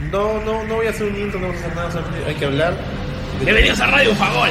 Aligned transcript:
No, 0.00 0.38
no, 0.44 0.62
no 0.64 0.76
voy 0.76 0.86
a 0.86 0.90
hacer 0.90 1.10
un 1.10 1.16
intro, 1.16 1.40
no 1.40 1.48
vamos 1.48 1.62
a 1.62 1.64
hacer 1.64 1.76
nada, 1.76 1.90
solamente 1.90 2.24
hay 2.26 2.34
que 2.34 2.44
hablar. 2.44 2.76
Bienvenidos 3.42 3.80
a 3.80 3.86
Radio 3.86 4.14
Fagol. 4.14 4.50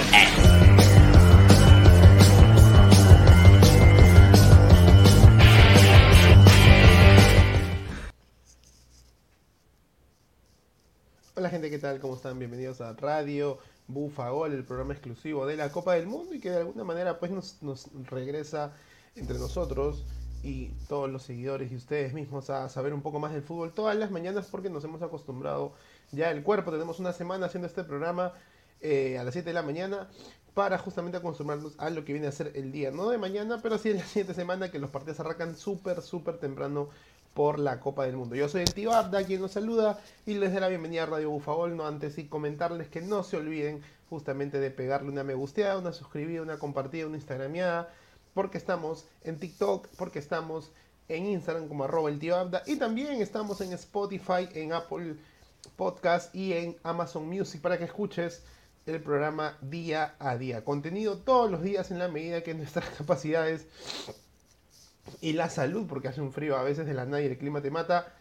Hola 11.35 11.49
gente, 11.49 11.69
¿qué 11.69 11.77
tal? 11.77 11.99
¿Cómo 11.99 12.15
están? 12.15 12.39
Bienvenidos 12.39 12.81
a 12.81 12.93
Radio 12.93 13.59
Bufagol, 13.87 14.51
el 14.51 14.63
programa 14.63 14.93
exclusivo 14.93 15.45
de 15.45 15.57
la 15.57 15.71
Copa 15.71 15.93
del 15.93 16.07
Mundo 16.07 16.33
y 16.33 16.39
que 16.39 16.49
de 16.49 16.57
alguna 16.57 16.83
manera 16.83 17.19
pues 17.19 17.29
nos, 17.29 17.61
nos 17.61 17.91
regresa 18.09 18.73
entre 19.15 19.37
nosotros 19.37 20.05
y 20.45 20.67
todos 20.87 21.09
los 21.09 21.23
seguidores 21.23 21.71
y 21.71 21.75
ustedes 21.75 22.13
mismos 22.13 22.51
a 22.51 22.69
saber 22.69 22.93
un 22.93 23.01
poco 23.01 23.19
más 23.19 23.33
del 23.33 23.41
fútbol 23.41 23.73
todas 23.73 23.95
las 23.95 24.11
mañanas 24.11 24.45
porque 24.51 24.69
nos 24.69 24.83
hemos 24.83 25.01
acostumbrado 25.01 25.73
ya 26.11 26.29
el 26.29 26.43
cuerpo. 26.43 26.71
Tenemos 26.71 26.99
una 26.99 27.13
semana 27.13 27.47
haciendo 27.47 27.67
este 27.67 27.83
programa 27.83 28.31
eh, 28.79 29.17
a 29.17 29.23
las 29.23 29.33
7 29.33 29.49
de 29.49 29.53
la 29.55 29.63
mañana 29.63 30.07
para 30.53 30.77
justamente 30.77 31.17
acostumbrarnos 31.17 31.73
a 31.79 31.89
lo 31.89 32.05
que 32.05 32.13
viene 32.13 32.27
a 32.27 32.31
ser 32.31 32.51
el 32.53 32.71
día, 32.71 32.91
no 32.91 33.09
de 33.09 33.17
mañana, 33.17 33.59
pero 33.61 33.79
sí 33.79 33.89
en 33.89 33.97
la 33.97 34.03
siguiente 34.05 34.35
semana 34.35 34.69
que 34.69 34.77
los 34.77 34.91
partidos 34.91 35.19
arrancan 35.19 35.57
súper, 35.57 36.03
súper 36.03 36.37
temprano 36.37 36.89
por 37.33 37.57
la 37.57 37.79
Copa 37.79 38.05
del 38.05 38.15
Mundo. 38.15 38.35
Yo 38.35 38.47
soy 38.47 38.61
el 38.61 38.73
tío 38.73 38.93
Abda, 38.93 39.25
quien 39.25 39.41
nos 39.41 39.51
saluda 39.51 39.99
y 40.27 40.35
les 40.35 40.53
da 40.53 40.59
la 40.59 40.69
bienvenida 40.69 41.03
a 41.03 41.07
Radio 41.07 41.31
Bufagol, 41.31 41.75
no 41.75 41.87
antes 41.87 42.19
y 42.19 42.27
comentarles 42.27 42.87
que 42.87 43.01
no 43.01 43.23
se 43.23 43.35
olviden 43.35 43.81
justamente 44.11 44.59
de 44.59 44.69
pegarle 44.69 45.09
una 45.09 45.23
me 45.23 45.33
gusteada, 45.33 45.79
una 45.79 45.91
suscribida, 45.91 46.43
una 46.43 46.59
compartida, 46.59 47.07
una 47.07 47.17
instagrameada, 47.17 47.89
porque 48.35 48.59
estamos 48.59 49.05
en 49.23 49.39
TikTok, 49.39 49.87
porque 49.97 50.19
estamos 50.19 50.71
en 51.07 51.25
Instagram 51.25 51.67
como 51.67 51.85
arroba 51.85 52.09
el 52.09 52.19
tío 52.19 52.35
Abda 52.35 52.61
y 52.67 52.75
también 52.75 53.21
estamos 53.21 53.61
en 53.61 53.73
Spotify, 53.73 54.49
en 54.53 54.73
Apple 54.73 55.15
Podcast 55.77 56.35
y 56.35 56.53
en 56.53 56.75
Amazon 56.83 57.27
Music 57.27 57.61
para 57.61 57.79
que 57.79 57.85
escuches 57.85 58.43
el 58.85 59.01
programa 59.01 59.57
día 59.61 60.15
a 60.19 60.37
día. 60.37 60.63
Contenido 60.63 61.17
todos 61.17 61.49
los 61.49 61.63
días 61.63 61.89
en 61.91 61.97
la 61.97 62.09
medida 62.09 62.43
que 62.43 62.53
nuestras 62.53 62.87
capacidades 62.97 63.67
y 65.21 65.33
la 65.33 65.49
salud, 65.49 65.87
porque 65.87 66.09
hace 66.09 66.21
un 66.21 66.33
frío 66.33 66.57
a 66.57 66.63
veces 66.63 66.85
de 66.85 66.93
la 66.93 67.05
nada 67.05 67.21
y 67.21 67.27
el 67.27 67.37
clima 67.37 67.61
te 67.61 67.71
mata, 67.71 68.13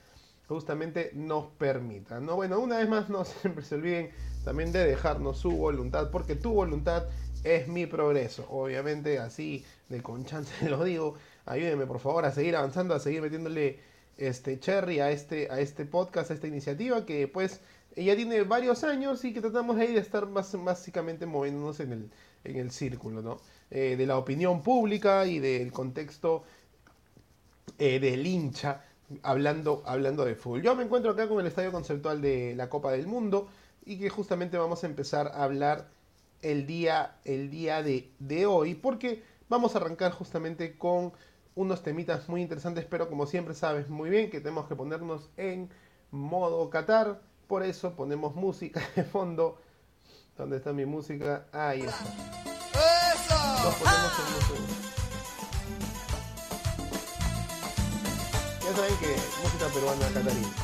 justamente 0.47 1.11
nos 1.15 1.47
permita. 1.47 2.21
¿no? 2.21 2.37
Bueno, 2.37 2.61
una 2.61 2.79
vez 2.79 2.89
más, 2.89 3.09
no 3.09 3.25
siempre 3.25 3.65
se 3.65 3.75
olviden 3.75 4.11
también 4.45 4.71
de 4.71 4.85
dejarnos 4.85 5.39
su 5.39 5.51
voluntad, 5.51 6.11
porque 6.11 6.37
tu 6.37 6.53
voluntad 6.53 7.05
es 7.45 7.69
mi 7.69 7.87
progreso. 7.87 8.47
Obviamente, 8.51 9.19
así 9.19 9.65
de 9.89 10.03
con 10.03 10.25
chance 10.25 10.53
lo 10.69 10.83
digo. 10.83 11.15
Ayúdenme 11.47 11.87
por 11.87 12.01
favor 12.01 12.25
a 12.25 12.33
seguir 12.33 12.57
avanzando, 12.57 12.95
a 12.95 12.99
seguir 13.01 13.21
metiéndole 13.21 13.79
este 14.17 14.59
cherry 14.59 15.01
a 15.01 15.11
este, 15.11 15.51
a 15.51 15.61
este 15.61 15.85
podcast, 15.85 16.31
a 16.31 16.35
esta 16.35 16.47
iniciativa 16.47 17.05
que 17.05 17.29
pues 17.29 17.61
ya 17.97 18.17
tiene 18.17 18.43
varios 18.43 18.83
años 18.83 19.25
y 19.25 19.33
que 19.33 19.41
tratamos 19.41 19.77
ahí 19.77 19.93
de 19.93 20.01
estar 20.01 20.27
más, 20.27 20.53
básicamente 20.65 21.27
moviéndonos 21.27 21.81
en 21.81 21.93
el, 21.93 22.11
en 22.45 22.57
el 22.57 22.71
círculo, 22.71 23.23
¿no? 23.23 23.37
Eh, 23.71 23.97
de 23.97 24.07
la 24.07 24.17
opinión 24.17 24.63
pública 24.63 25.27
y 25.27 25.39
del 25.39 25.71
contexto 25.71 26.45
eh, 27.79 27.99
del 28.01 28.27
hincha 28.27 28.83
hablando, 29.23 29.83
hablando 29.87 30.25
de 30.25 30.35
fútbol. 30.35 30.63
Yo 30.63 30.75
me 30.75 30.85
encuentro 30.85 31.11
acá 31.11 31.29
con 31.29 31.41
el 31.41 31.47
estadio 31.47 31.73
conceptual 31.73 32.21
de 32.21 32.55
la 32.57 32.69
Copa 32.69 32.93
del 32.93 33.07
Mundo 33.07 33.49
y 33.85 33.99
que 33.99 34.09
justamente 34.09 34.57
vamos 34.57 34.83
a 34.83 34.87
empezar 34.87 35.29
a 35.29 35.45
hablar 35.45 35.89
el 36.45 36.67
día, 36.67 37.17
el 37.25 37.51
día 37.51 37.83
de, 37.83 38.13
de 38.19 38.47
hoy 38.47 38.75
porque 38.75 39.23
vamos 39.49 39.75
a 39.75 39.79
arrancar 39.79 40.13
justamente 40.13 40.77
con 40.79 41.13
unos 41.55 41.83
temitas 41.83 42.29
muy 42.29 42.43
interesantes, 42.43 42.85
pero 42.85 43.09
como 43.09 43.27
siempre 43.27 43.55
sabes 43.55 43.89
muy 43.89 44.11
bien 44.11 44.31
que 44.31 44.41
tenemos 44.41 44.69
que 44.69 44.77
ponernos 44.77 45.31
en 45.37 45.71
modo 46.11 46.69
Qatar, 46.71 47.21
por 47.47 47.63
eso 47.63 47.95
ponemos 47.95 48.35
música 48.35 48.83
de 48.97 49.05
fondo. 49.05 49.59
¿Dónde 50.37 50.57
está 50.57 50.73
mi 50.73 50.85
música? 50.85 51.47
Ahí 51.53 51.83
está. 51.83 52.05
Nos 53.63 53.75
ponemos 53.77 54.13
en 54.19 54.35
música. 54.35 54.85
Ya 58.65 58.77
saben 58.77 58.97
que 58.97 59.17
música 59.43 59.67
peruana 59.73 60.09
catarí. 60.13 60.64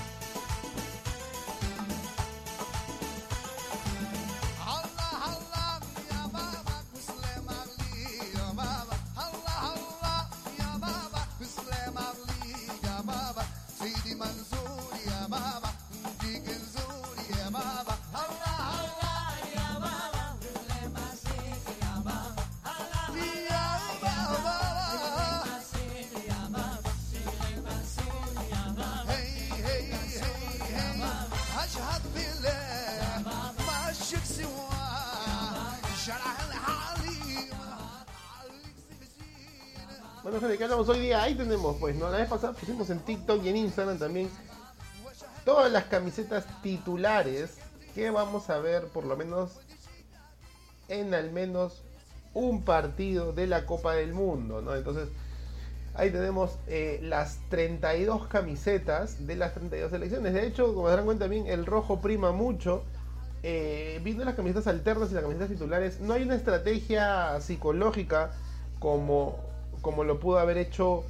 Bueno, 40.80 40.94
gente, 40.94 40.96
¿qué 40.96 40.96
hablamos 40.96 40.96
hoy 40.96 41.00
día? 41.00 41.22
Ahí 41.22 41.34
tenemos, 41.34 41.76
pues, 41.78 41.96
¿no? 41.96 42.10
La 42.10 42.18
vez 42.18 42.28
pasada 42.28 42.52
pusimos 42.54 42.88
en 42.90 43.00
TikTok 43.00 43.44
y 43.44 43.48
en 43.50 43.56
Instagram 43.56 43.98
también 43.98 44.30
todas 45.44 45.70
las 45.70 45.84
camisetas 45.84 46.46
titulares 46.62 47.58
que 47.94 48.10
vamos 48.10 48.48
a 48.50 48.58
ver 48.58 48.86
por 48.86 49.04
lo 49.04 49.16
menos 49.16 49.60
en 50.88 51.12
al 51.12 51.32
menos 51.32 51.82
un 52.32 52.62
partido 52.62 53.32
de 53.32 53.46
la 53.46 53.66
Copa 53.66 53.94
del 53.94 54.14
Mundo, 54.14 54.62
¿no? 54.62 54.74
Entonces, 54.74 55.08
ahí 55.94 56.10
tenemos 56.10 56.58
eh, 56.66 57.00
las 57.02 57.38
32 57.50 58.28
camisetas 58.28 59.26
de 59.26 59.36
las 59.36 59.54
32 59.54 59.90
selecciones. 59.90 60.32
De 60.32 60.46
hecho, 60.46 60.74
como 60.74 60.88
se 60.88 60.96
dan 60.96 61.04
cuenta 61.04 61.26
bien, 61.26 61.46
el 61.46 61.66
rojo 61.66 62.00
prima 62.00 62.32
mucho. 62.32 62.84
Eh, 63.42 64.00
viendo 64.02 64.24
las 64.24 64.34
camisetas 64.34 64.66
alternas 64.66 65.10
y 65.10 65.14
las 65.14 65.22
camisetas 65.22 65.50
titulares, 65.50 66.00
no 66.00 66.14
hay 66.14 66.22
una 66.22 66.36
estrategia 66.36 67.40
psicológica 67.40 68.32
como, 68.78 69.49
como 69.80 70.04
lo 70.04 70.20
pudo 70.20 70.38
haber 70.38 70.58
hecho 70.58 71.04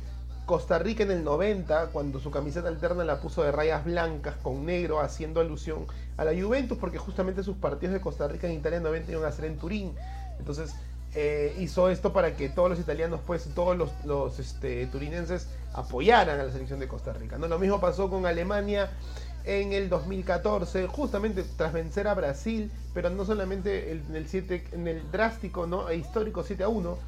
Costa 0.47 0.79
Rica 0.79 1.03
en 1.05 1.11
el 1.11 1.23
90, 1.23 1.91
cuando 1.93 2.19
su 2.19 2.31
camiseta 2.31 2.69
alterna 2.69 3.05
la 3.05 3.21
puso 3.21 3.43
de 3.43 3.53
rayas 3.53 3.85
blancas 3.85 4.35
con 4.43 4.67
negro, 4.67 5.01
haciendo 5.01 5.41
alusión 5.41 5.87
a 6.17 6.25
la 6.25 6.33
Juventus, 6.33 6.77
porque 6.77 6.99
justamente 6.99 7.45
sus 7.45 7.57
partidos 7.57 7.95
de 7.95 8.01
Costa 8.01 8.27
Rica 8.27 8.49
en 8.49 8.55
Italia 8.55 8.79
en 8.79 8.83
90 8.83 9.13
iban 9.13 9.25
a 9.25 9.33
ser 9.33 9.45
en 9.45 9.59
Turín. 9.59 9.95
Entonces 10.39 10.75
eh, 11.15 11.55
hizo 11.59 11.89
esto 11.89 12.13
para 12.13 12.37
que 12.37 12.49
todos 12.49 12.71
los 12.71 12.79
italianos, 12.79 13.21
pues 13.27 13.49
todos 13.55 13.77
los, 13.77 13.91
los 14.05 14.39
este, 14.39 14.87
turinenses 14.87 15.49
apoyaran 15.73 16.39
a 16.39 16.45
la 16.45 16.53
selección 16.53 16.79
de 16.79 16.89
Costa 16.89 17.13
Rica. 17.13 17.39
¿no? 17.39 17.49
Lo 17.49 17.59
mismo 17.59 17.81
pasó 17.81 18.09
con 18.09 18.27
Alemania 18.27 18.91
en 19.45 19.73
el 19.73 19.89
2014, 19.89 20.87
justamente 20.87 21.45
tras 21.57 21.73
vencer 21.73 22.07
a 22.07 22.15
Brasil, 22.15 22.71
pero 22.93 23.11
no 23.11 23.25
solamente 23.25 23.93
en 23.93 24.15
el, 24.15 24.29
7, 24.29 24.65
en 24.73 24.87
el 24.87 25.11
drástico 25.11 25.67
¿no? 25.67 25.89
e 25.89 25.97
histórico 25.97 26.45
7 26.45 26.63
a 26.65 26.69
1, 26.69 26.99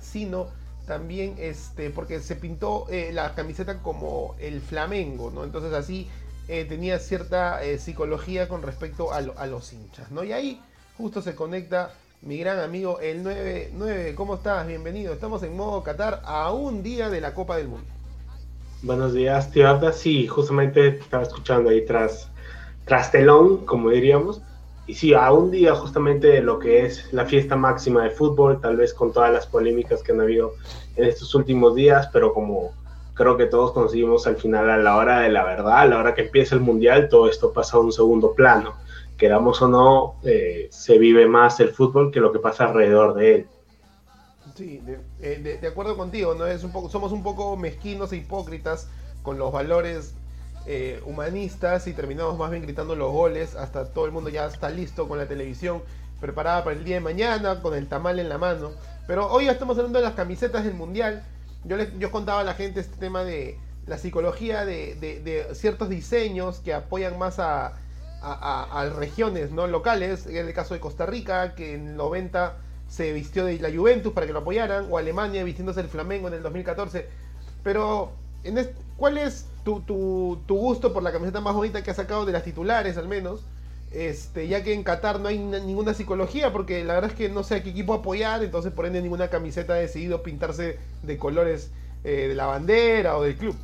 sino 0.00 0.48
también 0.86 1.36
este, 1.38 1.90
porque 1.90 2.20
se 2.20 2.36
pintó 2.36 2.86
eh, 2.90 3.10
la 3.12 3.34
camiseta 3.34 3.78
como 3.78 4.34
el 4.40 4.60
Flamengo, 4.60 5.30
¿no? 5.30 5.44
Entonces 5.44 5.72
así 5.72 6.08
eh, 6.48 6.64
tenía 6.64 6.98
cierta 6.98 7.62
eh, 7.62 7.78
psicología 7.78 8.48
con 8.48 8.62
respecto 8.62 9.12
a, 9.12 9.20
lo, 9.20 9.38
a, 9.38 9.46
los 9.46 9.72
hinchas, 9.72 10.10
¿no? 10.10 10.24
Y 10.24 10.32
ahí 10.32 10.60
justo 10.96 11.22
se 11.22 11.34
conecta 11.34 11.92
mi 12.22 12.38
gran 12.38 12.58
amigo 12.58 13.00
el 13.00 13.22
99. 13.22 14.14
¿Cómo 14.14 14.36
estás? 14.36 14.66
Bienvenido. 14.66 15.12
Estamos 15.12 15.42
en 15.42 15.56
modo 15.56 15.82
Qatar 15.82 16.20
a 16.24 16.52
un 16.52 16.82
día 16.82 17.10
de 17.10 17.20
la 17.20 17.34
Copa 17.34 17.56
del 17.56 17.68
Mundo. 17.68 17.86
Buenos 18.82 19.14
días, 19.14 19.50
tío 19.52 19.68
Arda. 19.68 19.92
Sí, 19.92 20.26
justamente 20.26 20.88
estaba 20.88 21.22
escuchando 21.22 21.70
ahí 21.70 21.86
tras, 21.86 22.28
tras 22.84 23.12
telón, 23.12 23.64
como 23.64 23.90
diríamos. 23.90 24.40
Y 24.92 24.94
sí, 24.94 25.14
a 25.14 25.32
un 25.32 25.50
día 25.50 25.74
justamente 25.74 26.26
de 26.26 26.42
lo 26.42 26.58
que 26.58 26.84
es 26.84 27.10
la 27.14 27.24
fiesta 27.24 27.56
máxima 27.56 28.04
de 28.04 28.10
fútbol, 28.10 28.60
tal 28.60 28.76
vez 28.76 28.92
con 28.92 29.10
todas 29.10 29.32
las 29.32 29.46
polémicas 29.46 30.02
que 30.02 30.12
han 30.12 30.20
habido 30.20 30.52
en 30.96 31.04
estos 31.06 31.34
últimos 31.34 31.74
días, 31.74 32.10
pero 32.12 32.34
como 32.34 32.72
creo 33.14 33.38
que 33.38 33.46
todos 33.46 33.72
conseguimos 33.72 34.26
al 34.26 34.36
final, 34.36 34.68
a 34.68 34.76
la 34.76 34.98
hora 34.98 35.20
de 35.20 35.30
la 35.30 35.44
verdad, 35.44 35.78
a 35.78 35.86
la 35.86 35.98
hora 35.98 36.14
que 36.14 36.26
empieza 36.26 36.56
el 36.56 36.60
mundial, 36.60 37.08
todo 37.08 37.26
esto 37.26 37.54
pasa 37.54 37.78
a 37.78 37.80
un 37.80 37.90
segundo 37.90 38.34
plano. 38.34 38.74
Queramos 39.16 39.62
o 39.62 39.68
no, 39.68 40.16
eh, 40.24 40.68
se 40.70 40.98
vive 40.98 41.26
más 41.26 41.58
el 41.60 41.70
fútbol 41.70 42.12
que 42.12 42.20
lo 42.20 42.30
que 42.30 42.40
pasa 42.40 42.66
alrededor 42.66 43.14
de 43.14 43.34
él. 43.34 43.46
Sí, 44.54 44.82
de, 44.84 45.38
de, 45.38 45.56
de, 45.56 45.66
acuerdo 45.66 45.96
contigo, 45.96 46.34
¿no? 46.34 46.46
Es 46.46 46.64
un 46.64 46.70
poco, 46.70 46.90
somos 46.90 47.12
un 47.12 47.22
poco 47.22 47.56
mezquinos 47.56 48.12
e 48.12 48.16
hipócritas 48.16 48.90
con 49.22 49.38
los 49.38 49.52
valores 49.52 50.14
eh, 50.66 51.02
humanistas 51.04 51.86
y 51.86 51.92
terminamos 51.92 52.38
más 52.38 52.50
bien 52.50 52.62
gritando 52.62 52.94
los 52.94 53.12
goles, 53.12 53.56
hasta 53.56 53.86
todo 53.86 54.06
el 54.06 54.12
mundo 54.12 54.30
ya 54.30 54.46
está 54.46 54.70
listo 54.70 55.08
con 55.08 55.18
la 55.18 55.26
televisión, 55.26 55.82
preparada 56.20 56.64
para 56.64 56.76
el 56.76 56.84
día 56.84 56.96
de 56.96 57.00
mañana, 57.00 57.60
con 57.60 57.74
el 57.74 57.88
tamal 57.88 58.18
en 58.18 58.28
la 58.28 58.38
mano. 58.38 58.70
Pero 59.06 59.30
hoy 59.30 59.46
ya 59.46 59.52
estamos 59.52 59.76
hablando 59.78 59.98
de 59.98 60.04
las 60.04 60.14
camisetas 60.14 60.64
del 60.64 60.74
Mundial. 60.74 61.24
Yo 61.64 61.76
les 61.76 61.96
yo 61.98 62.10
contaba 62.10 62.40
a 62.40 62.44
la 62.44 62.54
gente 62.54 62.80
este 62.80 62.96
tema 62.96 63.24
de, 63.24 63.58
la 63.86 63.98
psicología 63.98 64.64
de, 64.64 65.48
ciertos 65.54 65.88
diseños 65.88 66.60
que 66.60 66.72
apoyan 66.72 67.18
más 67.18 67.38
a, 67.38 67.74
a, 68.22 68.90
regiones 68.96 69.50
no 69.50 69.66
locales, 69.66 70.26
en 70.26 70.46
el 70.46 70.54
caso 70.54 70.74
de 70.74 70.80
Costa 70.80 71.06
Rica, 71.06 71.54
que 71.54 71.74
en 71.74 71.88
el 71.88 71.96
90 71.96 72.56
se 72.88 73.12
vistió 73.12 73.44
de 73.44 73.58
la 73.58 73.70
Juventus 73.70 74.12
para 74.12 74.26
que 74.26 74.32
lo 74.32 74.40
apoyaran, 74.40 74.86
o 74.90 74.98
Alemania 74.98 75.42
vistiéndose 75.44 75.80
el 75.80 75.88
Flamengo 75.88 76.28
en 76.28 76.34
el 76.34 76.42
2014. 76.42 77.08
Pero, 77.64 78.12
en 78.44 78.58
¿cuál 79.02 79.18
es 79.18 79.48
tu, 79.64 79.82
gusto 80.46 80.92
por 80.92 81.02
la 81.02 81.10
camiseta 81.10 81.40
más 81.40 81.54
bonita 81.54 81.82
que 81.82 81.90
has 81.90 81.96
sacado 81.96 82.24
de 82.24 82.30
las 82.30 82.44
titulares, 82.44 82.96
al 82.96 83.08
menos? 83.08 83.40
Este, 83.90 84.46
ya 84.46 84.62
que 84.62 84.74
en 84.74 84.84
Qatar 84.84 85.18
no 85.18 85.26
hay 85.26 85.40
ninguna 85.40 85.92
psicología, 85.92 86.52
porque 86.52 86.84
la 86.84 86.94
verdad 86.94 87.10
es 87.10 87.16
que 87.16 87.28
no 87.28 87.42
sé 87.42 87.56
a 87.56 87.62
qué 87.64 87.70
equipo 87.70 87.94
apoyar, 87.94 88.44
entonces 88.44 88.72
por 88.72 88.86
ende 88.86 89.02
ninguna 89.02 89.26
camiseta 89.26 89.72
ha 89.72 89.76
decidido 89.78 90.22
pintarse 90.22 90.78
de 91.02 91.18
colores 91.18 91.72
eh, 92.04 92.28
de 92.28 92.34
la 92.36 92.46
bandera 92.46 93.16
o 93.16 93.24
del 93.24 93.34
club. 93.34 93.56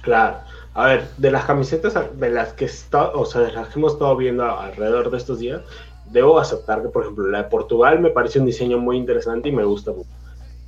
Claro. 0.00 0.38
A 0.72 0.86
ver, 0.86 1.08
de 1.18 1.30
las 1.30 1.44
camisetas 1.44 1.94
de 2.18 2.30
las 2.30 2.54
que 2.54 2.64
está, 2.64 3.10
o 3.10 3.26
sea, 3.26 3.42
de 3.42 3.52
las 3.52 3.68
que 3.68 3.78
hemos 3.78 3.92
estado 3.92 4.16
viendo 4.16 4.44
alrededor 4.44 5.10
de 5.10 5.18
estos 5.18 5.40
días, 5.40 5.60
debo 6.06 6.40
aceptar 6.40 6.80
que, 6.80 6.88
por 6.88 7.02
ejemplo, 7.02 7.26
la 7.26 7.42
de 7.42 7.50
Portugal 7.50 8.00
me 8.00 8.08
parece 8.08 8.38
un 8.38 8.46
diseño 8.46 8.78
muy 8.78 8.96
interesante 8.96 9.50
y 9.50 9.52
me 9.52 9.64
gusta 9.64 9.92
mucho. 9.92 10.08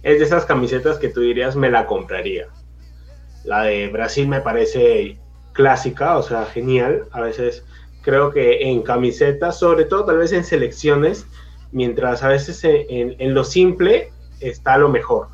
Es 0.03 0.19
de 0.19 0.27
esas 0.27 0.45
camisetas 0.45 0.99
que 0.99 1.09
tú 1.09 1.23
dirías 1.23 1.57
me 1.57 1.71
la 1.71 1.87
compraría. 1.87 2.47
La 3.45 3.63
de 3.63 3.89
Brasil 3.89 4.29
me 4.29 4.41
parece 4.41 5.19
clásica, 5.53 6.17
o 6.17 6.23
sea, 6.23 6.45
genial. 6.47 7.05
A 7.13 7.21
veces 7.21 7.65
creo 8.03 8.31
que 8.31 8.71
en 8.71 8.83
camisetas, 8.83 9.59
sobre 9.59 9.85
todo 9.85 10.05
tal 10.05 10.19
vez 10.19 10.33
en 10.33 10.45
selecciones, 10.45 11.27
mientras 11.73 12.23
a 12.23 12.29
veces 12.29 12.63
en, 12.65 13.17
en 13.19 13.35
lo 13.35 13.45
simple 13.45 14.13
está 14.41 14.79
lo 14.79 14.89
mejor 14.89 15.29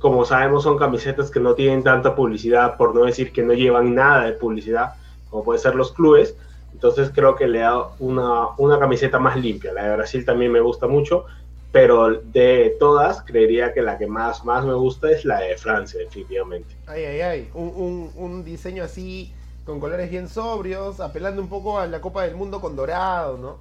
como 0.00 0.24
sabemos, 0.24 0.62
son 0.62 0.78
camisetas 0.78 1.30
que 1.30 1.40
no 1.40 1.54
tienen 1.54 1.84
tanta 1.84 2.14
publicidad, 2.14 2.78
por 2.78 2.94
no 2.94 3.04
decir 3.04 3.32
que 3.32 3.42
no 3.42 3.52
llevan 3.52 3.94
nada 3.94 4.24
de 4.24 4.32
publicidad, 4.32 4.94
como 5.28 5.44
pueden 5.44 5.62
ser 5.62 5.74
los 5.74 5.92
clubes. 5.92 6.34
Entonces 6.72 7.10
creo 7.14 7.36
que 7.36 7.46
le 7.46 7.58
da 7.58 7.88
una, 7.98 8.48
una 8.56 8.78
camiseta 8.78 9.18
más 9.18 9.36
limpia. 9.36 9.74
La 9.74 9.84
de 9.84 9.96
Brasil 9.96 10.24
también 10.24 10.52
me 10.52 10.60
gusta 10.60 10.86
mucho, 10.86 11.26
pero 11.72 12.20
de 12.20 12.76
todas, 12.78 13.22
creería 13.22 13.72
que 13.72 13.82
la 13.82 13.98
que 13.98 14.06
más, 14.06 14.44
más 14.44 14.64
me 14.64 14.74
gusta 14.74 15.10
es 15.10 15.24
la 15.24 15.40
de 15.40 15.56
Francia, 15.56 16.00
definitivamente. 16.00 16.76
Ay, 16.86 17.04
ay, 17.04 17.20
ay. 17.20 17.50
Un, 17.54 17.72
un, 17.74 18.12
un 18.16 18.44
diseño 18.44 18.84
así, 18.84 19.32
con 19.64 19.80
colores 19.80 20.10
bien 20.10 20.28
sobrios, 20.28 21.00
apelando 21.00 21.40
un 21.40 21.48
poco 21.48 21.78
a 21.78 21.86
la 21.86 22.00
Copa 22.00 22.24
del 22.24 22.34
Mundo 22.34 22.60
con 22.60 22.76
dorado, 22.76 23.38
¿no? 23.38 23.58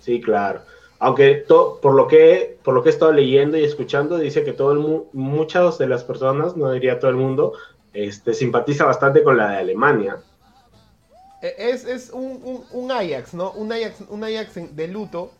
Sí, 0.00 0.20
claro 0.20 0.62
aunque 1.02 1.44
por 1.48 1.94
lo 1.94 2.06
que 2.06 2.58
por 2.62 2.74
lo 2.74 2.82
que 2.82 2.88
he 2.88 2.92
estado 2.92 3.10
leyendo 3.10 3.58
y 3.58 3.64
escuchando 3.64 4.18
dice 4.18 4.44
que 4.44 4.52
todo 4.52 4.70
el 4.70 5.02
muchas 5.12 5.76
de 5.78 5.88
las 5.88 6.04
personas 6.04 6.56
no 6.56 6.70
diría 6.70 7.00
todo 7.00 7.10
el 7.10 7.16
mundo 7.16 7.54
este 7.92 8.34
simpatiza 8.34 8.84
bastante 8.84 9.24
con 9.24 9.36
la 9.36 9.50
de 9.50 9.56
Alemania 9.56 10.18
e, 11.42 11.70
es, 11.70 12.12
un, 12.12 12.92
Ajax 12.92 13.34
no 13.34 13.50
un 13.50 13.72
Ajax 13.72 14.04
un 14.08 14.22
Ajax 14.22 14.76
de 14.76 14.86
luto 14.86 15.32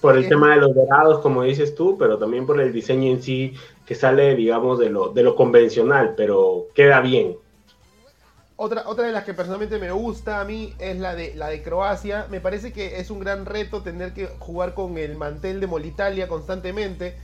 por 0.00 0.16
el 0.16 0.28
tema 0.28 0.54
de 0.54 0.60
los 0.60 0.74
dorados 0.74 1.20
como 1.20 1.44
dices 1.44 1.74
tú 1.74 1.96
pero 1.96 2.18
también 2.18 2.44
por 2.44 2.60
el 2.60 2.72
diseño 2.72 3.10
en 3.10 3.22
sí 3.22 3.54
que 3.86 3.94
sale 3.94 4.34
digamos 4.34 4.80
de 4.80 4.90
lo 4.90 5.10
de 5.10 5.22
lo 5.22 5.36
convencional 5.36 6.14
pero 6.16 6.66
queda 6.74 7.00
bien 7.00 7.36
otra, 8.56 8.84
otra 8.86 9.06
de 9.06 9.12
las 9.12 9.24
que 9.24 9.34
personalmente 9.34 9.78
me 9.78 9.90
gusta 9.90 10.40
a 10.40 10.44
mí 10.44 10.74
es 10.78 10.98
la 10.98 11.16
de, 11.16 11.34
la 11.34 11.48
de 11.48 11.62
Croacia. 11.62 12.28
Me 12.30 12.40
parece 12.40 12.72
que 12.72 13.00
es 13.00 13.10
un 13.10 13.18
gran 13.18 13.46
reto 13.46 13.82
tener 13.82 14.12
que 14.12 14.26
jugar 14.38 14.74
con 14.74 14.96
el 14.96 15.16
mantel 15.16 15.60
de 15.60 15.66
Molitalia 15.66 16.28
constantemente. 16.28 17.16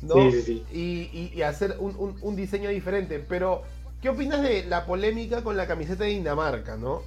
¿no? 0.00 0.14
Sí, 0.14 0.32
sí, 0.32 0.64
sí. 0.72 1.32
Y, 1.34 1.42
hacer 1.42 1.76
un, 1.78 2.36
diseño 2.36 2.70
diferente. 2.70 3.22
Pero, 3.28 3.62
¿qué 4.00 4.08
opinas 4.08 4.40
de 4.40 4.64
la 4.64 4.86
polémica 4.86 5.44
con 5.44 5.58
la 5.58 5.66
camiseta 5.66 6.04
de 6.04 6.10
Dinamarca? 6.10 6.78
¿no? 6.78 7.02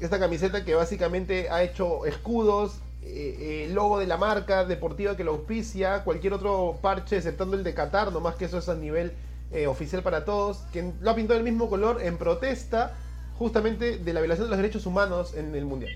Esta 0.00 0.20
camiseta 0.20 0.64
que 0.64 0.74
básicamente 0.74 1.50
ha 1.50 1.64
hecho 1.64 2.06
escudos, 2.06 2.80
eh, 3.06 3.66
eh, 3.66 3.70
logo 3.72 3.98
de 3.98 4.06
la 4.06 4.16
marca 4.16 4.64
deportiva 4.64 5.16
que 5.16 5.24
lo 5.24 5.32
auspicia, 5.32 6.04
cualquier 6.04 6.32
otro 6.32 6.78
parche, 6.80 7.18
exceptando 7.18 7.54
el 7.56 7.62
de 7.62 7.74
Qatar, 7.74 8.10
nomás 8.10 8.36
que 8.36 8.46
eso 8.46 8.58
es 8.58 8.68
a 8.68 8.74
nivel 8.74 9.12
eh, 9.52 9.66
oficial 9.66 10.02
para 10.02 10.24
todos, 10.24 10.58
que 10.72 10.92
lo 11.00 11.10
ha 11.10 11.14
pintado 11.14 11.38
el 11.38 11.44
mismo 11.44 11.68
color 11.68 12.00
en 12.02 12.16
protesta 12.16 12.94
justamente 13.38 13.98
de 13.98 14.12
la 14.12 14.20
violación 14.20 14.46
de 14.46 14.50
los 14.50 14.56
derechos 14.56 14.86
humanos 14.86 15.34
en 15.34 15.54
el 15.54 15.66
Mundial. 15.66 15.92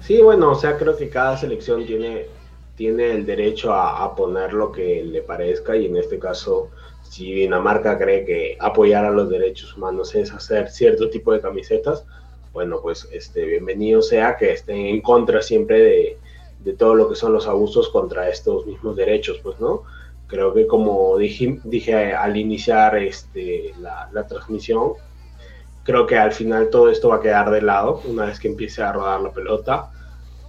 Sí, 0.00 0.20
bueno, 0.20 0.50
o 0.50 0.54
sea, 0.56 0.76
creo 0.76 0.96
que 0.96 1.08
cada 1.08 1.36
selección 1.36 1.86
tiene, 1.86 2.26
tiene 2.74 3.12
el 3.12 3.24
derecho 3.24 3.72
a, 3.72 4.14
poner 4.16 4.52
lo 4.54 4.72
que 4.72 5.04
le 5.04 5.22
parezca 5.22 5.76
y 5.76 5.86
en 5.86 5.96
este 5.96 6.18
caso, 6.18 6.70
si 7.02 7.32
Dinamarca 7.32 7.96
cree 7.98 8.24
que 8.24 8.56
apoyar 8.58 9.04
a 9.04 9.10
los 9.10 9.28
derechos 9.28 9.76
humanos 9.76 10.14
es 10.16 10.32
hacer 10.32 10.70
cierto 10.70 11.08
tipo 11.08 11.32
de 11.32 11.40
camisetas, 11.40 12.04
bueno, 12.52 12.80
pues 12.82 13.08
este, 13.12 13.44
bienvenido 13.44 14.02
sea 14.02 14.36
que 14.36 14.52
estén 14.52 14.86
en 14.86 15.00
contra 15.00 15.42
siempre 15.42 15.80
de, 15.80 16.18
de 16.60 16.72
todo 16.72 16.94
lo 16.94 17.08
que 17.08 17.14
son 17.14 17.32
los 17.32 17.46
abusos 17.46 17.88
contra 17.88 18.28
estos 18.28 18.66
mismos 18.66 18.96
derechos, 18.96 19.38
pues, 19.42 19.58
¿no? 19.60 19.82
Creo 20.26 20.52
que 20.52 20.66
como 20.66 21.16
dije, 21.16 21.58
dije 21.64 22.12
al 22.12 22.36
iniciar 22.36 22.96
este, 22.96 23.72
la, 23.80 24.10
la 24.12 24.26
transmisión, 24.26 24.92
Creo 25.88 26.06
que 26.06 26.18
al 26.18 26.32
final 26.32 26.68
todo 26.68 26.90
esto 26.90 27.08
va 27.08 27.16
a 27.16 27.20
quedar 27.22 27.50
de 27.50 27.62
lado 27.62 28.02
una 28.04 28.26
vez 28.26 28.38
que 28.38 28.46
empiece 28.46 28.82
a 28.82 28.92
rodar 28.92 29.22
la 29.22 29.32
pelota. 29.32 29.90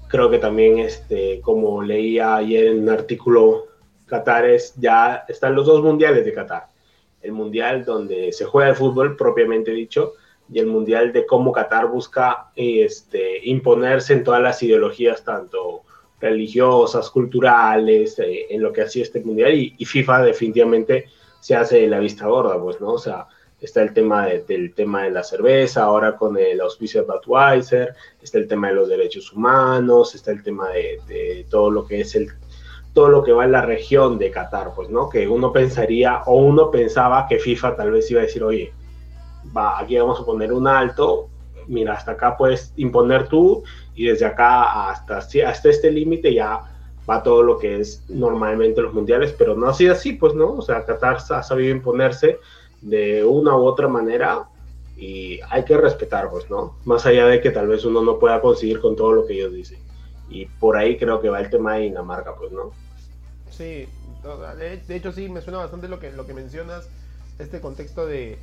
Creo 0.09 0.29
que 0.29 0.37
también, 0.37 0.79
este, 0.79 1.39
como 1.39 1.81
leía 1.81 2.35
ayer 2.35 2.65
en 2.65 2.81
un 2.81 2.89
artículo, 2.89 3.67
Qatar 4.05 4.43
es, 4.43 4.73
ya 4.75 5.23
están 5.29 5.55
los 5.55 5.65
dos 5.65 5.81
mundiales 5.81 6.25
de 6.25 6.33
Qatar. 6.33 6.67
El 7.21 7.31
mundial 7.31 7.85
donde 7.85 8.33
se 8.33 8.43
juega 8.43 8.71
el 8.71 8.75
fútbol 8.75 9.15
propiamente 9.15 9.71
dicho 9.71 10.11
y 10.51 10.59
el 10.59 10.67
mundial 10.67 11.13
de 11.13 11.25
cómo 11.25 11.51
Qatar 11.51 11.87
busca 11.87 12.51
este, 12.55 13.45
imponerse 13.47 14.13
en 14.13 14.23
todas 14.23 14.41
las 14.41 14.61
ideologías, 14.63 15.23
tanto 15.23 15.83
religiosas, 16.19 17.09
culturales, 17.09 18.19
eh, 18.19 18.47
en 18.49 18.61
lo 18.61 18.73
que 18.73 18.81
hacía 18.81 19.03
este 19.03 19.21
mundial 19.21 19.53
y, 19.53 19.75
y, 19.77 19.85
FIFA 19.85 20.23
definitivamente 20.23 21.05
se 21.39 21.55
hace 21.55 21.87
la 21.87 21.99
vista 21.99 22.27
gorda, 22.27 22.59
pues, 22.61 22.81
¿no? 22.81 22.93
O 22.93 22.97
sea, 22.97 23.27
está 23.61 23.81
el 23.81 23.93
tema 23.93 24.27
del 24.27 24.73
tema 24.73 25.03
de 25.03 25.11
la 25.11 25.23
cerveza, 25.23 25.83
ahora 25.83 26.15
con 26.15 26.37
el 26.37 26.61
auspicio 26.61 27.01
de 27.01 27.07
Budweiser, 27.07 27.95
está 28.21 28.37
el 28.37 28.47
tema 28.47 28.69
de 28.69 28.75
los 28.75 28.89
derechos 28.89 29.33
humanos, 29.33 30.15
está 30.15 30.31
el 30.31 30.43
tema 30.43 30.69
de, 30.69 31.45
todo 31.49 31.69
lo 31.69 31.85
que 31.85 32.01
es 32.01 32.15
el 32.15 32.29
todo 32.93 33.09
lo 33.09 33.23
que 33.23 33.31
va 33.31 33.45
en 33.45 33.51
la 33.51 33.61
región 33.61 34.17
de 34.17 34.31
Qatar, 34.31 34.73
pues, 34.75 34.89
¿no? 34.89 35.09
Que 35.09 35.27
uno 35.27 35.53
pensaría 35.53 36.23
o 36.25 36.37
uno 36.37 36.71
pensaba 36.71 37.27
que 37.27 37.37
FIFA 37.37 37.75
tal 37.75 37.91
vez 37.91 38.09
iba 38.09 38.21
a 38.21 38.23
decir, 38.23 38.43
oye, 38.43 38.73
va, 39.55 39.79
aquí 39.79 39.97
vamos 39.97 40.19
a 40.19 40.25
poner 40.25 40.53
un 40.53 40.67
alto, 40.67 41.29
mira, 41.67 41.93
hasta 41.93 42.11
acá 42.11 42.37
puedes 42.37 42.73
imponer 42.77 43.27
tú 43.27 43.63
y 43.95 44.05
desde 44.05 44.25
acá 44.25 44.89
hasta, 44.89 45.17
hasta 45.17 45.69
este 45.69 45.91
límite 45.91 46.33
ya 46.33 46.61
va 47.09 47.23
todo 47.23 47.41
lo 47.41 47.57
que 47.57 47.79
es 47.79 48.03
normalmente 48.09 48.81
los 48.81 48.93
mundiales, 48.93 49.33
pero 49.37 49.55
no 49.55 49.67
ha 49.67 49.73
sido 49.73 49.93
así, 49.93 50.13
pues, 50.13 50.35
¿no? 50.35 50.53
O 50.53 50.61
sea, 50.61 50.85
Qatar 50.85 51.17
ha 51.29 51.43
sabido 51.43 51.71
imponerse 51.71 52.39
de 52.81 53.23
una 53.23 53.57
u 53.57 53.65
otra 53.65 53.87
manera 53.87 54.47
y 54.95 55.39
hay 55.49 55.63
que 55.63 55.77
respetar, 55.77 56.29
pues, 56.29 56.49
¿no? 56.49 56.77
Más 56.85 57.05
allá 57.05 57.25
de 57.25 57.41
que 57.41 57.51
tal 57.51 57.67
vez 57.67 57.85
uno 57.85 58.01
no 58.03 58.19
pueda 58.19 58.41
conseguir 58.41 58.79
con 58.79 58.95
todo 58.95 59.13
lo 59.13 59.25
que 59.25 59.33
ellos 59.33 59.53
dicen. 59.53 59.79
Y 60.29 60.45
por 60.45 60.77
ahí 60.77 60.97
creo 60.97 61.19
que 61.19 61.29
va 61.29 61.39
el 61.39 61.49
tema 61.49 61.75
de 61.75 61.81
Dinamarca, 61.81 62.35
pues, 62.35 62.51
¿no? 62.51 62.71
Sí, 63.49 63.87
de 64.57 64.95
hecho 64.95 65.11
sí, 65.11 65.29
me 65.29 65.41
suena 65.41 65.59
bastante 65.59 65.87
lo 65.87 65.99
que, 65.99 66.11
lo 66.11 66.27
que 66.27 66.33
mencionas, 66.33 66.89
este 67.39 67.61
contexto 67.61 68.05
de 68.05 68.37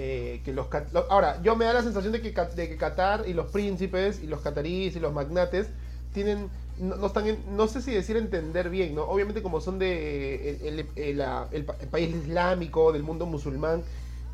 eh, 0.00 0.42
que 0.44 0.52
los, 0.52 0.68
Ahora, 1.10 1.42
yo 1.42 1.56
me 1.56 1.64
da 1.64 1.72
la 1.72 1.82
sensación 1.82 2.12
de 2.12 2.22
que, 2.22 2.32
Qatar 2.32 3.24
y 3.26 3.32
los 3.32 3.46
príncipes 3.50 4.22
y 4.22 4.28
los 4.28 4.40
cataríes 4.42 4.94
y 4.94 5.00
los 5.00 5.12
magnates 5.12 5.66
tienen 6.12 6.48
no, 6.78 7.04
están 7.04 7.24
no 7.50 7.66
sé 7.66 7.82
si 7.82 7.90
decir 7.90 8.16
entender 8.16 8.70
bien, 8.70 8.94
¿no? 8.94 9.02
Obviamente 9.02 9.42
como 9.42 9.60
son 9.60 9.80
de 9.80 10.86
el, 11.10 11.64
país 11.90 12.14
islámico, 12.14 12.92
del 12.92 13.02
mundo 13.02 13.26
musulmán, 13.26 13.82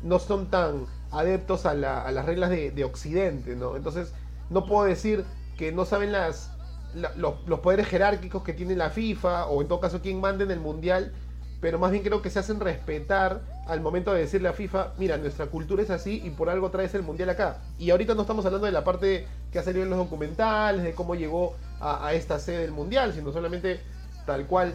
no 0.03 0.19
son 0.19 0.51
tan 0.51 0.85
adeptos 1.09 1.65
a, 1.65 1.73
las 1.73 2.25
reglas 2.27 2.51
de, 2.51 2.83
Occidente, 2.83 3.55
¿no? 3.55 3.75
Entonces 3.75 4.13
no 4.51 4.67
puedo 4.67 4.85
decir 4.85 5.25
que 5.57 5.71
no 5.71 5.85
saben 5.85 6.11
las, 6.11 6.51
los, 7.15 7.59
poderes 7.61 7.87
jerárquicos 7.87 8.43
que 8.43 8.53
tiene 8.53 8.75
la 8.75 8.91
FIFA 8.91 9.47
o 9.47 9.63
en 9.63 9.67
todo 9.67 9.79
caso 9.79 9.99
quién 10.03 10.21
manda 10.21 10.43
en 10.43 10.51
el 10.51 10.59
Mundial, 10.59 11.11
pero 11.61 11.79
más 11.79 11.91
bien 11.91 12.03
creo 12.03 12.21
que 12.21 12.29
se 12.29 12.39
hacen 12.39 12.59
respetar 12.59 13.41
al 13.67 13.81
momento 13.81 14.13
de 14.13 14.21
decirle 14.21 14.49
a 14.49 14.53
FIFA, 14.53 14.93
mira, 14.97 15.17
nuestra 15.17 15.47
cultura 15.47 15.81
es 15.81 15.89
así 15.89 16.21
y 16.23 16.29
por 16.29 16.49
algo 16.49 16.69
traes 16.69 16.93
el 16.93 17.01
Mundial 17.01 17.29
acá. 17.29 17.57
Y 17.79 17.89
ahorita 17.89 18.13
no 18.13 18.21
estamos 18.21 18.45
hablando 18.45 18.65
de 18.65 18.71
la 18.71 18.83
parte 18.83 19.25
que 19.51 19.59
ha 19.59 19.63
salido 19.63 19.83
en 19.83 19.89
los 19.89 19.97
documentales, 19.97 20.83
de 20.83 20.93
cómo 20.93 21.15
llegó 21.15 21.55
a, 21.79 22.13
esta 22.13 22.39
sede 22.39 22.59
del 22.59 22.71
Mundial, 22.71 23.13
sino 23.13 23.31
solamente 23.31 23.79
tal 24.25 24.45
cual 24.47 24.73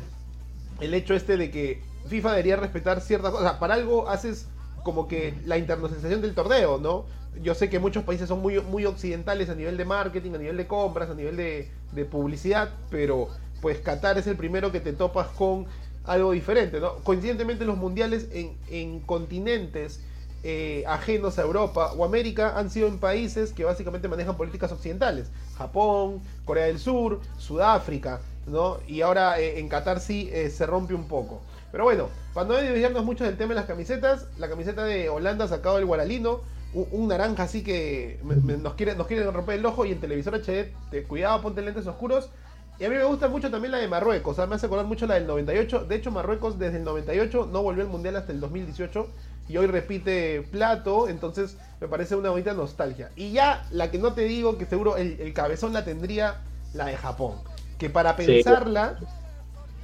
el 0.81 0.95
hecho 0.95 1.15
este 1.15 1.37
de 1.37 1.51
que 1.51 1.83
FIFA 2.09 2.31
debería 2.31 2.57
respetar 2.57 3.01
ciertas 3.01 3.33
cosas. 3.33 3.55
para 3.55 3.75
algo 3.75 4.09
haces 4.09 4.49
como 4.83 5.07
que 5.07 5.35
la 5.45 5.59
internacionalización 5.59 6.23
del 6.23 6.35
torneo, 6.35 6.79
¿no? 6.79 7.05
Yo 7.43 7.55
sé 7.55 7.71
que 7.71 7.79
muchos 7.79 8.03
países 8.03 8.29
son 8.29 8.41
muy, 8.41 8.61
muy 8.61 8.87
occidentales 8.87 9.51
a 9.51 9.55
nivel 9.55 9.77
de 9.77 9.85
marketing, 9.85 10.33
a 10.35 10.39
nivel 10.39 10.57
de 10.57 10.67
compras, 10.67 11.11
a 11.11 11.15
nivel 11.15 11.37
de, 11.37 11.71
de 11.93 12.05
publicidad, 12.05 12.71
pero 12.91 13.29
pues 13.61 13.79
Qatar 13.79 14.19
es 14.19 14.27
el 14.27 14.37
primero 14.37 14.73
que 14.73 14.81
te 14.81 14.93
topas 14.93 15.29
con 15.29 15.67
algo 16.11 16.33
diferente, 16.33 16.81
¿no? 16.81 16.97
Coincidentemente 17.05 17.65
los 17.65 17.77
mundiales 17.77 18.27
en, 18.33 18.57
en 18.69 19.01
continentes 19.01 20.01
eh, 20.43 20.83
ajenos 20.89 21.39
a 21.39 21.43
Europa 21.43 21.93
o 21.93 22.05
América 22.05 22.59
han 22.59 22.69
sido 22.69 22.89
en 22.89 22.99
países 22.99 23.53
que 23.53 23.65
básicamente 23.65 24.09
manejan 24.09 24.37
políticas 24.37 24.73
occidentales. 24.73 25.31
Japón, 25.57 26.21
Corea 26.45 26.65
del 26.65 26.81
Sur, 26.81 27.21
Sudáfrica, 27.39 28.21
¿no? 28.47 28.79
Y 28.89 29.03
ahora 29.03 29.39
eh, 29.39 29.61
en 29.61 29.69
Qatar 29.69 30.01
sí 30.01 30.29
eh, 30.33 30.51
se 30.51 30.67
rompe 30.67 30.95
un 30.95 31.07
poco. 31.07 31.43
Pero 31.71 31.85
bueno, 31.85 32.09
para 32.35 32.49
no 32.49 32.55
desviarnos 32.55 33.05
mucho 33.05 33.23
del 33.23 33.37
tema 33.37 33.51
de 33.51 33.61
las 33.61 33.67
camisetas, 33.67 34.27
la 34.37 34.49
camiseta 34.49 34.83
de 34.83 35.09
Holanda 35.09 35.47
sacado 35.47 35.79
el 35.79 35.87
Guaralino, 35.87 36.41
un, 36.75 36.89
un 36.91 37.09
naranja 37.09 37.45
así 37.45 37.63
que 37.63 38.19
nos 38.25 38.75
quiere 38.75 38.97
nos 38.97 39.09
romper 39.33 39.61
el 39.61 39.67
ojo 39.67 39.85
y 39.85 39.93
el 39.93 40.01
televisor 40.01 40.35
HD, 40.35 40.73
te, 40.91 41.05
cuidado, 41.05 41.41
ponte 41.41 41.63
lentes 41.63 41.87
oscuros. 41.87 42.31
Y 42.81 42.85
a 42.87 42.89
mí 42.89 42.97
me 42.97 43.05
gusta 43.05 43.29
mucho 43.29 43.51
también 43.51 43.73
la 43.73 43.79
de 43.79 43.89
Marruecos, 43.89 44.33
o 44.33 44.37
sea, 44.37 44.47
me 44.47 44.55
hace 44.55 44.65
acordar 44.65 44.87
mucho 44.87 45.07
la 45.07 45.15
del 45.15 45.27
98. 45.27 45.85
De 45.85 45.97
hecho, 45.97 46.11
Marruecos 46.11 46.59
desde 46.59 46.79
el 46.79 46.85
98 46.85 47.49
no 47.53 47.63
volvió 47.63 47.83
al 47.85 47.91
Mundial 47.91 48.17
hasta 48.17 48.33
el 48.33 48.41
2018 48.41 49.07
y 49.49 49.57
hoy 49.59 49.67
repite 49.67 50.41
plato, 50.51 51.07
entonces 51.09 51.59
me 51.81 51.89
parece 51.89 52.17
una 52.17 52.31
bonita 52.31 52.55
nostalgia. 52.55 53.11
Y 53.17 53.33
ya 53.33 53.67
la 53.71 53.91
que 53.91 53.99
no 53.99 54.15
te 54.15 54.23
digo, 54.23 54.57
que 54.57 54.65
seguro 54.65 54.97
el, 54.97 55.21
el 55.21 55.35
cabezón 55.35 55.75
la 55.75 55.85
tendría, 55.85 56.41
la 56.73 56.87
de 56.87 56.97
Japón. 56.97 57.35
Que 57.79 57.91
para 57.91 58.17
Sí. 58.17 58.17
pensarla, 58.17 58.99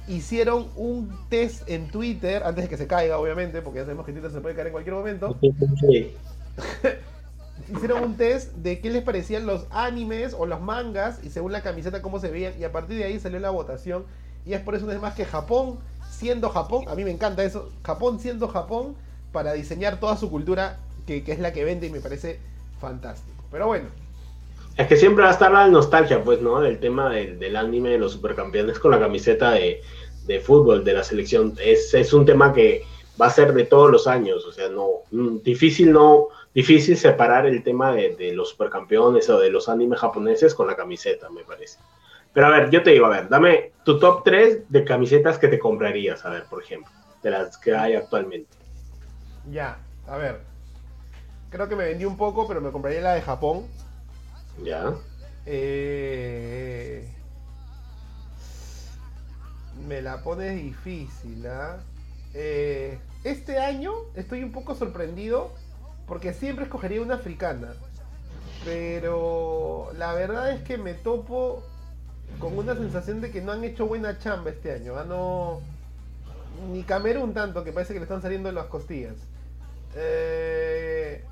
hicieron 0.07 0.67
un 0.75 1.15
test 1.29 1.69
en 1.69 1.91
Twitter, 1.91 2.43
antes 2.45 2.63
de 2.63 2.69
que 2.69 2.77
se 2.77 2.87
caiga, 2.87 3.19
obviamente, 3.19 3.61
porque 3.61 3.79
ya 3.79 3.85
sabemos 3.85 4.05
que 4.07 4.13
Twitter 4.13 4.31
se 4.31 4.41
puede 4.41 4.55
caer 4.55 4.67
en 4.67 4.73
cualquier 4.73 4.95
momento. 4.95 5.37
Sí. 5.81 6.15
Hicieron 7.67 8.01
un 8.03 8.17
test 8.17 8.53
de 8.55 8.79
qué 8.81 8.89
les 8.89 9.03
parecían 9.03 9.45
los 9.45 9.67
animes 9.71 10.33
o 10.37 10.45
los 10.45 10.61
mangas 10.61 11.19
y 11.23 11.29
según 11.29 11.51
la 11.51 11.63
camiseta 11.63 12.01
cómo 12.01 12.19
se 12.19 12.29
veían. 12.31 12.53
Y 12.59 12.63
a 12.63 12.71
partir 12.71 12.97
de 12.97 13.03
ahí 13.05 13.19
salió 13.19 13.39
la 13.39 13.49
votación. 13.49 14.05
Y 14.45 14.53
es 14.53 14.61
por 14.61 14.75
eso 14.75 14.85
una 14.85 14.93
vez 14.93 15.01
más 15.01 15.15
que 15.15 15.25
Japón, 15.25 15.79
siendo 16.09 16.49
Japón, 16.49 16.85
a 16.87 16.95
mí 16.95 17.03
me 17.03 17.11
encanta 17.11 17.43
eso, 17.43 17.73
Japón 17.83 18.19
siendo 18.19 18.47
Japón, 18.47 18.95
para 19.31 19.53
diseñar 19.53 19.99
toda 19.99 20.15
su 20.17 20.29
cultura, 20.31 20.79
que, 21.05 21.23
que 21.23 21.33
es 21.33 21.39
la 21.39 21.51
que 21.53 21.65
vende 21.65 21.87
y 21.87 21.89
me 21.91 22.01
parece 22.01 22.41
fantástico. 22.79 23.45
Pero 23.51 23.67
bueno, 23.67 23.89
Es 24.75 24.87
que 24.87 24.95
siempre 24.95 25.23
va 25.23 25.29
a 25.29 25.33
estar 25.33 25.51
la 25.51 25.67
nostalgia, 25.67 26.23
pues, 26.23 26.41
¿no? 26.41 26.59
Del 26.61 26.79
tema 26.79 27.09
del, 27.09 27.39
del 27.39 27.55
anime 27.55 27.89
de 27.89 27.97
los 27.97 28.13
supercampeones 28.13 28.79
con 28.79 28.91
la 28.91 28.99
camiseta 28.99 29.51
de, 29.51 29.81
de 30.21 30.39
fútbol 30.39 30.83
de 30.83 30.93
la 30.93 31.03
selección. 31.03 31.55
Es, 31.59 31.93
es 31.95 32.13
un 32.13 32.25
tema 32.25 32.53
que 32.53 32.83
va 33.19 33.25
a 33.27 33.29
ser 33.31 33.53
de 33.53 33.65
todos 33.65 33.91
los 33.91 34.05
años. 34.07 34.45
O 34.45 34.51
sea, 34.51 34.69
no. 34.69 34.87
mm, 35.11 35.37
Difícil 35.43 35.91
no. 35.91 36.27
Difícil 36.53 36.97
separar 36.97 37.45
el 37.45 37.63
tema 37.63 37.91
de, 37.93 38.15
de 38.15 38.33
los 38.33 38.49
supercampeones 38.49 39.29
o 39.29 39.39
de 39.39 39.51
los 39.51 39.69
animes 39.69 39.99
japoneses 39.99 40.55
con 40.55 40.67
la 40.67 40.75
camiseta, 40.75 41.29
me 41.29 41.43
parece. 41.43 41.79
Pero 42.33 42.47
a 42.47 42.49
ver, 42.51 42.69
yo 42.69 42.83
te 42.83 42.91
digo, 42.91 43.05
a 43.07 43.09
ver, 43.09 43.29
dame 43.29 43.73
tu 43.83 43.99
top 43.99 44.23
3 44.23 44.69
de 44.69 44.83
camisetas 44.83 45.37
que 45.39 45.47
te 45.47 45.59
comprarías, 45.59 46.23
a 46.25 46.29
ver, 46.29 46.45
por 46.45 46.61
ejemplo, 46.63 46.91
de 47.23 47.31
las 47.31 47.57
que 47.57 47.75
hay 47.75 47.95
actualmente. 47.95 48.57
ya, 49.45 49.79
a 50.07 50.17
ver. 50.17 50.41
Creo 51.49 51.69
que 51.69 51.75
me 51.75 51.85
vendí 51.85 52.05
un 52.05 52.17
poco, 52.17 52.47
pero 52.47 52.61
me 52.61 52.71
compraría 52.71 53.01
la 53.01 53.13
de 53.15 53.21
Japón. 53.21 53.67
¿Ya? 54.63 54.93
Eh, 55.45 57.07
me 59.87 60.01
la 60.01 60.23
pones 60.23 60.55
difícil, 60.61 61.45
¿ah? 61.47 61.77
Eh, 62.33 62.99
este 63.23 63.57
año 63.59 63.93
estoy 64.15 64.43
un 64.43 64.51
poco 64.51 64.75
sorprendido 64.75 65.53
porque 66.07 66.33
siempre 66.33 66.65
escogería 66.65 67.01
una 67.01 67.15
africana. 67.15 67.73
Pero 68.65 69.91
la 69.97 70.13
verdad 70.13 70.51
es 70.51 70.61
que 70.63 70.77
me 70.77 70.93
topo 70.93 71.63
con 72.39 72.57
una 72.57 72.75
sensación 72.75 73.21
de 73.21 73.31
que 73.31 73.41
no 73.41 73.51
han 73.51 73.63
hecho 73.63 73.85
buena 73.87 74.17
chamba 74.19 74.49
este 74.49 74.73
año. 74.73 74.97
¿ah? 74.97 75.05
No, 75.05 75.59
ni 76.71 76.83
Camerún 76.83 77.33
tanto, 77.33 77.63
que 77.63 77.71
parece 77.71 77.93
que 77.93 77.99
le 77.99 78.03
están 78.03 78.21
saliendo 78.21 78.51
las 78.51 78.65
costillas. 78.65 79.15
Eh, 79.95 81.23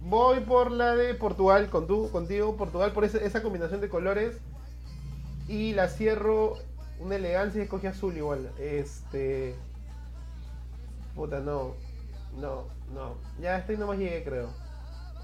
voy 0.00 0.40
por 0.40 0.70
la 0.70 0.94
de 0.94 1.14
Portugal, 1.14 1.68
con 1.68 1.86
tú, 1.86 2.10
contigo, 2.10 2.56
Portugal, 2.56 2.92
por 2.92 3.04
ese- 3.04 3.24
esa 3.24 3.42
combinación 3.42 3.80
de 3.80 3.88
colores. 3.88 4.36
Y 5.48 5.72
la 5.72 5.88
cierro 5.88 6.56
una 7.00 7.16
elegancia 7.16 7.60
y 7.60 7.64
escogí 7.64 7.86
azul 7.86 8.16
igual. 8.16 8.50
Este. 8.58 9.54
Puta, 11.14 11.40
no. 11.40 11.74
No, 12.38 12.66
no. 12.92 13.16
Ya 13.40 13.56
hasta 13.56 13.72
ahí 13.72 13.78
nomás 13.78 13.98
llegué, 13.98 14.22
creo. 14.24 14.50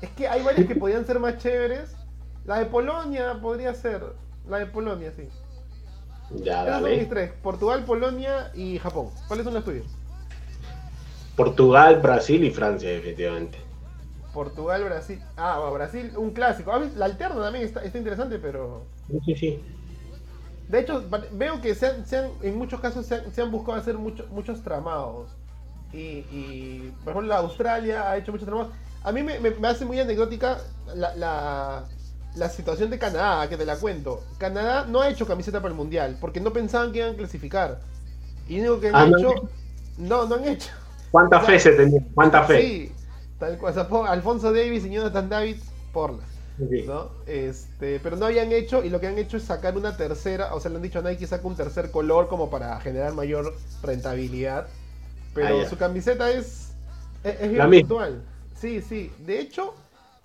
Es 0.00 0.10
que 0.10 0.28
hay 0.28 0.42
varias 0.42 0.66
que 0.66 0.76
podían 0.76 1.04
ser 1.06 1.18
más 1.20 1.38
chéveres. 1.38 1.96
La 2.44 2.58
de 2.58 2.66
Polonia 2.66 3.38
podría 3.40 3.74
ser. 3.74 4.02
La 4.48 4.58
de 4.58 4.66
Polonia, 4.66 5.12
sí. 5.12 5.28
Ya, 6.30 6.66
Esos 6.66 6.80
son 6.80 6.96
mis 6.96 7.06
dale. 7.06 7.06
tres. 7.08 7.32
Portugal, 7.42 7.84
Polonia 7.84 8.50
y 8.54 8.78
Japón. 8.78 9.10
¿Cuáles 9.26 9.44
son 9.44 9.54
las 9.54 9.64
tuyas? 9.64 9.86
Portugal, 11.36 12.00
Brasil 12.00 12.42
y 12.44 12.50
Francia, 12.50 12.90
definitivamente. 12.90 13.58
Portugal, 14.32 14.84
Brasil. 14.84 15.20
Ah, 15.36 15.58
bueno, 15.58 15.74
Brasil, 15.74 16.12
un 16.16 16.32
clásico. 16.32 16.72
Ah, 16.72 16.80
La 16.96 17.04
alterna 17.06 17.40
también 17.40 17.64
está, 17.64 17.82
está 17.84 17.98
interesante, 17.98 18.38
pero. 18.38 18.82
Sí, 19.24 19.34
sí. 19.36 19.60
De 20.68 20.80
hecho, 20.80 21.04
veo 21.32 21.60
que 21.60 21.74
se 21.74 21.86
han, 21.86 22.06
se 22.06 22.18
han- 22.18 22.30
en 22.42 22.56
muchos 22.56 22.80
casos 22.80 23.06
se 23.06 23.16
han, 23.16 23.32
se 23.32 23.42
han 23.42 23.50
buscado 23.50 23.78
hacer 23.78 23.96
mucho- 23.98 24.26
muchos 24.30 24.62
tramados. 24.62 25.28
Y, 25.94 26.26
y, 26.30 26.92
por 27.04 27.12
ejemplo, 27.12 27.28
la 27.28 27.38
Australia 27.38 28.10
ha 28.10 28.16
hecho 28.16 28.32
muchos 28.32 28.46
tramados. 28.46 28.72
A 29.02 29.12
mí 29.12 29.22
me, 29.22 29.38
me- 29.40 29.50
me 29.52 29.68
hace 29.68 29.84
muy 29.84 30.00
anecdótica 30.00 30.58
la, 30.94 31.14
la, 31.16 31.84
la 32.34 32.48
situación 32.50 32.90
de 32.90 32.98
Canadá, 32.98 33.48
que 33.48 33.56
te 33.56 33.66
la 33.66 33.78
cuento. 33.78 34.24
Canadá 34.38 34.86
no 34.86 35.00
ha 35.02 35.08
hecho 35.10 35.26
camiseta 35.26 35.60
para 35.60 35.70
el 35.72 35.76
Mundial, 35.76 36.18
porque 36.20 36.40
no 36.40 36.52
pensaban 36.52 36.92
que 36.92 36.98
iban 37.00 37.14
a 37.14 37.16
clasificar. 37.16 37.80
Y 38.46 38.56
lo 38.56 38.72
único 38.74 38.80
que 38.80 38.88
han 38.88 38.96
Ah, 38.96 39.06
¿no 39.06 39.16
han 39.18 39.24
hecho... 39.24 39.50
No, 39.98 40.26
no 40.26 40.36
han 40.36 40.44
hecho. 40.46 40.70
¿Cuánta 41.10 41.40
O 41.42 41.46
sea, 41.46 41.48
fe 41.48 41.58
se 41.58 41.72
tenía? 41.72 42.00
¿Cuánta 42.14 42.42
fe? 42.44 42.60
Sí, 42.60 42.92
tal 43.38 43.58
cual. 43.58 43.74
Alfonso 44.08 44.52
Davis 44.52 44.84
y 44.84 44.90
Jonathan 44.90 45.28
David, 45.28 45.58
porlas. 45.92 46.28
Sí. 46.58 46.82
¿no? 46.86 47.10
Este, 47.26 48.00
pero 48.00 48.16
no 48.16 48.26
habían 48.26 48.52
hecho, 48.52 48.84
y 48.84 48.90
lo 48.90 49.00
que 49.00 49.06
han 49.08 49.18
hecho 49.18 49.36
es 49.36 49.44
sacar 49.44 49.76
una 49.76 49.96
tercera, 49.96 50.54
o 50.54 50.60
sea, 50.60 50.70
le 50.70 50.76
han 50.76 50.82
dicho 50.82 50.98
a 50.98 51.02
Nike 51.02 51.26
saca 51.26 51.46
un 51.46 51.56
tercer 51.56 51.90
color 51.90 52.28
como 52.28 52.50
para 52.50 52.78
generar 52.80 53.14
mayor 53.14 53.54
rentabilidad. 53.82 54.68
Pero 55.34 55.60
Ah, 55.60 55.66
su 55.66 55.76
camiseta 55.76 56.30
es, 56.30 56.76
es, 57.22 57.40
es 57.40 57.50
misma. 57.50 57.70
puntual. 57.70 58.22
Sí, 58.54 58.80
sí. 58.82 59.12
De 59.18 59.40
hecho, 59.40 59.74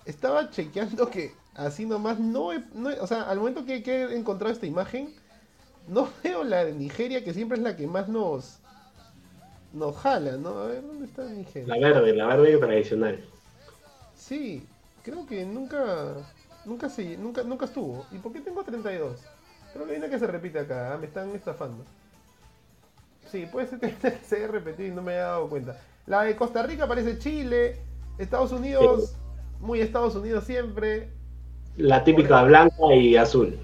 estaba 0.06 0.50
chequeando 0.50 1.10
que 1.10 1.34
así 1.56 1.86
nomás 1.86 2.20
no, 2.20 2.54
he- 2.54 2.64
no 2.74 2.90
he- 2.92 3.00
o 3.00 3.08
sea, 3.08 3.24
al 3.24 3.40
momento 3.40 3.66
que, 3.66 3.84
que 3.84 4.04
he 4.06 4.18
encontrado 4.18 4.54
esta 4.54 4.66
imagen, 4.68 5.16
no 5.88 6.10
veo 6.24 6.44
la 6.44 6.66
de 6.66 6.74
Nigeria, 6.74 7.24
que 7.24 7.34
siempre 7.34 7.58
es 7.58 7.64
la 7.64 7.76
que 7.76 7.88
más 7.88 8.10
nos 8.10 8.60
nos 9.72 9.96
jala, 9.98 10.38
¿no? 10.38 10.50
A 10.60 10.68
ver, 10.68 10.82
¿dónde 10.86 11.06
está 11.06 11.24
Nigeria? 11.26 11.68
La 11.68 11.78
verde, 11.80 12.14
la 12.14 12.28
verde 12.36 12.58
tradicional. 12.58 13.24
Sí, 14.14 14.68
creo 15.04 15.26
que 15.26 15.46
nunca, 15.46 16.32
nunca 16.66 16.90
se, 16.90 17.18
nunca, 17.18 17.44
nunca 17.44 17.66
estuvo. 17.66 18.06
¿Y 18.12 18.20
por 18.20 18.34
qué 18.34 18.42
tengo 18.42 18.64
32? 18.64 19.22
Creo 19.74 19.86
que 19.86 19.94
hay 19.94 19.98
una 20.00 20.10
que 20.10 20.20
se 20.20 20.28
repite 20.28 20.60
acá, 20.60 20.94
¿ah? 20.94 20.98
me 20.98 21.06
están 21.08 21.30
estafando. 21.36 21.86
Sí, 23.32 23.46
puede 23.46 23.68
ser 23.68 23.80
que 23.80 23.94
se 24.26 24.38
haya 24.38 24.48
repetido 24.48 24.90
y 24.90 24.92
no 24.92 25.02
me 25.02 25.14
haya 25.14 25.28
dado 25.28 25.50
cuenta. 25.50 25.78
La 26.06 26.24
de 26.24 26.36
Costa 26.36 26.64
Rica 26.64 26.88
parece 26.88 27.18
Chile, 27.20 27.78
Estados 28.18 28.52
Unidos, 28.52 29.16
muy 29.60 29.82
Estados 29.82 30.16
Unidos 30.16 30.44
siempre. 30.46 31.10
La 31.78 32.04
típica 32.04 32.44
blanca 32.44 32.76
y 32.96 33.16
azul. 33.16 33.58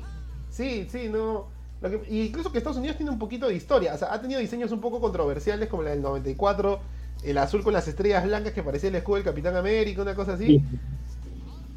Sí, 0.50 0.88
sí, 0.90 1.10
no. 1.10 1.48
Lo 1.82 1.90
que- 1.90 2.02
y 2.10 2.22
incluso 2.28 2.52
que 2.52 2.58
Estados 2.58 2.78
Unidos 2.78 2.98
tiene 2.98 3.12
un 3.12 3.20
poquito 3.20 3.48
de 3.48 3.56
historia. 3.56 3.94
O 3.94 3.98
sea, 3.98 4.14
ha 4.14 4.22
tenido 4.22 4.40
diseños 4.40 4.72
un 4.72 4.82
poco 4.82 5.02
controversiales 5.02 5.70
como 5.70 5.84
la 5.84 5.92
del 5.92 6.02
94, 6.02 6.80
el 7.24 7.38
azul 7.38 7.64
con 7.64 7.74
las 7.74 7.88
estrellas 7.88 8.24
blancas 8.26 8.54
que 8.54 8.64
parecía 8.64 8.90
el 8.90 8.96
escudo 8.96 9.16
del 9.16 9.26
Capitán 9.26 9.56
América, 9.56 10.02
una 10.02 10.16
cosa 10.16 10.34
así. 10.34 10.62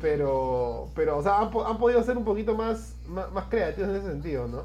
Pero, 0.01 0.93
pero, 0.95 1.19
o 1.19 1.23
sea, 1.23 1.39
han, 1.41 1.51
han 1.67 1.79
podido 1.79 2.03
ser 2.05 2.17
un 2.17 2.25
poquito 2.25 2.55
más, 2.55 2.95
más, 3.09 3.33
más 3.33 3.47
creativos 3.47 3.91
en 3.91 3.97
ese 3.97 4.07
sentido, 4.07 4.47
¿no? 4.47 4.63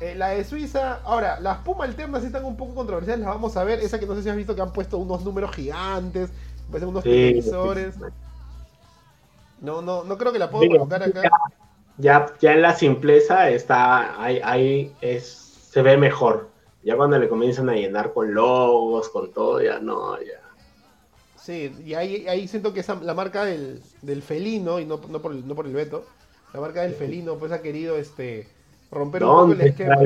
Eh, 0.00 0.14
la 0.14 0.28
de 0.28 0.44
Suiza, 0.44 1.00
ahora, 1.04 1.40
las 1.40 1.58
Puma 1.58 1.84
alternas 1.84 2.20
sí 2.20 2.28
están 2.28 2.44
un 2.44 2.56
poco 2.56 2.74
controversiales, 2.74 3.24
las 3.24 3.34
vamos 3.34 3.56
a 3.56 3.64
ver. 3.64 3.80
Esa 3.80 3.98
que 3.98 4.06
no 4.06 4.14
sé 4.14 4.22
si 4.22 4.28
has 4.28 4.36
visto 4.36 4.54
que 4.54 4.62
han 4.62 4.72
puesto 4.72 4.98
unos 4.98 5.24
números 5.24 5.54
gigantes, 5.54 6.30
parecen 6.68 6.88
unos 6.90 7.02
Sí. 7.02 7.10
televisores. 7.10 7.94
No, 9.60 9.82
no, 9.82 10.04
no 10.04 10.16
creo 10.16 10.32
que 10.32 10.38
la 10.38 10.50
puedo 10.50 10.62
Digo, 10.62 10.76
colocar 10.78 11.02
acá. 11.02 11.22
Ya, 11.96 12.26
ya 12.40 12.52
en 12.52 12.62
la 12.62 12.74
simpleza 12.74 13.50
está, 13.50 14.22
ahí, 14.22 14.40
ahí 14.44 14.94
es, 15.00 15.26
se 15.70 15.82
ve 15.82 15.96
mejor. 15.96 16.48
Ya 16.84 16.96
cuando 16.96 17.18
le 17.18 17.28
comienzan 17.28 17.68
a 17.68 17.74
llenar 17.74 18.12
con 18.12 18.32
logos, 18.32 19.08
con 19.08 19.32
todo, 19.32 19.60
ya 19.60 19.80
no, 19.80 20.16
ya. 20.20 20.40
Sí, 21.36 21.74
y 21.84 21.94
ahí, 21.94 22.28
ahí 22.28 22.46
siento 22.46 22.72
que 22.72 22.80
esa, 22.80 22.94
la 22.96 23.14
marca 23.14 23.44
del, 23.44 23.82
del 24.02 24.22
felino, 24.22 24.78
y 24.78 24.84
no, 24.84 25.00
no, 25.08 25.20
por 25.20 25.32
el, 25.32 25.46
no 25.48 25.56
por 25.56 25.66
el 25.66 25.72
veto, 25.72 26.04
la 26.54 26.60
marca 26.60 26.82
del 26.82 26.94
felino 26.94 27.34
pues 27.34 27.50
ha 27.50 27.62
querido 27.62 27.96
este 27.96 28.46
romper 28.90 29.22
un 29.24 29.28
poco 29.28 29.42
el 29.52 29.58
¿Dónde 29.58 29.68
esquema. 29.68 29.96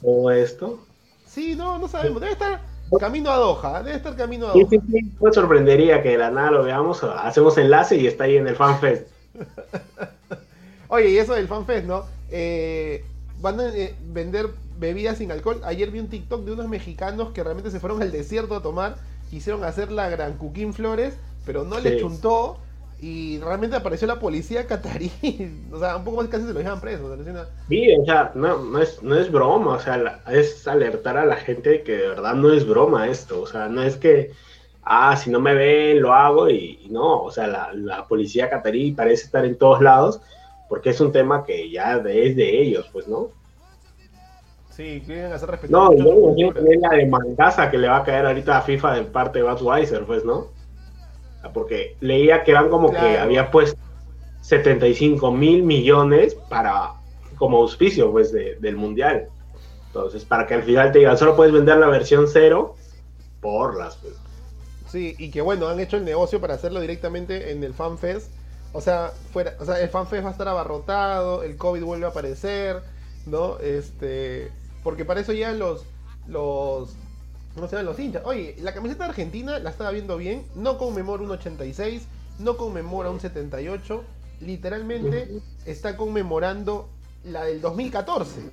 todo 0.00 0.30
esto? 0.30 0.78
Sí, 1.26 1.54
no, 1.54 1.78
no 1.78 1.88
sabemos. 1.88 2.20
Debe 2.20 2.32
estar 2.32 2.60
camino 3.00 3.30
a 3.30 3.36
Doha, 3.36 3.82
debe 3.82 3.96
estar 3.96 4.16
camino 4.16 4.46
a 4.48 4.52
Doha. 4.52 4.66
sí, 4.68 4.78
sí, 4.90 5.12
me 5.20 5.32
sorprendería 5.32 6.02
que 6.02 6.10
de 6.10 6.18
la 6.18 6.30
nada 6.30 6.50
lo 6.50 6.62
veamos, 6.62 7.02
hacemos 7.04 7.56
enlace 7.58 7.96
y 7.96 8.06
está 8.06 8.24
ahí 8.24 8.36
en 8.36 8.46
el 8.48 8.56
FanFest. 8.56 9.06
Oye, 10.88 11.10
y 11.10 11.18
eso 11.18 11.34
del 11.34 11.48
FanFest, 11.48 11.86
¿no? 11.86 12.04
Eh, 12.30 13.04
van 13.40 13.60
a 13.60 13.68
eh, 13.68 13.94
vender 14.12 14.50
bebidas 14.78 15.18
sin 15.18 15.30
alcohol. 15.32 15.60
Ayer 15.64 15.90
vi 15.90 16.00
un 16.00 16.08
TikTok 16.08 16.44
de 16.44 16.52
unos 16.52 16.68
mexicanos 16.68 17.30
que 17.32 17.42
realmente 17.42 17.70
se 17.70 17.80
fueron 17.80 18.02
al 18.02 18.12
desierto 18.12 18.54
a 18.56 18.62
tomar. 18.62 18.96
Quisieron 19.30 19.64
hacer 19.64 19.90
la 19.90 20.10
gran 20.10 20.34
Cuquín 20.36 20.74
Flores 20.74 21.14
pero 21.44 21.64
no 21.64 21.80
le 21.80 21.94
Sí. 21.94 22.00
chuntó 22.00 22.58
y 23.02 23.40
realmente 23.40 23.76
apareció 23.76 24.06
la 24.08 24.18
policía 24.20 24.66
catarí. 24.66 25.12
o 25.72 25.78
sea, 25.78 25.96
un 25.96 26.04
poco 26.04 26.18
más 26.18 26.28
casi 26.28 26.46
se 26.46 26.52
lo 26.54 26.60
dejan 26.60 26.80
preso. 26.80 27.06
o 27.06 27.08
sea, 27.08 27.16
no 27.16 27.22
es 27.24 27.28
una- 27.28 27.48
Sí, 27.68 27.94
o 27.96 28.04
sea, 28.04 28.32
no, 28.34 28.58
no, 28.64 28.80
es, 28.82 29.02
no 29.02 29.14
es 29.16 29.30
broma, 29.32 29.74
o 29.76 29.78
sea, 29.80 29.96
la- 29.96 30.22
es 30.26 30.66
alertar 30.68 31.16
a 31.16 31.24
la 31.24 31.36
gente 31.36 31.82
que 31.82 31.92
de 31.96 32.08
verdad 32.08 32.34
no 32.34 32.52
es 32.52 32.66
broma 32.66 33.08
esto, 33.08 33.40
o 33.40 33.46
sea, 33.46 33.68
no 33.68 33.82
es 33.82 33.96
que, 33.96 34.32
ah, 34.82 35.16
si 35.16 35.30
no 35.30 35.40
me 35.40 35.54
ven, 35.54 36.02
lo 36.02 36.12
hago 36.12 36.50
y, 36.50 36.80
y 36.82 36.90
no, 36.90 37.22
o 37.22 37.30
sea, 37.30 37.46
la, 37.46 37.72
la 37.72 38.06
policía 38.06 38.50
catarí 38.50 38.92
parece 38.92 39.24
estar 39.26 39.44
en 39.46 39.56
todos 39.58 39.80
lados 39.80 40.20
porque 40.68 40.90
es 40.90 41.00
un 41.00 41.12
tema 41.12 41.44
que 41.44 41.70
ya 41.70 41.96
es 41.98 42.36
de 42.36 42.62
ellos, 42.62 42.88
pues, 42.92 43.08
¿no? 43.08 43.36
Sí, 44.68 45.02
quieren 45.06 45.32
hacer 45.32 45.50
respetar 45.50 45.78
No, 45.78 45.92
y 45.92 45.98
mucho 45.98 46.06
su 46.08 46.16
luego 46.16 46.20
imagino 46.28 46.52
cultura. 46.52 46.54
también 46.54 46.80
la 46.82 46.90
demandaza 46.90 47.70
que 47.70 47.78
le 47.78 47.88
va 47.88 47.98
a 47.98 48.04
caer 48.04 48.26
ahorita 48.26 48.58
a 48.58 48.62
FIFA 48.62 48.94
de 48.94 49.02
parte 49.04 49.38
de 49.40 49.44
Budweiser, 49.50 50.04
pues, 50.06 50.24
¿no? 50.24 50.54
Sea, 51.42 51.52
porque 51.52 51.96
leía 52.00 52.42
que 52.44 52.52
eran 52.52 52.70
como 52.70 52.90
que 52.90 53.18
había 53.18 53.50
puesto 53.50 53.78
75 54.40 55.30
mil 55.30 55.62
millones 55.62 56.34
para 56.48 56.94
como 57.36 57.58
auspicio, 57.58 58.10
pues, 58.10 58.32
de- 58.32 58.56
del 58.60 58.76
Mundial. 58.76 59.28
Entonces, 59.88 60.24
para 60.24 60.46
que 60.46 60.54
al 60.54 60.62
final 60.62 60.90
te 60.92 61.00
digan, 61.00 61.18
solo 61.18 61.36
puedes 61.36 61.52
vender 61.52 61.76
la 61.76 61.86
versión 61.88 62.26
cero, 62.28 62.76
porlas, 63.40 63.96
pues. 64.00 64.14
Sí, 64.88 65.14
y 65.18 65.30
que 65.30 65.40
bueno, 65.40 65.68
han 65.68 65.80
hecho 65.80 65.96
el 65.96 66.04
negocio 66.04 66.40
para 66.40 66.54
hacerlo 66.54 66.80
directamente 66.80 67.50
en 67.52 67.62
el 67.64 67.74
FanFest. 67.74 68.30
O 68.72 68.80
sea, 68.80 69.12
fuera, 69.32 69.54
o 69.58 69.64
sea, 69.64 69.80
el 69.80 69.88
FanFest 69.88 70.24
va 70.24 70.28
a 70.28 70.32
estar 70.32 70.48
abarrotado, 70.48 71.42
el 71.42 71.56
COVID 71.56 71.82
vuelve 71.82 72.06
a 72.06 72.08
aparecer, 72.10 72.82
¿no? 73.26 73.58
Este, 73.58 74.50
porque 74.82 75.04
para 75.04 75.20
eso 75.20 75.32
ya 75.32 75.52
los 75.52 75.84
los 76.26 76.94
¿cómo 77.54 77.66
se 77.68 77.76
llaman 77.76 77.86
los 77.86 77.98
hinchas? 77.98 78.22
Oye, 78.24 78.56
la 78.60 78.74
camiseta 78.74 79.04
Argentina 79.04 79.58
la 79.58 79.70
estaba 79.70 79.90
viendo 79.90 80.16
bien, 80.16 80.46
no 80.54 80.78
conmemora 80.78 81.22
un 81.22 81.30
86, 81.30 82.02
no 82.38 82.56
conmemora 82.56 83.10
un 83.10 83.20
78, 83.20 84.04
literalmente 84.40 85.28
está 85.66 85.96
conmemorando 85.96 86.88
la 87.24 87.44
del 87.44 87.60
2014, 87.60 88.50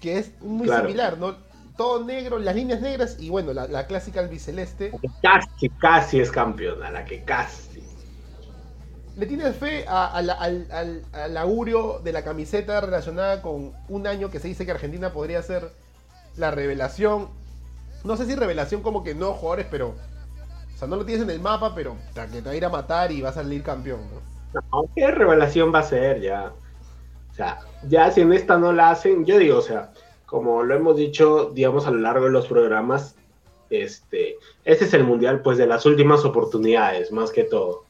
que 0.00 0.18
es 0.18 0.32
muy 0.40 0.66
Claro. 0.66 0.82
similar, 0.82 1.18
¿no? 1.18 1.36
Todo 1.76 2.04
negro, 2.04 2.38
las 2.38 2.56
líneas 2.56 2.80
negras 2.80 3.16
y 3.20 3.30
bueno, 3.30 3.52
la, 3.52 3.68
la 3.68 3.86
clásica 3.86 4.20
albiceleste. 4.20 4.92
Casi, 5.22 5.68
casi 5.80 6.20
es 6.20 6.30
campeona, 6.32 6.90
la 6.90 7.04
que 7.04 7.22
casi. 7.24 7.82
¿Le 9.16 9.26
tienes 9.26 9.56
fe 9.56 9.84
a- 9.88 10.06
a 10.06 10.22
la- 10.22 10.34
al, 10.34 10.66
al- 10.70 11.02
al 11.12 11.36
augurio 11.36 12.00
de 12.04 12.12
la 12.12 12.22
camiseta 12.22 12.80
relacionada 12.80 13.42
con 13.42 13.72
un 13.88 14.06
año 14.06 14.30
que 14.30 14.38
se 14.38 14.48
dice 14.48 14.64
que 14.64 14.70
Argentina 14.72 15.12
podría 15.12 15.42
ser 15.42 15.72
la 16.36 16.50
revelación? 16.50 17.28
No 18.08 18.16
sé 18.16 18.24
si 18.24 18.34
revelación 18.34 18.80
como 18.80 19.04
que 19.04 19.14
no 19.14 19.34
jugadores, 19.34 19.66
pero... 19.70 19.88
O 19.88 20.78
sea, 20.78 20.88
no 20.88 20.96
lo 20.96 21.04
tienes 21.04 21.24
en 21.24 21.28
el 21.28 21.40
mapa, 21.40 21.74
pero 21.74 21.94
que 22.14 22.40
te 22.40 22.40
va 22.40 22.52
a 22.52 22.56
ir 22.56 22.64
a 22.64 22.70
matar 22.70 23.12
y 23.12 23.20
va 23.20 23.28
a 23.28 23.32
salir 23.34 23.62
campeón, 23.62 24.00
¿no? 24.10 24.60
No, 24.72 24.88
¿qué 24.96 25.10
revelación 25.10 25.74
va 25.74 25.80
a 25.80 25.82
ser 25.82 26.22
ya? 26.22 26.54
O 27.30 27.34
sea, 27.34 27.58
ya 27.86 28.10
si 28.10 28.22
en 28.22 28.32
esta 28.32 28.56
no 28.56 28.72
la 28.72 28.90
hacen, 28.90 29.26
yo 29.26 29.36
digo, 29.36 29.58
o 29.58 29.60
sea, 29.60 29.92
como 30.24 30.62
lo 30.62 30.74
hemos 30.74 30.96
dicho, 30.96 31.50
digamos, 31.52 31.86
a 31.86 31.90
lo 31.90 31.98
largo 31.98 32.24
de 32.24 32.30
los 32.30 32.46
programas, 32.46 33.14
este, 33.68 34.38
este 34.64 34.86
es 34.86 34.94
el 34.94 35.04
mundial, 35.04 35.42
pues, 35.42 35.58
de 35.58 35.66
las 35.66 35.84
últimas 35.84 36.24
oportunidades, 36.24 37.12
más 37.12 37.30
que 37.30 37.44
todo, 37.44 37.84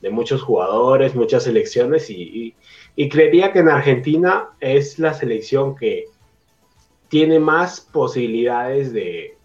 de 0.00 0.10
muchos 0.10 0.40
jugadores, 0.40 1.16
muchas 1.16 1.42
selecciones, 1.42 2.10
y- 2.10 2.54
y 2.94 3.08
creería 3.08 3.52
que 3.52 3.58
en 3.58 3.70
Argentina 3.70 4.50
es 4.60 5.00
la 5.00 5.14
selección 5.14 5.74
que 5.74 6.06
tiene 7.08 7.40
más 7.40 7.80
posibilidades 7.80 8.92
de, 8.92 9.37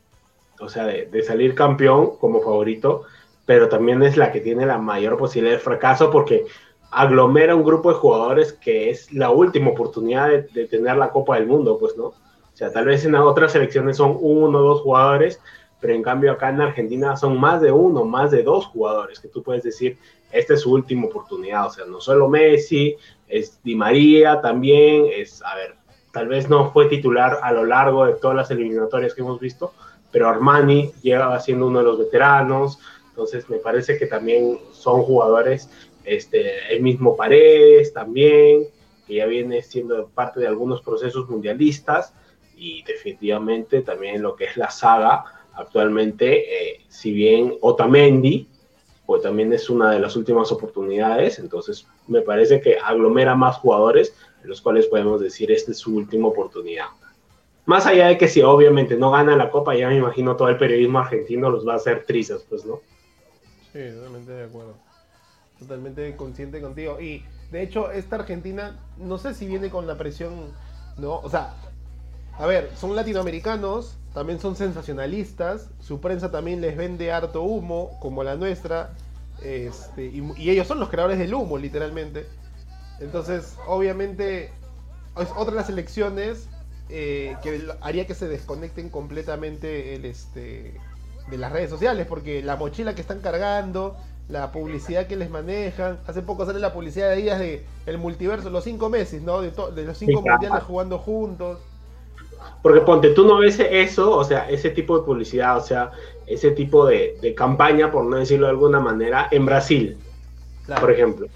o 0.60 0.70
sea, 0.70 0.86
de, 0.86 1.06
de 1.06 1.24
salir 1.24 1.56
campeón 1.56 2.18
como 2.18 2.42
favorito, 2.42 3.04
pero 3.46 3.70
también 3.70 4.02
es 4.04 4.18
la 4.18 4.32
que 4.32 4.42
tiene 4.42 4.66
la 4.66 4.78
mayor 4.78 5.18
posibilidad 5.18 5.56
de 5.56 5.62
fracaso 5.62 6.10
porque 6.10 6.46
aglomera 6.92 7.56
un 7.56 7.64
grupo 7.64 7.90
de 7.90 7.96
jugadores 7.96 8.54
que 8.54 8.90
es 8.90 9.12
la 9.12 9.32
última 9.32 9.72
oportunidad 9.72 10.30
de, 10.30 10.44
de 10.44 10.68
tener 10.68 10.96
la 10.98 11.10
Copa 11.10 11.36
del 11.36 11.48
Mundo, 11.48 11.78
pues, 11.80 11.98
¿no? 11.98 12.06
O 12.06 12.56
sea, 12.56 12.72
tal 12.72 12.86
vez 12.86 13.04
en 13.04 13.16
otras 13.16 13.52
selecciones 13.52 13.98
son 13.98 14.16
uno 14.20 14.60
o 14.60 14.62
dos 14.62 14.82
jugadores, 14.82 15.42
pero 15.82 15.94
en 15.94 16.04
cambio 16.04 16.32
acá 16.32 16.50
en 16.50 16.62
Argentina 16.62 17.18
son 17.18 17.38
más 17.40 17.62
de 17.62 17.72
uno, 17.72 18.06
más 18.06 18.32
de 18.32 18.44
dos 18.44 18.68
jugadores 18.68 19.20
que 19.20 19.28
tú 19.28 19.42
puedes 19.42 19.64
decir, 19.64 19.98
esta 20.32 20.54
es 20.54 20.62
su 20.62 20.72
última 20.72 21.08
oportunidad, 21.08 21.66
o 21.68 21.70
sea, 21.72 21.86
no 21.86 22.00
solo 22.00 22.30
Messi, 22.30 22.96
es 23.28 23.62
Di 23.64 23.76
María 23.76 24.40
también, 24.40 25.08
es, 25.14 25.44
a 25.44 25.56
ver, 25.56 25.76
tal 26.12 26.28
vez 26.28 26.48
no 26.48 26.72
fue 26.72 26.86
titular 26.86 27.40
a 27.42 27.52
lo 27.52 27.66
largo 27.66 28.06
de 28.06 28.14
todas 28.14 28.38
las 28.38 28.52
eliminatorias 28.52 29.14
que 29.14 29.22
hemos 29.22 29.40
visto, 29.40 29.74
pero 30.14 30.30
Armani 30.30 30.92
llega 31.02 31.38
siendo 31.42 31.68
uno 31.68 31.80
de 31.80 31.86
los 31.86 31.98
veteranos, 31.98 32.80
entonces 33.10 33.50
me 33.50 33.58
parece 33.58 33.98
que 33.98 34.06
también 34.06 34.60
son 34.72 35.02
jugadores, 35.02 35.70
este, 36.06 36.74
el 36.74 36.82
mismo 36.82 37.18
Paredes 37.18 37.92
también, 37.92 38.68
que 39.08 39.16
ya 39.16 39.26
viene 39.26 39.62
siendo 39.64 40.08
parte 40.10 40.40
de 40.40 40.48
algunos 40.48 40.82
procesos 40.82 41.28
mundialistas, 41.28 42.14
y 42.56 42.84
definitivamente 42.84 43.82
también 43.82 44.22
lo 44.22 44.36
que 44.36 44.46
es 44.46 44.56
la 44.56 44.70
saga 44.70 45.26
actualmente, 45.56 46.74
eh, 46.74 46.82
si 46.88 47.12
bien 47.12 47.58
Otamendi, 47.62 48.48
pues 49.06 49.24
también 49.24 49.52
es 49.52 49.70
una 49.70 49.92
de 49.92 50.00
las 50.00 50.16
últimas 50.16 50.52
oportunidades, 50.52 51.40
entonces 51.40 51.88
me 52.08 52.22
parece 52.22 52.62
que 52.62 52.78
aglomera 52.78 53.36
más 53.36 53.58
jugadores, 53.58 54.16
los 54.44 54.62
cuales 54.62 54.88
podemos 54.88 55.22
decir 55.22 55.52
esta 55.52 55.72
es 55.72 55.80
su 55.80 55.96
última 55.96 56.28
oportunidad. 56.28 56.86
Más 57.66 57.86
allá 57.86 58.08
de 58.08 58.18
que 58.18 58.28
si 58.28 58.42
obviamente 58.42 58.98
no 58.98 59.12
gana 59.12 59.38
la 59.38 59.50
Copa, 59.50 59.76
ya 59.76 59.88
me 59.88 59.96
imagino 59.96 60.36
todo 60.36 60.50
el 60.50 60.58
periodismo 60.58 61.00
argentino 61.00 61.50
los 61.50 61.66
va 61.68 61.74
a 61.74 61.78
hacer 61.78 62.06
trizas, 62.06 62.44
pues, 62.50 62.66
¿no? 62.66 62.82
Sí, 63.72 63.80
totalmente 63.96 64.32
de 64.32 64.44
acuerdo. 64.46 64.76
Totalmente 65.60 66.16
consciente 66.18 66.60
contigo. 66.60 67.00
Y 67.00 67.24
de 67.52 67.64
hecho, 67.64 67.90
esta 67.92 68.18
Argentina, 68.18 68.80
no 68.98 69.18
sé 69.18 69.34
si 69.34 69.46
viene 69.46 69.70
con 69.70 69.88
la 69.88 69.98
presión, 69.98 70.52
¿no? 70.98 71.20
O 71.20 71.30
sea, 71.30 71.54
a 72.38 72.46
ver, 72.48 72.70
son 72.76 72.96
latinoamericanos, 72.96 73.98
también 74.14 74.40
son 74.42 74.58
sensacionalistas, 74.58 75.70
su 75.80 76.02
prensa 76.02 76.32
también 76.32 76.60
les 76.60 76.76
vende 76.76 77.12
harto 77.14 77.44
humo, 77.44 77.98
como 78.02 78.24
la 78.24 78.36
nuestra, 78.36 78.94
este, 79.42 80.06
y, 80.06 80.32
y 80.36 80.50
ellos 80.50 80.68
son 80.68 80.80
los 80.80 80.90
creadores 80.90 81.18
del 81.18 81.34
humo, 81.34 81.58
literalmente. 81.58 82.26
Entonces, 83.00 83.58
obviamente, 83.68 84.52
es 85.18 85.30
otra 85.38 85.52
de 85.52 85.62
las 85.62 85.70
elecciones 85.70 86.50
eh, 86.94 87.40
que 87.44 87.68
haría 87.82 88.08
que 88.08 88.16
se 88.16 88.28
desconecten 88.28 88.90
completamente 88.90 89.96
el, 89.96 90.06
este, 90.06 90.82
de 91.28 91.38
las 91.38 91.52
redes 91.52 91.70
sociales, 91.70 92.08
porque 92.08 92.44
la 92.44 92.56
mochila 92.58 92.96
que 92.96 93.02
están 93.02 93.22
cargando, 93.22 93.98
la 94.30 94.52
publicidad 94.52 95.08
que 95.08 95.16
les 95.18 95.30
manejan, 95.30 96.00
hace 96.08 96.22
poco 96.22 96.46
sale 96.46 96.60
la 96.60 96.74
publicidad 96.74 97.10
de 97.10 97.16
días 97.18 97.40
de 97.40 97.68
el 97.86 97.98
multiverso, 97.98 98.50
los 98.50 98.64
cinco 98.66 98.90
meses, 98.90 99.22
¿no? 99.24 99.42
De, 99.42 99.52
de 99.76 99.86
los 99.86 99.98
cinco 99.98 100.20
Sí, 100.20 100.24
claro. 100.24 100.40
mundiales 100.40 100.64
jugando 100.64 101.00
juntos. 101.00 101.60
Porque 102.62 102.82
ponte, 102.82 103.10
tú 103.12 103.26
no 103.26 103.38
ves 103.40 103.60
eso, 103.60 104.18
o 104.18 104.24
sea, 104.24 104.50
ese 104.50 104.70
tipo 104.72 104.98
de 104.98 105.04
publicidad, 105.06 105.58
o 105.58 105.62
sea, 105.62 105.92
ese 106.26 106.52
tipo 106.52 106.86
de, 106.86 107.18
de 107.22 107.36
campaña, 107.36 107.92
por 107.92 108.06
no 108.06 108.18
decirlo 108.18 108.48
de 108.48 108.52
alguna 108.52 108.80
manera, 108.80 109.28
en 109.32 109.46
Brasil, 109.46 110.00
Claro. 110.66 110.82
por 110.82 110.92
ejemplo. 110.92 111.28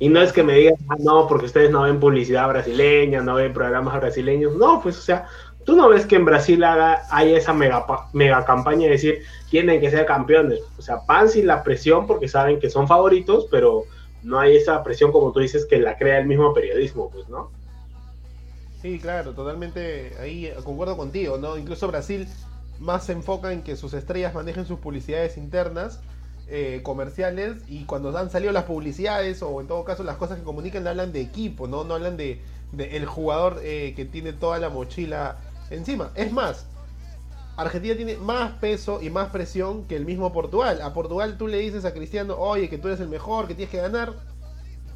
Y 0.00 0.08
no 0.08 0.20
es 0.22 0.32
que 0.32 0.42
me 0.42 0.54
digan, 0.54 0.74
ah, 0.88 0.96
no, 0.98 1.28
porque 1.28 1.46
ustedes 1.46 1.70
no 1.70 1.82
ven 1.82 2.00
publicidad 2.00 2.48
brasileña, 2.48 3.20
no 3.20 3.34
ven 3.34 3.52
programas 3.52 4.00
brasileños. 4.00 4.56
No, 4.56 4.80
pues, 4.82 4.98
o 4.98 5.02
sea, 5.02 5.28
tú 5.64 5.76
no 5.76 5.90
ves 5.90 6.06
que 6.06 6.16
en 6.16 6.24
Brasil 6.24 6.64
haga, 6.64 7.02
esa 7.22 7.52
mega, 7.52 7.84
mega 8.14 8.44
campaña 8.44 8.86
de 8.86 8.92
decir, 8.92 9.22
tienen 9.50 9.78
que 9.78 9.90
ser 9.90 10.06
campeones. 10.06 10.60
O 10.78 10.82
sea, 10.82 11.02
van 11.06 11.28
sin 11.28 11.46
la 11.46 11.62
presión 11.62 12.06
porque 12.06 12.28
saben 12.28 12.58
que 12.58 12.70
son 12.70 12.88
favoritos, 12.88 13.46
pero 13.50 13.84
no 14.22 14.40
hay 14.40 14.56
esa 14.56 14.82
presión, 14.82 15.12
como 15.12 15.32
tú 15.32 15.40
dices, 15.40 15.66
que 15.66 15.78
la 15.78 15.96
crea 15.98 16.18
el 16.18 16.26
mismo 16.26 16.54
periodismo, 16.54 17.10
pues, 17.10 17.28
¿no? 17.28 17.50
Sí, 18.80 18.98
claro, 18.98 19.32
totalmente 19.32 20.16
ahí 20.18 20.50
concuerdo 20.64 20.96
contigo, 20.96 21.36
¿no? 21.36 21.58
Incluso 21.58 21.86
Brasil 21.88 22.26
más 22.78 23.04
se 23.04 23.12
enfoca 23.12 23.52
en 23.52 23.62
que 23.62 23.76
sus 23.76 23.92
estrellas 23.92 24.32
manejen 24.32 24.64
sus 24.64 24.78
publicidades 24.78 25.36
internas, 25.36 26.00
eh, 26.50 26.80
comerciales, 26.82 27.62
y 27.68 27.84
cuando 27.84 28.16
han 28.18 28.30
salido 28.30 28.52
las 28.52 28.64
publicidades, 28.64 29.42
o 29.42 29.60
en 29.60 29.66
todo 29.66 29.84
caso 29.84 30.02
las 30.02 30.16
cosas 30.16 30.38
que 30.38 30.44
comunican, 30.44 30.86
hablan 30.86 31.12
de 31.12 31.20
equipo, 31.20 31.66
¿no? 31.68 31.84
No 31.84 31.94
hablan 31.94 32.16
de, 32.16 32.40
de 32.72 32.96
el 32.96 33.06
jugador 33.06 33.60
eh, 33.62 33.94
que 33.96 34.04
tiene 34.04 34.32
toda 34.32 34.58
la 34.58 34.68
mochila 34.68 35.38
encima. 35.70 36.10
Es 36.14 36.32
más, 36.32 36.66
Argentina 37.56 37.94
tiene 37.94 38.16
más 38.16 38.52
peso 38.58 39.00
y 39.02 39.10
más 39.10 39.30
presión 39.30 39.84
que 39.84 39.96
el 39.96 40.04
mismo 40.04 40.32
Portugal. 40.32 40.80
A 40.82 40.92
Portugal 40.94 41.36
tú 41.38 41.46
le 41.46 41.58
dices 41.58 41.84
a 41.84 41.92
Cristiano, 41.92 42.36
oye, 42.38 42.68
que 42.68 42.78
tú 42.78 42.88
eres 42.88 43.00
el 43.00 43.08
mejor, 43.08 43.46
que 43.46 43.54
tienes 43.54 43.70
que 43.70 43.80
ganar. 43.80 44.14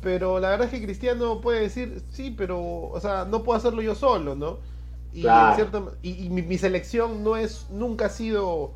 Pero 0.01 0.39
la 0.39 0.51
verdad 0.51 0.67
es 0.67 0.71
que 0.79 0.85
Cristiano 0.85 1.41
puede 1.41 1.61
decir, 1.61 2.03
sí, 2.11 2.35
pero, 2.37 2.61
o 2.61 2.99
sea, 3.01 3.25
no 3.25 3.43
puedo 3.43 3.57
hacerlo 3.59 3.81
yo 3.81 3.95
solo, 3.95 4.35
¿no? 4.35 4.59
Y, 5.13 5.21
Claro. 5.23 5.51
en 5.51 5.55
cierta- 5.57 5.93
y, 6.03 6.27
y 6.27 6.29
mi, 6.31 6.43
mi 6.43 6.59
selección 6.59 7.23
no 7.25 7.37
es, 7.37 7.67
nunca 7.71 8.07
ha 8.07 8.09
sido, 8.11 8.73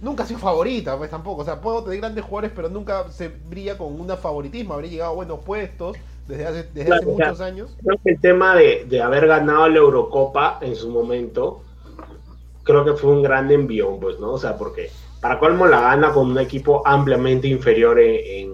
nunca 0.00 0.24
ha 0.24 0.26
sido 0.26 0.40
favorita, 0.40 0.96
pues 0.96 1.10
tampoco. 1.10 1.42
O 1.42 1.44
sea, 1.44 1.60
puedo 1.60 1.82
tener 1.84 2.00
grandes 2.00 2.24
jugadores, 2.24 2.52
pero 2.54 2.68
nunca 2.68 3.10
se 3.10 3.28
brilla 3.28 3.78
con 3.78 4.00
una 4.00 4.16
favoritismo. 4.16 4.74
Habría 4.74 4.90
llegado 4.90 5.12
a 5.12 5.14
buenos 5.14 5.40
puestos 5.40 5.96
desde 6.26 6.46
hace, 6.46 6.62
desde 6.74 6.86
Claro, 6.86 7.02
hace 7.02 7.10
o 7.12 7.16
sea, 7.16 7.26
muchos 7.26 7.40
años. 7.40 7.76
Creo 7.82 7.98
que 8.02 8.10
el 8.12 8.20
tema 8.20 8.56
de, 8.56 8.86
de 8.88 9.02
haber 9.02 9.26
ganado 9.26 9.68
la 9.68 9.78
Eurocopa 9.78 10.58
en 10.60 10.76
su 10.76 10.90
momento, 10.90 11.62
creo 12.62 12.84
que 12.84 12.94
fue 12.94 13.12
un 13.12 13.22
gran 13.22 13.50
envión, 13.50 14.00
pues, 14.00 14.18
¿no? 14.18 14.32
O 14.32 14.38
sea, 14.38 14.56
porque 14.56 14.90
para 15.20 15.38
colmo 15.38 15.66
la 15.66 15.80
gana 15.80 16.12
con 16.12 16.30
un 16.30 16.38
equipo 16.38 16.82
ampliamente 16.86 17.48
inferior 17.48 17.98
en, 17.98 18.52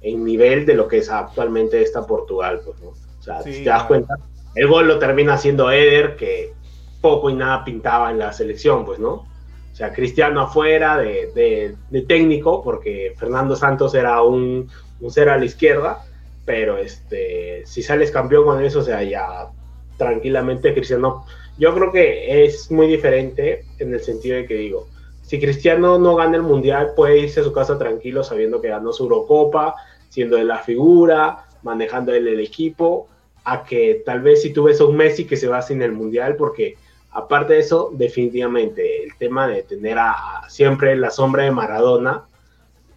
en, 0.00 0.24
nivel 0.24 0.66
de 0.66 0.74
lo 0.74 0.88
que 0.88 0.98
es 0.98 1.10
actualmente 1.10 1.82
esta 1.82 2.06
Portugal, 2.06 2.60
pues, 2.64 2.80
¿no? 2.80 2.88
O 2.88 3.22
sea, 3.22 3.40
si 3.42 3.62
te 3.62 3.70
das 3.70 3.84
cuenta, 3.84 4.16
el 4.56 4.66
gol 4.66 4.88
lo 4.88 4.98
termina 4.98 5.34
haciendo 5.34 5.70
Eder, 5.70 6.16
que 6.16 6.52
poco 7.00 7.30
y 7.30 7.34
nada 7.34 7.64
pintaba 7.64 8.10
en 8.10 8.18
la 8.18 8.32
selección, 8.32 8.84
pues, 8.84 8.98
¿no? 8.98 9.26
O 9.72 9.74
sea, 9.74 9.92
Cristiano 9.92 10.42
afuera 10.42 10.98
de, 10.98 11.74
de, 11.90 12.02
técnico, 12.02 12.62
porque 12.62 13.14
Fernando 13.16 13.56
Santos 13.56 13.94
era 13.94 14.22
un, 14.22 14.68
un 15.00 15.10
ser 15.10 15.30
a 15.30 15.38
la 15.38 15.46
izquierda, 15.46 16.04
pero 16.44 16.76
este, 16.76 17.62
si 17.64 17.82
sales 17.82 18.10
campeón 18.10 18.44
con 18.44 18.62
eso, 18.62 18.80
o 18.80 18.82
sea, 18.82 19.02
ya 19.02 19.48
tranquilamente 19.96 20.74
Cristiano, 20.74 21.24
yo 21.58 21.74
creo 21.74 21.90
que 21.90 22.44
es 22.44 22.70
muy 22.70 22.86
diferente 22.86 23.64
en 23.78 23.94
el 23.94 24.00
sentido 24.00 24.36
de 24.36 24.46
que 24.46 24.54
digo, 24.54 24.88
si 25.22 25.40
Cristiano 25.40 25.98
no 25.98 26.16
gana 26.16 26.36
el 26.36 26.42
Mundial, 26.42 26.92
puede 26.94 27.20
irse 27.20 27.40
a 27.40 27.44
su 27.44 27.52
casa 27.52 27.78
tranquilo 27.78 28.22
sabiendo 28.22 28.60
que 28.60 28.68
ganó 28.68 28.92
su 28.92 29.04
Eurocopa, 29.04 29.76
siendo 30.10 30.36
de 30.36 30.44
la 30.44 30.58
figura, 30.58 31.46
manejando 31.62 32.12
él 32.12 32.28
el 32.28 32.40
equipo, 32.40 33.08
a 33.44 33.64
que 33.64 34.02
tal 34.04 34.20
vez 34.20 34.42
si 34.42 34.52
tú 34.52 34.64
ves 34.64 34.80
a 34.80 34.84
un 34.84 34.96
Messi 34.96 35.24
que 35.24 35.36
se 35.36 35.48
va 35.48 35.62
sin 35.62 35.80
el 35.80 35.92
Mundial, 35.92 36.36
porque 36.36 36.76
aparte 37.12 37.54
de 37.54 37.60
eso, 37.60 37.90
definitivamente 37.92 39.04
el 39.04 39.16
tema 39.16 39.46
de 39.46 39.62
tener 39.62 39.98
a, 39.98 40.42
siempre 40.48 40.96
la 40.96 41.10
sombra 41.10 41.44
de 41.44 41.50
Maradona 41.50 42.24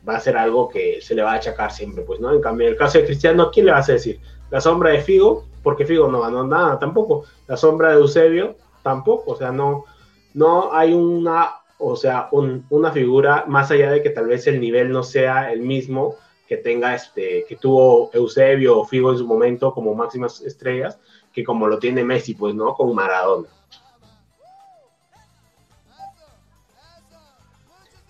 va 0.07 0.15
a 0.15 0.19
ser 0.19 0.37
algo 0.37 0.69
que 0.69 1.01
se 1.01 1.15
le 1.15 1.23
va 1.23 1.33
a 1.33 1.35
achacar 1.35 1.71
siempre, 1.71 2.03
pues, 2.03 2.19
¿no? 2.19 2.33
En 2.33 2.41
cambio, 2.41 2.67
en 2.67 2.73
el 2.73 2.79
caso 2.79 2.97
de 2.97 3.05
Cristiano, 3.05 3.49
¿quién 3.51 3.65
le 3.65 3.71
vas 3.71 3.89
a 3.89 3.93
decir? 3.93 4.19
La 4.51 4.61
sombra 4.61 4.91
de 4.91 5.01
Figo, 5.01 5.45
porque 5.63 5.85
Figo 5.85 6.07
no 6.07 6.21
ganó 6.21 6.45
nada 6.45 6.77
tampoco. 6.79 7.25
La 7.47 7.57
sombra 7.57 7.89
de 7.89 7.95
Eusebio, 7.95 8.55
tampoco. 8.83 9.31
O 9.31 9.35
sea, 9.35 9.51
no, 9.51 9.85
no 10.33 10.73
hay 10.73 10.93
una, 10.93 11.55
o 11.79 11.95
sea, 11.95 12.29
una 12.31 12.91
figura 12.91 13.45
más 13.47 13.71
allá 13.71 13.91
de 13.91 14.03
que 14.03 14.11
tal 14.11 14.27
vez 14.27 14.45
el 14.47 14.59
nivel 14.59 14.91
no 14.91 15.01
sea 15.01 15.51
el 15.51 15.61
mismo 15.61 16.15
que 16.47 16.57
tenga 16.57 16.93
este, 16.93 17.43
que 17.49 17.55
tuvo 17.55 18.11
Eusebio 18.13 18.79
o 18.79 18.85
Figo 18.85 19.11
en 19.11 19.17
su 19.17 19.25
momento 19.25 19.73
como 19.73 19.95
máximas 19.95 20.41
estrellas, 20.41 20.99
que 21.33 21.43
como 21.43 21.67
lo 21.67 21.79
tiene 21.79 22.03
Messi, 22.03 22.35
pues, 22.35 22.53
¿no? 22.53 22.75
Con 22.75 22.93
Maradona. 22.93 23.47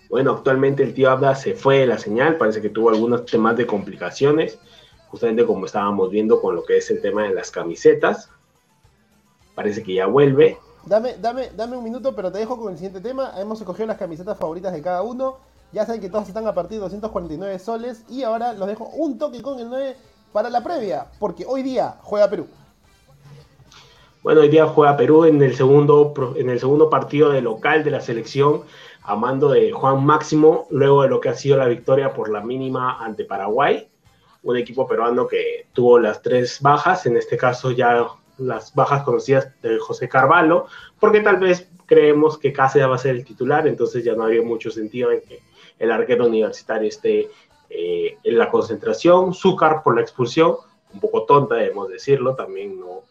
Bueno, 0.08 0.32
actualmente 0.32 0.82
el 0.82 0.94
tío 0.94 1.10
Abda 1.10 1.34
se 1.34 1.54
fue 1.54 1.78
de 1.78 1.86
la 1.86 1.98
señal, 1.98 2.36
parece 2.36 2.62
que 2.62 2.68
tuvo 2.68 2.90
algunos 2.90 3.26
temas 3.26 3.56
de 3.56 3.66
complicaciones, 3.66 4.58
justamente 5.08 5.44
como 5.44 5.66
estábamos 5.66 6.10
viendo 6.10 6.40
con 6.40 6.54
lo 6.54 6.64
que 6.64 6.78
es 6.78 6.90
el 6.90 7.00
tema 7.00 7.24
de 7.24 7.34
las 7.34 7.50
camisetas. 7.50 8.30
Parece 9.54 9.82
que 9.82 9.94
ya 9.94 10.06
vuelve. 10.06 10.58
Dame, 10.84 11.16
dame, 11.20 11.50
dame 11.56 11.76
un 11.76 11.82
minuto, 11.82 12.14
pero 12.14 12.30
te 12.30 12.38
dejo 12.38 12.58
con 12.58 12.72
el 12.72 12.78
siguiente 12.78 13.00
tema. 13.00 13.32
Hemos 13.40 13.58
escogido 13.60 13.86
las 13.86 13.96
camisetas 13.96 14.38
favoritas 14.38 14.72
de 14.72 14.82
cada 14.82 15.02
uno. 15.02 15.38
Ya 15.72 15.84
saben 15.84 16.00
que 16.00 16.08
todos 16.08 16.28
están 16.28 16.46
a 16.46 16.54
partir 16.54 16.76
de 16.76 16.82
249 16.82 17.58
soles. 17.58 18.04
Y 18.08 18.22
ahora 18.22 18.52
los 18.52 18.68
dejo 18.68 18.90
un 18.94 19.18
toque 19.18 19.42
con 19.42 19.58
el 19.58 19.68
9 19.68 19.96
para 20.32 20.50
la 20.50 20.62
previa, 20.62 21.06
porque 21.18 21.44
hoy 21.48 21.62
día 21.62 21.96
juega 22.02 22.28
Perú. 22.28 22.46
Bueno, 24.22 24.42
hoy 24.42 24.48
día 24.48 24.66
juega 24.66 24.96
Perú 24.96 25.24
en 25.24 25.40
el 25.42 25.56
segundo, 25.56 26.12
en 26.36 26.50
el 26.50 26.60
segundo 26.60 26.90
partido 26.90 27.30
de 27.30 27.40
local 27.40 27.82
de 27.82 27.90
la 27.90 28.00
selección 28.00 28.62
a 29.06 29.14
mando 29.14 29.50
de 29.50 29.70
Juan 29.70 30.04
Máximo, 30.04 30.66
luego 30.70 31.02
de 31.02 31.08
lo 31.08 31.20
que 31.20 31.28
ha 31.28 31.34
sido 31.34 31.56
la 31.56 31.66
victoria 31.66 32.12
por 32.12 32.28
la 32.28 32.40
mínima 32.40 32.98
ante 33.04 33.24
Paraguay, 33.24 33.88
un 34.42 34.56
equipo 34.56 34.86
peruano 34.88 35.28
que 35.28 35.66
tuvo 35.72 35.98
las 36.00 36.22
tres 36.22 36.60
bajas, 36.60 37.06
en 37.06 37.16
este 37.16 37.36
caso 37.36 37.70
ya 37.70 38.04
las 38.38 38.74
bajas 38.74 39.04
conocidas 39.04 39.48
de 39.62 39.78
José 39.78 40.08
Carvalho, 40.08 40.66
porque 40.98 41.20
tal 41.20 41.36
vez 41.36 41.70
creemos 41.86 42.36
que 42.36 42.52
Cáceres 42.52 42.88
va 42.88 42.96
a 42.96 42.98
ser 42.98 43.14
el 43.14 43.24
titular, 43.24 43.68
entonces 43.68 44.02
ya 44.02 44.14
no 44.14 44.24
había 44.24 44.42
mucho 44.42 44.70
sentido 44.70 45.12
en 45.12 45.20
que 45.20 45.40
el 45.78 45.92
arquero 45.92 46.26
universitario 46.26 46.88
esté 46.88 47.30
eh, 47.70 48.18
en 48.24 48.38
la 48.38 48.50
concentración, 48.50 49.34
Zúcar 49.34 49.84
por 49.84 49.94
la 49.94 50.02
expulsión, 50.02 50.56
un 50.92 51.00
poco 51.00 51.24
tonta 51.24 51.54
debemos 51.54 51.88
decirlo, 51.88 52.34
también 52.34 52.80
no, 52.80 53.02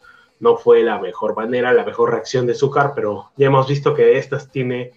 no 0.42 0.58
fue 0.58 0.84
la 0.84 1.00
mejor 1.00 1.38
manera, 1.38 1.72
la 1.72 1.86
mejor 1.86 2.12
reacción 2.12 2.46
de 2.48 2.54
Zúcar, 2.54 2.92
pero 2.94 3.32
ya 3.38 3.48
hemos 3.48 3.68
visto 3.68 3.94
que 3.94 4.04
de 4.04 4.18
estas 4.18 4.52
tiene 4.52 4.92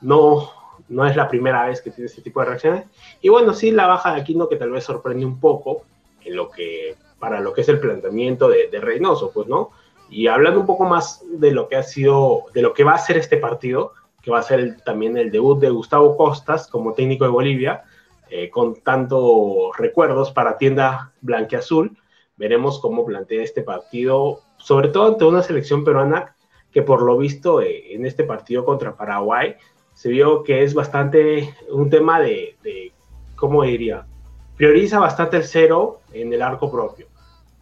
no, 0.00 0.50
no 0.88 1.06
es 1.06 1.16
la 1.16 1.28
primera 1.28 1.66
vez 1.66 1.80
que 1.80 1.90
tiene 1.90 2.06
este 2.06 2.22
tipo 2.22 2.40
de 2.40 2.46
reacciones. 2.46 2.84
Y 3.20 3.28
bueno, 3.28 3.54
sí, 3.54 3.70
la 3.70 3.86
baja 3.86 4.14
de 4.14 4.20
Aquino 4.20 4.48
que 4.48 4.56
tal 4.56 4.70
vez 4.70 4.84
sorprende 4.84 5.24
un 5.24 5.40
poco 5.40 5.82
en 6.24 6.36
lo 6.36 6.50
que, 6.50 6.96
para 7.18 7.40
lo 7.40 7.52
que 7.52 7.62
es 7.62 7.68
el 7.68 7.80
planteamiento 7.80 8.48
de, 8.48 8.68
de 8.68 8.80
Reynoso, 8.80 9.30
pues, 9.32 9.46
¿no? 9.46 9.70
Y 10.08 10.26
hablando 10.26 10.60
un 10.60 10.66
poco 10.66 10.84
más 10.84 11.22
de 11.30 11.52
lo 11.52 11.68
que 11.68 11.76
ha 11.76 11.82
sido, 11.82 12.44
de 12.52 12.62
lo 12.62 12.74
que 12.74 12.84
va 12.84 12.94
a 12.94 12.98
ser 12.98 13.16
este 13.16 13.36
partido, 13.36 13.92
que 14.22 14.30
va 14.30 14.40
a 14.40 14.42
ser 14.42 14.80
también 14.82 15.16
el 15.16 15.30
debut 15.30 15.60
de 15.60 15.70
Gustavo 15.70 16.16
Costas 16.16 16.66
como 16.66 16.92
técnico 16.94 17.24
de 17.24 17.30
Bolivia, 17.30 17.84
eh, 18.28 18.50
con 18.50 18.76
tantos 18.82 19.76
recuerdos 19.76 20.30
para 20.30 20.58
tienda 20.58 21.12
blanqueazul, 21.20 21.96
veremos 22.36 22.80
cómo 22.80 23.04
plantea 23.04 23.42
este 23.42 23.62
partido, 23.62 24.40
sobre 24.56 24.88
todo 24.88 25.08
ante 25.08 25.24
una 25.24 25.42
selección 25.42 25.84
peruana 25.84 26.36
que 26.72 26.82
por 26.82 27.02
lo 27.02 27.16
visto 27.16 27.60
eh, 27.60 27.94
en 27.94 28.06
este 28.06 28.24
partido 28.24 28.64
contra 28.64 28.96
Paraguay 28.96 29.56
se 30.00 30.08
vio 30.08 30.44
que 30.44 30.64
es 30.64 30.72
bastante 30.72 31.54
un 31.70 31.90
tema 31.90 32.20
de, 32.20 32.56
¿cómo 33.36 33.64
diría? 33.64 34.06
Prioriza 34.56 34.98
bastante 34.98 35.36
el 35.36 35.44
cero 35.44 36.00
en 36.14 36.32
el 36.32 36.40
arco 36.40 36.72
propio. 36.72 37.06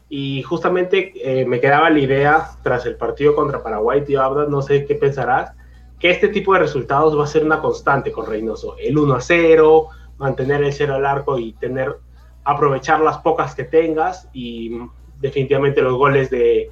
Y 0.08 0.44
justamente 0.44 1.12
eh, 1.16 1.44
me 1.46 1.58
quedaba 1.58 1.90
la 1.90 1.98
idea 1.98 2.50
tras 2.62 2.86
el 2.86 2.94
partido 2.94 3.34
contra 3.34 3.60
Paraguay, 3.60 4.04
tío 4.04 4.22
Abda, 4.22 4.46
no 4.46 4.62
sé 4.62 4.86
qué 4.86 4.94
pensarás, 4.94 5.50
que 5.98 6.10
este 6.10 6.28
tipo 6.28 6.52
de 6.52 6.60
resultados 6.60 7.18
va 7.18 7.24
a 7.24 7.26
ser 7.26 7.42
una 7.42 7.60
constante 7.60 8.12
con 8.12 8.24
Reynoso. 8.24 8.76
El 8.78 8.98
1 8.98 9.14
a 9.16 9.20
0, 9.20 9.88
mantener 10.18 10.62
el 10.62 10.72
cero 10.72 10.94
al 10.94 11.06
arco 11.06 11.40
y 11.40 11.54
tener, 11.54 11.96
aprovechar 12.44 13.00
las 13.00 13.18
pocas 13.18 13.56
que 13.56 13.64
tengas 13.64 14.28
y 14.32 14.78
definitivamente 15.18 15.82
los 15.82 15.94
goles 15.94 16.30
de 16.30 16.70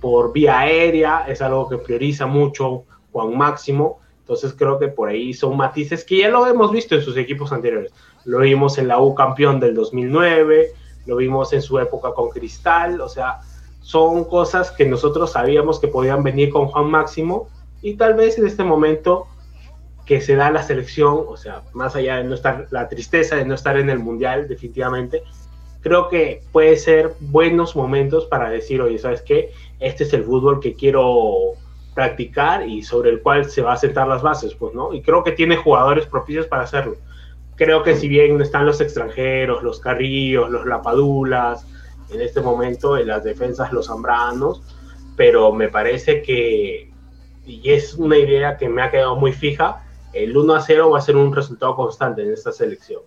por 0.00 0.32
vía 0.32 0.60
aérea 0.60 1.26
es 1.28 1.42
algo 1.42 1.68
que 1.68 1.76
prioriza 1.76 2.24
mucho 2.24 2.84
Juan 3.12 3.36
Máximo 3.36 4.00
entonces 4.26 4.54
creo 4.58 4.76
que 4.76 4.88
por 4.88 5.08
ahí 5.08 5.32
son 5.32 5.56
matices 5.56 6.02
que 6.02 6.18
ya 6.18 6.28
lo 6.28 6.48
hemos 6.48 6.72
visto 6.72 6.96
en 6.96 7.02
sus 7.02 7.16
equipos 7.16 7.52
anteriores. 7.52 7.92
Lo 8.24 8.40
vimos 8.40 8.76
en 8.76 8.88
la 8.88 9.00
U 9.00 9.14
campeón 9.14 9.60
del 9.60 9.76
2009, 9.76 10.72
lo 11.06 11.14
vimos 11.14 11.52
en 11.52 11.62
su 11.62 11.78
época 11.78 12.10
con 12.12 12.30
Cristal, 12.30 13.00
o 13.00 13.08
sea, 13.08 13.38
son 13.82 14.24
cosas 14.24 14.72
que 14.72 14.84
nosotros 14.84 15.30
sabíamos 15.30 15.78
que 15.78 15.86
podían 15.86 16.24
venir 16.24 16.50
con 16.50 16.66
Juan 16.66 16.90
Máximo 16.90 17.48
y 17.82 17.94
tal 17.94 18.14
vez 18.14 18.36
en 18.36 18.48
este 18.48 18.64
momento 18.64 19.28
que 20.04 20.20
se 20.20 20.34
da 20.34 20.50
la 20.50 20.64
selección, 20.64 21.24
o 21.28 21.36
sea, 21.36 21.62
más 21.72 21.94
allá 21.94 22.16
de 22.16 22.24
no 22.24 22.34
estar, 22.34 22.66
la 22.72 22.88
tristeza 22.88 23.36
de 23.36 23.44
no 23.44 23.54
estar 23.54 23.78
en 23.78 23.90
el 23.90 24.00
Mundial 24.00 24.48
definitivamente, 24.48 25.22
creo 25.82 26.08
que 26.08 26.42
puede 26.50 26.76
ser 26.78 27.14
buenos 27.20 27.76
momentos 27.76 28.26
para 28.26 28.50
decir, 28.50 28.82
oye, 28.82 28.98
¿sabes 28.98 29.22
qué? 29.22 29.52
Este 29.78 30.02
es 30.02 30.12
el 30.14 30.24
fútbol 30.24 30.58
que 30.58 30.74
quiero 30.74 31.52
practicar 31.96 32.68
y 32.68 32.82
sobre 32.82 33.08
el 33.08 33.22
cual 33.22 33.50
se 33.50 33.62
va 33.62 33.72
a 33.72 33.76
sentar 33.76 34.06
las 34.06 34.20
bases, 34.20 34.54
pues, 34.54 34.74
¿no? 34.74 34.92
Y 34.92 35.00
creo 35.00 35.24
que 35.24 35.32
tiene 35.32 35.56
jugadores 35.56 36.06
propicios 36.06 36.46
para 36.46 36.64
hacerlo. 36.64 36.96
Creo 37.56 37.82
que 37.82 37.96
si 37.96 38.06
bien 38.06 38.38
están 38.42 38.66
los 38.66 38.82
extranjeros, 38.82 39.62
los 39.62 39.80
Carrillos, 39.80 40.50
los 40.50 40.66
Lapadulas, 40.66 41.66
en 42.10 42.20
este 42.20 42.42
momento 42.42 42.98
en 42.98 43.06
las 43.06 43.24
defensas 43.24 43.72
los 43.72 43.86
Zambranos, 43.86 44.60
pero 45.16 45.52
me 45.52 45.70
parece 45.70 46.20
que, 46.20 46.92
y 47.46 47.70
es 47.70 47.94
una 47.94 48.18
idea 48.18 48.58
que 48.58 48.68
me 48.68 48.82
ha 48.82 48.90
quedado 48.90 49.16
muy 49.16 49.32
fija, 49.32 49.82
el 50.12 50.36
1 50.36 50.54
a 50.54 50.60
0 50.60 50.90
va 50.90 50.98
a 50.98 51.00
ser 51.00 51.16
un 51.16 51.34
resultado 51.34 51.74
constante 51.76 52.22
en 52.22 52.30
esta 52.30 52.52
selección. 52.52 53.00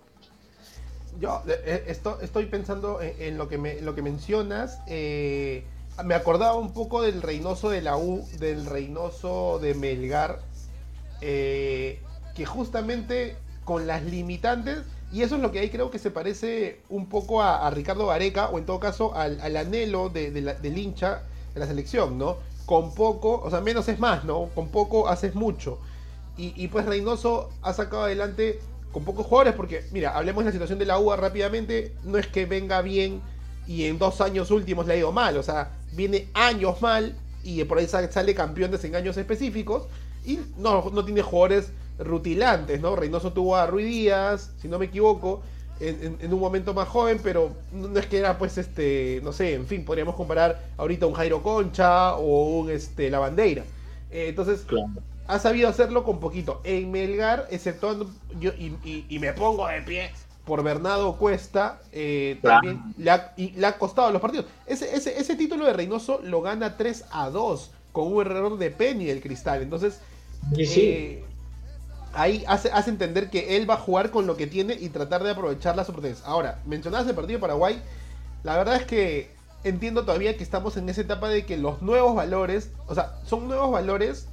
Yo 1.20 1.42
eh, 1.46 1.60
eh, 1.64 1.84
esto, 1.86 2.18
estoy 2.20 2.46
pensando 2.46 2.98
en, 3.00 3.38
lo, 3.38 3.48
que 3.48 3.78
lo 3.82 3.94
que 3.94 4.02
mencionas. 4.02 4.80
Eh, 4.88 5.62
me 6.04 6.14
acordaba 6.14 6.54
un 6.54 6.72
poco 6.72 7.02
del 7.02 7.22
Reynoso 7.22 7.70
de 7.70 7.82
la 7.82 7.96
U, 7.96 8.26
del 8.38 8.66
Reynoso 8.66 9.58
de 9.60 9.74
Melgar, 9.74 10.40
eh, 11.20 12.00
que 12.34 12.46
justamente 12.46 13.36
con 13.64 13.86
las 13.86 14.02
limitantes, 14.04 14.78
y 15.12 15.22
eso 15.22 15.36
es 15.36 15.42
lo 15.42 15.50
que 15.50 15.58
ahí 15.58 15.70
creo 15.70 15.90
que 15.90 15.98
se 15.98 16.10
parece 16.10 16.80
un 16.88 17.06
poco 17.06 17.42
a, 17.42 17.68
Ricardo 17.70 18.06
Vareca, 18.06 18.48
o 18.48 18.58
en 18.58 18.66
todo 18.66 18.80
caso 18.80 19.14
al, 19.14 19.56
anhelo 19.56 20.08
de, 20.08 20.30
del 20.30 20.78
hincha 20.78 21.22
de 21.54 21.60
la 21.60 21.66
selección, 21.66 22.18
¿no? 22.18 22.36
Con 22.66 22.94
poco, 22.94 23.40
o 23.42 23.50
sea, 23.50 23.60
menos 23.60 23.88
es 23.88 23.98
más, 23.98 24.24
¿no? 24.24 24.46
Con 24.54 24.68
poco 24.68 25.08
haces 25.08 25.34
mucho. 25.34 25.78
Y, 26.36 26.52
y 26.56 26.68
pues 26.68 26.86
Reynoso 26.86 27.50
ha 27.62 27.72
sacado 27.72 28.04
adelante 28.04 28.60
con 28.92 29.04
pocos 29.04 29.26
jugadores, 29.26 29.54
porque, 29.54 29.84
mira, 29.92 30.16
hablemos 30.16 30.44
de 30.44 30.50
la 30.50 30.52
situación 30.52 30.78
de 30.78 30.86
la 30.86 30.98
U 30.98 31.14
rápidamente, 31.14 31.94
no 32.04 32.18
es 32.18 32.26
que 32.26 32.46
venga 32.46 32.80
bien 32.82 33.20
y 33.66 33.86
en 33.86 33.98
dos 33.98 34.20
años 34.20 34.50
últimos 34.50 34.86
le 34.86 34.94
ha 34.94 34.96
ido 34.96 35.12
mal, 35.12 35.36
o 35.36 35.42
sea, 35.42 35.70
viene 35.92 36.28
años 36.34 36.80
mal 36.82 37.14
y 37.42 37.62
por 37.64 37.78
ahí 37.78 37.86
sale 37.86 38.34
campeón 38.34 38.70
de 38.70 38.76
desengaños 38.76 39.16
específicos 39.16 39.84
y 40.24 40.38
no, 40.58 40.90
no 40.90 41.04
tiene 41.04 41.22
jugadores 41.22 41.72
rutilantes, 41.98 42.80
¿no? 42.80 42.96
Reynoso 42.96 43.32
tuvo 43.32 43.56
a 43.56 43.66
Rui 43.66 43.84
Díaz, 43.84 44.52
si 44.60 44.68
no 44.68 44.78
me 44.78 44.86
equivoco, 44.86 45.42
en, 45.80 46.32
un 46.32 46.40
momento 46.40 46.74
más 46.74 46.88
joven, 46.88 47.20
pero 47.22 47.52
no 47.72 47.98
es 47.98 48.06
que 48.06 48.18
era 48.18 48.36
pues 48.36 48.58
este, 48.58 49.20
no 49.22 49.32
sé, 49.32 49.54
en 49.54 49.66
fin, 49.66 49.84
podríamos 49.84 50.14
comparar 50.14 50.60
ahorita 50.76 51.06
un 51.06 51.14
Jairo 51.14 51.42
Concha 51.42 52.16
o 52.16 52.60
un 52.60 52.70
este, 52.70 53.10
La 53.10 53.18
Bandeira. 53.18 53.64
Eh, 54.10 54.26
entonces, 54.28 54.66
ha 55.26 55.38
sabido 55.38 55.68
hacerlo 55.68 56.04
con 56.04 56.20
poquito. 56.20 56.60
En 56.64 56.90
Melgar, 56.90 57.46
exceptuando, 57.50 58.10
yo, 58.38 58.50
y, 58.58 59.06
y, 59.08 59.18
me 59.18 59.32
pongo 59.32 59.66
de 59.68 59.80
pie 59.82 60.10
por 60.50 60.64
Bernardo 60.64 61.16
Cuesta, 61.16 61.78
eh, 61.92 62.40
también 62.42 62.82
le 62.98 63.08
ha, 63.12 63.32
y 63.36 63.52
le 63.52 63.64
ha 63.68 63.78
costado 63.78 64.10
los 64.10 64.20
partidos. 64.20 64.46
Ese, 64.66 64.96
ese, 64.96 65.16
ese 65.16 65.36
título 65.36 65.64
de 65.64 65.72
Reynoso 65.72 66.20
lo 66.24 66.42
gana 66.42 66.76
3 66.76 67.04
a 67.12 67.30
2 67.30 67.70
con 67.92 68.12
un 68.12 68.20
error 68.22 68.58
de 68.58 68.72
Penny 68.72 69.04
del 69.04 69.20
Cristal. 69.20 69.62
Entonces, 69.62 70.00
eh, 70.58 71.22
ahí 72.14 72.42
hace, 72.48 72.72
hace 72.72 72.90
entender 72.90 73.30
que 73.30 73.56
él 73.56 73.70
va 73.70 73.74
a 73.74 73.76
jugar 73.76 74.10
con 74.10 74.26
lo 74.26 74.36
que 74.36 74.48
tiene 74.48 74.74
y 74.74 74.88
tratar 74.88 75.22
de 75.22 75.30
aprovechar 75.30 75.76
las 75.76 75.88
oportunidades. 75.88 76.26
Ahora, 76.26 76.58
mencionabas 76.66 77.06
el 77.06 77.14
partido 77.14 77.36
de 77.36 77.42
Paraguay, 77.42 77.80
la 78.42 78.56
verdad 78.56 78.74
es 78.74 78.86
que 78.86 79.30
entiendo 79.62 80.04
todavía 80.04 80.36
que 80.36 80.42
estamos 80.42 80.76
en 80.76 80.88
esa 80.88 81.02
etapa 81.02 81.28
de 81.28 81.46
que 81.46 81.58
los 81.58 81.80
nuevos 81.80 82.16
valores, 82.16 82.72
o 82.88 82.94
sea, 82.96 83.20
son 83.24 83.46
nuevos 83.46 83.70
valores 83.70 84.26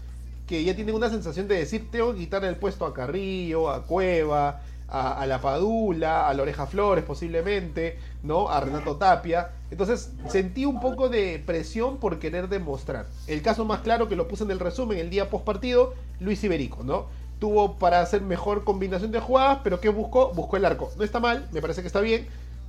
que 0.47 0.63
ya 0.63 0.75
tienen 0.75 0.95
una 0.95 1.11
sensación 1.11 1.47
de 1.47 1.59
decir, 1.59 1.91
tengo 1.91 2.13
que 2.13 2.21
quitarle 2.21 2.47
el 2.47 2.55
puesto 2.55 2.87
a 2.87 2.93
Carrillo, 2.95 3.69
a 3.69 3.83
Cueva, 3.83 4.61
a, 4.89 5.25
la 5.25 5.41
Padula, 5.41 6.29
a 6.29 6.33
la 6.33 6.43
Oreja 6.43 6.65
Flores 6.65 7.03
posiblemente, 7.03 7.99
¿no? 8.23 8.49
A 8.49 8.59
Renato 8.61 8.95
Tapia. 8.95 9.49
Entonces 9.69 10.11
sentí 10.29 10.65
un 10.65 10.79
poco 10.79 11.09
de 11.09 11.43
presión 11.45 11.97
por 11.97 12.19
querer 12.19 12.47
demostrar. 12.47 13.05
El 13.27 13.41
caso 13.41 13.65
más 13.65 13.81
claro 13.81 14.07
que 14.07 14.15
lo 14.15 14.27
puse 14.27 14.43
en 14.45 14.51
el 14.51 14.59
resumen 14.59 14.97
el 14.97 15.09
día 15.09 15.29
post 15.29 15.43
partido, 15.43 15.93
Luis 16.19 16.43
Iberico, 16.43 16.83
¿no? 16.83 17.07
Tuvo 17.39 17.75
para 17.75 18.01
hacer 18.01 18.21
mejor 18.21 18.63
combinación 18.63 19.11
de 19.11 19.19
jugadas, 19.19 19.59
pero 19.63 19.79
¿qué 19.81 19.89
buscó? 19.89 20.33
Buscó 20.33 20.57
el 20.57 20.65
arco. 20.65 20.91
No 20.97 21.03
está 21.03 21.19
mal, 21.19 21.47
me 21.51 21.61
parece 21.61 21.81
que 21.81 21.87
está 21.87 21.99
bien, 21.99 22.25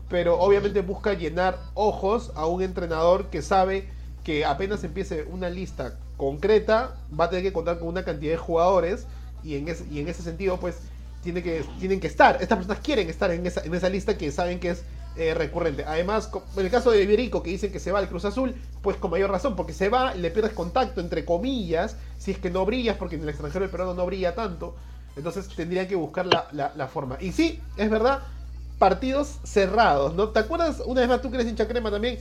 pero 0.09 0.41
obviamente 0.41 0.83
busca 0.83 1.15
llenar 1.15 1.59
ojos 1.75 2.33
a 2.35 2.47
un 2.47 2.63
entrenador 2.63 3.27
que 3.27 3.43
sabe 3.43 3.89
que 4.25 4.45
apenas 4.45 4.83
empiece 4.85 5.25
una 5.31 5.49
lista 5.49 5.97
concreta, 6.17 6.97
va 7.19 7.27
a 7.27 7.31
tener 7.31 7.45
que 7.45 7.53
contar 7.53 7.79
con 7.79 7.89
una 7.89 8.05
cantidad 8.05 8.33
de 8.33 8.39
jugadores 8.39 9.07
y 9.45 9.55
en 9.55 9.69
ese, 9.69 9.87
y 9.91 10.01
en 10.01 10.09
ese 10.09 10.23
sentido, 10.23 10.59
pues, 10.59 10.81
tienen 11.33 12.01
que 12.01 12.07
estar. 12.07 12.39
Estas 12.41 12.59
personas 12.59 12.81
quieren 12.83 13.09
estar 13.09 13.31
en 13.31 13.47
esa, 13.47 13.89
lista 13.89 14.17
que 14.17 14.31
saben 14.33 14.61
que 14.61 14.71
es 14.71 14.83
eh, 15.17 15.35
recurrente. 15.35 15.85
Además, 15.85 16.31
en 16.57 16.65
el 16.65 16.71
caso 16.71 16.91
de 16.91 17.03
Iberico, 17.03 17.43
que 17.43 17.51
dicen 17.51 17.73
que 17.73 17.81
se 17.81 17.93
va 17.93 17.99
al 17.99 18.09
Cruz 18.09 18.25
Azul, 18.25 18.55
pues 18.83 18.97
con 18.97 19.11
mayor 19.11 19.31
razón, 19.31 19.57
porque 19.57 19.73
se 19.73 19.89
va, 19.89 20.15
le 20.15 20.31
pierdes 20.31 20.53
contacto, 20.53 21.01
entre 21.01 21.25
comillas, 21.25 21.97
si 22.19 22.33
es 22.33 22.39
que 22.39 22.51
no 22.51 22.65
brillas, 22.65 22.97
porque 22.97 23.17
en 23.17 23.23
el 23.23 23.29
extranjero 23.29 23.65
el 23.65 23.71
peruano 23.71 23.95
no 23.95 24.07
brilla 24.07 24.35
tanto. 24.35 24.77
Entonces 25.17 25.49
tendría 25.49 25.89
que 25.89 25.97
buscar 25.97 26.27
la, 26.27 26.89
forma. 26.89 27.19
Y 27.21 27.33
sí, 27.33 27.61
es 27.77 27.91
verdad, 27.91 28.21
partidos 28.79 29.39
cerrados, 29.43 30.15
¿no? 30.15 30.29
¿Te 30.29 30.39
acuerdas, 30.39 30.81
una 30.87 31.01
vez 31.01 31.09
más, 31.09 31.21
tú 31.21 31.31
que 31.31 31.37
eres 31.37 31.49
hincha 31.49 31.67
crema 31.67 31.91
también, 31.91 32.19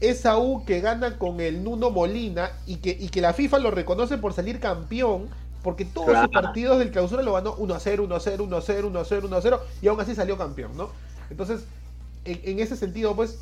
esa 0.00 0.38
U 0.38 0.64
que 0.64 0.80
gana 0.80 1.18
con 1.18 1.40
el 1.40 1.62
Nuno 1.62 1.90
Molina 1.90 2.52
y 2.66 2.76
que 2.76 3.20
la 3.20 3.34
FIFA 3.34 3.58
lo 3.58 3.70
reconoce 3.70 4.16
por 4.16 4.32
salir 4.32 4.60
campeón, 4.60 5.28
porque 5.68 5.84
todos 5.84 6.08
los 6.08 6.28
partidos 6.28 6.78
del 6.78 6.90
clausura 6.90 7.20
lo 7.20 7.34
ganó 7.34 7.54
1 7.56 7.74
a 7.74 7.78
0, 7.78 8.04
1 8.04 8.14
a 8.14 8.20
0, 8.20 8.44
1 8.44 8.56
a 8.56 8.60
0, 8.62 8.86
1 8.88 9.00
a 9.00 9.04
0, 9.04 9.26
1 9.26 9.36
a 9.36 9.42
0, 9.42 9.60
y 9.82 9.88
aún 9.88 10.00
así 10.00 10.14
salió 10.14 10.38
campeón, 10.38 10.74
¿no? 10.78 10.88
Entonces, 11.28 11.66
en, 12.24 12.58
ese 12.58 12.74
sentido, 12.74 13.14
pues, 13.14 13.38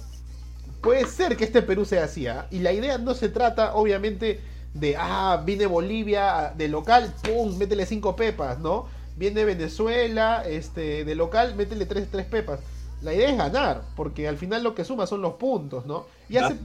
puede 0.81 1.07
ser 1.07 1.37
que 1.37 1.45
este 1.45 1.63
Perú 1.63 1.85
sea 1.85 2.03
así, 2.03 2.27
¿ah? 2.27 2.49
Y 2.51 2.59
la 2.59 2.73
idea 2.73 2.99
no 2.99 3.15
se 3.15 3.29
trata, 3.29 3.77
obviamente, 3.77 4.41
de, 4.75 4.97
ah, 4.99 5.41
viene 5.47 5.67
Bolivia 5.67 6.53
de 6.57 6.67
local, 6.67 7.15
pum, 7.23 7.57
métele 7.59 7.87
cinco 7.87 8.17
pepas, 8.17 8.59
¿no? 8.59 8.87
Viene 9.17 9.45
Venezuela, 9.45 10.43
este, 10.45 11.05
de 11.05 11.15
local, 11.15 11.55
métele 11.55 11.87
tres, 11.87 12.09
tres 12.11 12.27
pepas. 12.27 12.59
La 13.03 13.15
idea 13.15 13.31
es 13.31 13.39
ganar, 13.39 13.83
porque 13.95 14.27
al 14.27 14.37
final 14.37 14.65
lo 14.65 14.75
que 14.75 14.85
suma 14.85 15.07
son 15.07 15.23
los 15.23 15.35
puntos, 15.35 15.87
¿no? 15.87 16.07
Y 16.29 16.39
hace, 16.39 16.57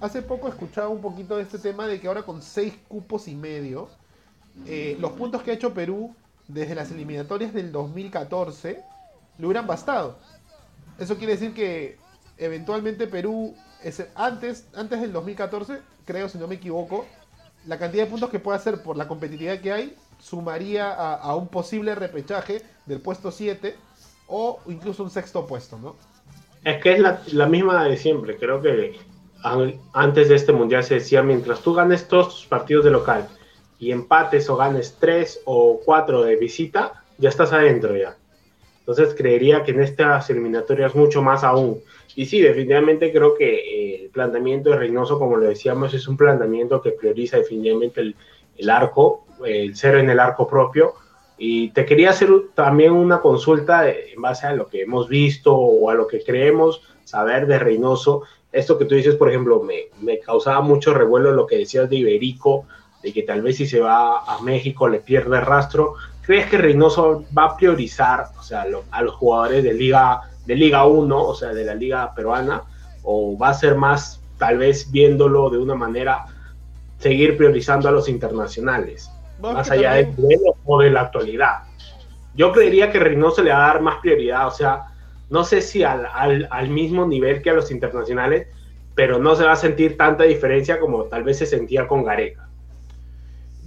hace 0.00 0.22
poco 0.22 0.46
escuchaba 0.46 0.90
un 0.90 1.00
poquito 1.00 1.38
de 1.38 1.42
este 1.42 1.58
tema 1.58 1.88
de 1.88 2.00
que 2.00 2.06
ahora 2.06 2.22
con 2.22 2.40
seis 2.40 2.72
cupos 2.86 3.26
y 3.26 3.34
medio, 3.34 3.88
eh, 4.66 4.96
los 5.00 5.12
puntos 5.12 5.42
que 5.42 5.50
ha 5.50 5.54
hecho 5.54 5.74
Perú 5.74 6.14
desde 6.48 6.74
las 6.74 6.90
eliminatorias 6.90 7.52
del 7.52 7.72
2014 7.72 8.82
le 9.38 9.46
hubieran 9.46 9.66
bastado. 9.66 10.16
Eso 10.98 11.16
quiere 11.16 11.34
decir 11.34 11.54
que 11.54 11.98
eventualmente 12.38 13.06
Perú, 13.06 13.54
antes, 14.14 14.66
antes 14.74 15.00
del 15.00 15.12
2014, 15.12 15.80
creo 16.04 16.28
si 16.28 16.38
no 16.38 16.46
me 16.46 16.56
equivoco, 16.56 17.06
la 17.66 17.78
cantidad 17.78 18.04
de 18.04 18.10
puntos 18.10 18.30
que 18.30 18.38
puede 18.38 18.58
hacer 18.58 18.82
por 18.82 18.96
la 18.96 19.08
competitividad 19.08 19.60
que 19.60 19.72
hay 19.72 19.96
sumaría 20.20 20.92
a, 20.92 21.34
un 21.34 21.48
posible 21.48 21.94
repechaje 21.94 22.62
del 22.86 23.00
puesto 23.00 23.30
7 23.30 23.74
o 24.28 24.60
incluso 24.66 25.02
un 25.02 25.10
sexto 25.10 25.46
puesto, 25.46 25.78
¿no? 25.78 25.96
Es 26.64 26.82
que 26.82 26.92
es 26.94 27.00
la, 27.00 27.20
la 27.32 27.46
misma 27.46 27.84
de 27.84 27.96
siempre. 27.96 28.36
Creo 28.38 28.62
que 28.62 28.98
antes 29.92 30.28
de 30.28 30.34
este 30.36 30.52
mundial 30.52 30.82
se 30.84 30.94
decía, 30.94 31.22
mientras 31.22 31.60
tú 31.60 31.74
ganes 31.74 32.08
todos 32.08 32.36
tus 32.36 32.46
partidos 32.46 32.84
de 32.84 32.90
local 32.90 33.28
y 33.78 33.92
empates 33.92 34.48
o 34.48 34.56
ganes 34.56 34.96
3 35.00 35.42
o 35.44 35.80
4 35.84 36.22
de 36.22 36.36
visita, 36.36 37.04
ya 37.18 37.28
estás 37.28 37.52
adentro 37.52 37.96
ya. 37.96 38.16
Entonces 38.80 39.14
creería 39.14 39.62
que 39.62 39.70
en 39.70 39.80
estas 39.80 40.28
eliminatorias 40.28 40.94
mucho 40.94 41.22
más 41.22 41.42
aún. 41.42 41.80
Y 42.16 42.26
sí, 42.26 42.40
definitivamente 42.40 43.10
creo 43.12 43.34
que 43.34 43.54
eh, 43.54 44.04
el 44.04 44.10
planteamiento 44.10 44.70
de 44.70 44.76
Reynoso, 44.76 45.18
como 45.18 45.36
lo 45.36 45.46
decíamos, 45.46 45.94
es 45.94 46.06
un 46.06 46.18
planteamiento 46.18 46.82
que 46.82 46.90
prioriza 46.90 47.38
definitivamente 47.38 48.02
el, 48.02 48.14
el 48.58 48.70
arco, 48.70 49.26
el 49.44 49.74
cero 49.74 49.98
en 49.98 50.10
el 50.10 50.20
arco 50.20 50.46
propio. 50.46 50.94
Y 51.38 51.70
te 51.70 51.86
quería 51.86 52.10
hacer 52.10 52.28
también 52.54 52.92
una 52.92 53.20
consulta 53.20 53.88
en 53.88 54.20
base 54.20 54.46
a 54.46 54.52
lo 54.52 54.68
que 54.68 54.82
hemos 54.82 55.08
visto 55.08 55.54
o 55.56 55.88
a 55.88 55.94
lo 55.94 56.06
que 56.06 56.22
creemos 56.22 56.82
saber 57.04 57.46
de 57.46 57.58
Reynoso. 57.58 58.22
Esto 58.52 58.78
que 58.78 58.84
tú 58.84 58.94
dices, 58.94 59.16
por 59.16 59.30
ejemplo, 59.30 59.62
me, 59.62 59.86
me 60.00 60.20
causaba 60.20 60.60
mucho 60.60 60.92
revuelo 60.92 61.32
lo 61.32 61.46
que 61.46 61.56
decías 61.56 61.88
de 61.88 61.96
Iberico, 61.96 62.66
de 63.04 63.12
que 63.12 63.22
tal 63.22 63.42
vez 63.42 63.58
si 63.58 63.66
se 63.66 63.80
va 63.80 64.20
a 64.20 64.40
México 64.40 64.88
le 64.88 64.98
pierde 64.98 65.38
rastro. 65.40 65.94
¿Crees 66.22 66.46
que 66.46 66.56
Reynoso 66.56 67.24
va 67.36 67.44
a 67.44 67.56
priorizar 67.56 68.28
o 68.38 68.42
sea, 68.42 68.64
a 68.90 69.02
los 69.02 69.14
jugadores 69.14 69.62
de 69.62 69.74
Liga, 69.74 70.22
de 70.46 70.56
Liga 70.56 70.86
1, 70.86 71.22
o 71.22 71.34
sea, 71.34 71.50
de 71.50 71.66
la 71.66 71.74
Liga 71.74 72.14
peruana? 72.14 72.62
¿O 73.02 73.36
va 73.36 73.50
a 73.50 73.54
ser 73.54 73.74
más, 73.74 74.22
tal 74.38 74.56
vez 74.56 74.90
viéndolo 74.90 75.50
de 75.50 75.58
una 75.58 75.74
manera, 75.74 76.24
seguir 76.98 77.36
priorizando 77.36 77.88
a 77.88 77.92
los 77.92 78.08
internacionales? 78.08 79.10
más 79.40 79.70
allá 79.70 79.94
del 79.94 80.16
duelo 80.16 80.56
o 80.64 80.80
de 80.80 80.90
la 80.90 81.02
actualidad. 81.02 81.64
Yo 82.34 82.52
creería 82.52 82.90
que 82.90 82.98
Reynoso 82.98 83.42
le 83.42 83.50
va 83.50 83.56
a 83.56 83.72
dar 83.74 83.82
más 83.82 83.96
prioridad, 84.00 84.46
o 84.46 84.50
sea, 84.50 84.84
no 85.28 85.44
sé 85.44 85.60
si 85.60 85.82
al, 85.82 86.08
al 86.50 86.68
mismo 86.70 87.06
nivel 87.06 87.42
que 87.42 87.50
a 87.50 87.52
los 87.52 87.70
internacionales, 87.70 88.46
pero 88.94 89.18
no 89.18 89.34
se 89.34 89.44
va 89.44 89.52
a 89.52 89.56
sentir 89.56 89.98
tanta 89.98 90.24
diferencia 90.24 90.80
como 90.80 91.02
tal 91.04 91.24
vez 91.24 91.38
se 91.38 91.46
sentía 91.46 91.86
con 91.86 92.04
Gareca 92.04 92.48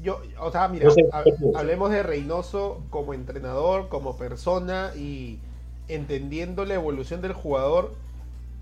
yo, 0.07 0.21
o 0.39 0.51
sea, 0.51 0.69
mira, 0.69 0.89
hablemos 1.53 1.91
de 1.91 2.01
Reynoso 2.01 2.81
como 2.89 3.13
entrenador, 3.13 3.89
como 3.89 4.15
persona 4.15 4.93
y 4.95 5.37
entendiendo 5.89 6.63
la 6.63 6.75
evolución 6.75 7.21
del 7.21 7.33
jugador, 7.33 7.93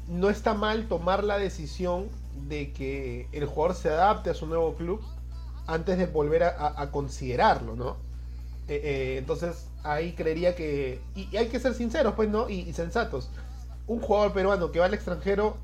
no 0.08 0.31
está 0.31 0.55
mal 0.55 0.88
tomar 0.88 1.23
la 1.23 1.38
decisión 1.38 2.08
de 2.47 2.71
que 2.73 3.27
el 3.31 3.45
jugador 3.45 3.75
se 3.75 3.89
adapte 3.89 4.31
a 4.31 4.34
su 4.34 4.47
nuevo 4.47 4.73
club 4.73 5.01
antes 5.67 5.99
de 5.99 6.08
volver 6.08 6.41
a, 6.43 6.89
considerarlo, 6.91 7.75
¿no? 7.75 7.97
Eh, 8.67 8.81
eh, 8.84 9.15
entonces 9.19 9.67
ahí 9.84 10.13
creería 10.13 10.55
que, 10.55 10.99
y, 11.15 11.36
hay 11.38 11.49
que 11.49 11.60
ser 11.60 11.75
sinceros, 11.75 12.15
pues, 12.15 12.27
¿no? 12.27 12.49
Y, 12.49 12.62
y, 12.62 12.73
sensatos. 12.73 13.29
Un 13.86 13.99
jugador 14.01 14.34
peruano 14.34 14.71
que 14.71 14.79
va 14.79 14.86
al 14.86 14.95
extranjero 14.95 15.58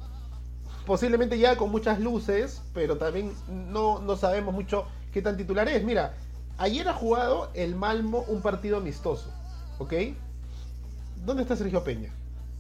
posiblemente 0.86 1.40
ya 1.40 1.58
con 1.58 1.72
muchas 1.72 2.00
luces, 2.00 2.62
pero 2.72 2.98
también 2.98 3.34
no, 3.50 4.00
no 4.00 4.16
sabemos 4.16 4.54
mucho 4.54 4.86
qué 5.12 5.22
tan 5.22 5.38
titular 5.38 5.68
es. 5.68 5.84
Mira, 5.84 6.14
ayer 6.58 6.88
ha 6.88 6.94
jugado 6.94 7.50
el 7.54 7.76
Malmo 7.76 8.26
un 8.28 8.42
partido 8.42 8.78
amistoso, 8.78 9.32
¿ok? 9.80 9.94
¿Dónde 11.26 11.44
está 11.44 11.56
Sergio 11.56 11.84
Peña? 11.84 12.12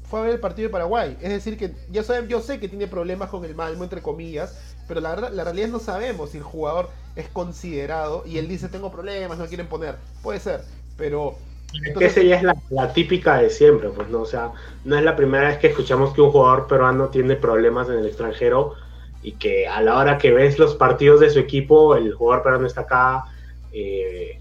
Fue 0.04 0.20
a 0.20 0.24
ver 0.24 0.34
el 0.34 0.40
partido 0.40 0.68
de 0.68 0.72
Paraguay. 0.72 1.18
Es 1.22 1.30
decir, 1.30 1.58
que 1.58 1.74
ya 1.90 2.04
saben, 2.04 2.28
yo 2.28 2.42
sé 2.42 2.60
que 2.60 2.68
tiene 2.68 2.88
problemas 2.88 3.30
con 3.30 3.46
el 3.46 3.56
Malmo, 3.56 3.84
entre 3.84 4.02
comillas, 4.02 4.76
pero 4.88 5.00
la, 5.00 5.16
la 5.16 5.44
realidad 5.44 5.70
no 5.70 5.80
sabemos 5.80 6.32
si 6.32 6.38
el 6.38 6.44
jugador 6.44 6.90
es 7.16 7.28
considerado 7.30 8.24
y 8.26 8.38
él 8.38 8.48
dice 8.48 8.68
tengo 8.68 8.92
problemas, 8.92 9.38
no 9.38 9.46
quieren 9.46 9.68
poner. 9.68 9.96
Puede 10.22 10.40
ser, 10.40 10.62
pero 10.98 11.38
entonces... 11.86 12.12
esa 12.12 12.22
ya 12.22 12.36
es 12.38 12.44
la, 12.70 12.94
típica 12.94 13.38
de 13.38 13.50
siempre, 13.50 13.90
pues 13.90 14.10
no, 14.10 14.22
o 14.22 14.26
sea, 14.26 14.52
no 14.84 14.98
es 14.98 15.04
la 15.04 15.16
primera 15.16 15.48
vez 15.48 15.58
que 15.58 15.68
escuchamos 15.68 16.14
que 16.14 16.22
un 16.22 16.32
jugador 16.32 16.68
peruano 16.68 17.08
tiene 17.08 17.36
problemas 17.36 17.90
en 17.90 18.00
el 18.00 18.06
extranjero 18.06 18.76
y 19.24 19.34
que 19.34 19.68
a 19.68 19.82
la 19.82 19.98
hora 19.98 20.18
que 20.18 20.32
ves 20.32 20.58
los 20.58 20.76
partidos 20.76 21.20
de 21.20 21.30
su 21.30 21.40
equipo, 21.40 21.96
el 21.96 22.14
jugador 22.14 22.44
peruano 22.44 22.68
está 22.68 22.82
acá, 22.82 23.26
eh, 23.72 24.40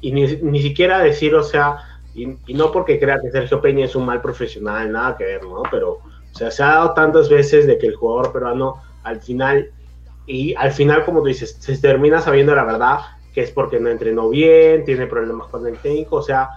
y 0.00 0.12
ni, 0.12 0.62
siquiera 0.62 1.00
decir, 1.00 1.34
o 1.34 1.42
sea, 1.42 1.76
y, 2.14 2.26
no 2.54 2.72
porque 2.72 2.98
crea 2.98 3.20
que 3.20 3.30
Sergio 3.30 3.60
Peña 3.60 3.84
es 3.84 3.94
un 3.94 4.06
mal 4.06 4.22
profesional, 4.22 4.90
nada 4.90 5.16
que 5.16 5.24
ver, 5.24 5.42
¿no? 5.44 5.62
Pero, 5.70 5.92
o 5.92 6.36
sea, 6.36 6.50
se 6.50 6.62
ha 6.62 6.68
dado 6.68 6.94
tantas 6.94 7.28
veces 7.28 7.66
de 7.66 7.76
que 7.78 7.86
el 7.86 7.96
jugador 7.96 8.32
peruano 8.32 8.76
al 9.02 9.20
final, 9.20 9.70
y 10.26 10.54
al 10.54 10.72
final, 10.72 11.04
como 11.04 11.20
tú 11.20 11.26
dices, 11.26 11.56
se 11.60 11.76
termina 11.78 12.20
sabiendo 12.20 12.54
la 12.54 12.64
verdad, 12.64 13.00
que 13.34 13.42
es 13.42 13.50
porque 13.50 13.78
no 13.78 13.90
entrenó 13.90 14.30
bien, 14.30 14.84
tiene 14.84 15.06
problemas 15.06 15.48
con 15.48 15.66
el 15.66 15.76
técnico, 15.78 16.16
o 16.16 16.22
sea, 16.22 16.48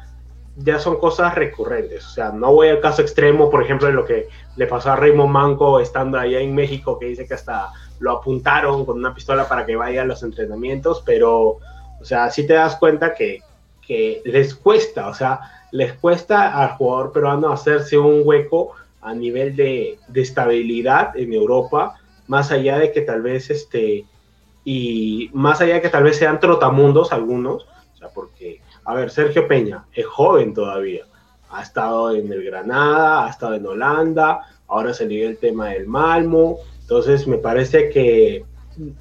ya 0.57 0.79
son 0.79 0.97
cosas 0.97 1.35
recurrentes. 1.35 2.05
O 2.05 2.09
sea, 2.09 2.31
no 2.31 2.53
voy 2.53 2.69
al 2.69 2.81
caso 2.81 3.01
extremo, 3.01 3.49
por 3.49 3.63
ejemplo, 3.63 3.87
de 3.87 3.93
lo 3.93 4.05
que 4.05 4.27
le 4.55 4.67
pasó 4.67 4.91
a 4.91 4.95
Raymond 4.95 5.31
Manco 5.31 5.79
estando 5.79 6.17
allá 6.17 6.39
en 6.39 6.55
México, 6.55 6.97
que 6.97 7.07
dice 7.07 7.27
que 7.27 7.35
hasta 7.35 7.71
lo 7.99 8.11
apuntaron 8.11 8.85
con 8.85 8.97
una 8.97 9.13
pistola 9.13 9.47
para 9.47 9.65
que 9.65 9.75
vaya 9.75 10.01
a 10.01 10.05
los 10.05 10.23
entrenamientos, 10.23 11.03
pero, 11.05 11.57
o 11.99 12.03
sea, 12.03 12.29
si 12.29 12.45
te 12.45 12.53
das 12.53 12.75
cuenta 12.75 13.13
que, 13.13 13.41
que 13.85 14.21
les 14.25 14.55
cuesta, 14.55 15.07
o 15.07 15.13
sea, 15.13 15.39
les 15.71 15.93
cuesta 15.93 16.61
al 16.61 16.69
jugador 16.77 17.11
peruano 17.11 17.51
hacerse 17.51 17.97
un 17.97 18.21
hueco 18.23 18.73
a 19.01 19.13
nivel 19.13 19.55
de, 19.55 19.99
de 20.07 20.21
estabilidad 20.21 21.15
en 21.17 21.33
Europa, 21.33 21.95
más 22.27 22.51
allá 22.51 22.77
de 22.77 22.91
que 22.91 23.01
tal 23.01 23.21
vez 23.21 23.49
este, 23.49 24.05
y 24.63 25.29
más 25.33 25.61
allá 25.61 25.75
de 25.75 25.81
que 25.81 25.89
tal 25.89 26.03
vez 26.03 26.17
sean 26.17 26.39
trotamundos 26.39 27.13
algunos, 27.13 27.63
o 27.63 27.97
sea, 27.97 28.09
porque, 28.09 28.61
a 28.87 28.93
ver, 28.93 29.09
Sergio 29.09 29.47
Peña 29.49 29.85
es 29.93 30.05
joven 30.05 30.53
todavía, 30.53 31.03
ha 31.49 31.61
estado 31.61 32.15
en 32.15 32.31
el 32.31 32.41
Granada, 32.41 33.25
ha 33.25 33.29
estado 33.29 33.55
en 33.55 33.65
Holanda, 33.65 34.47
ahora 34.67 34.93
se 34.93 35.05
liga 35.05 35.27
el 35.27 35.37
tema 35.37 35.69
del 35.69 35.87
Malmo, 35.87 36.59
entonces 36.79 37.27
me 37.27 37.37
parece 37.37 37.89
que, 37.89 38.45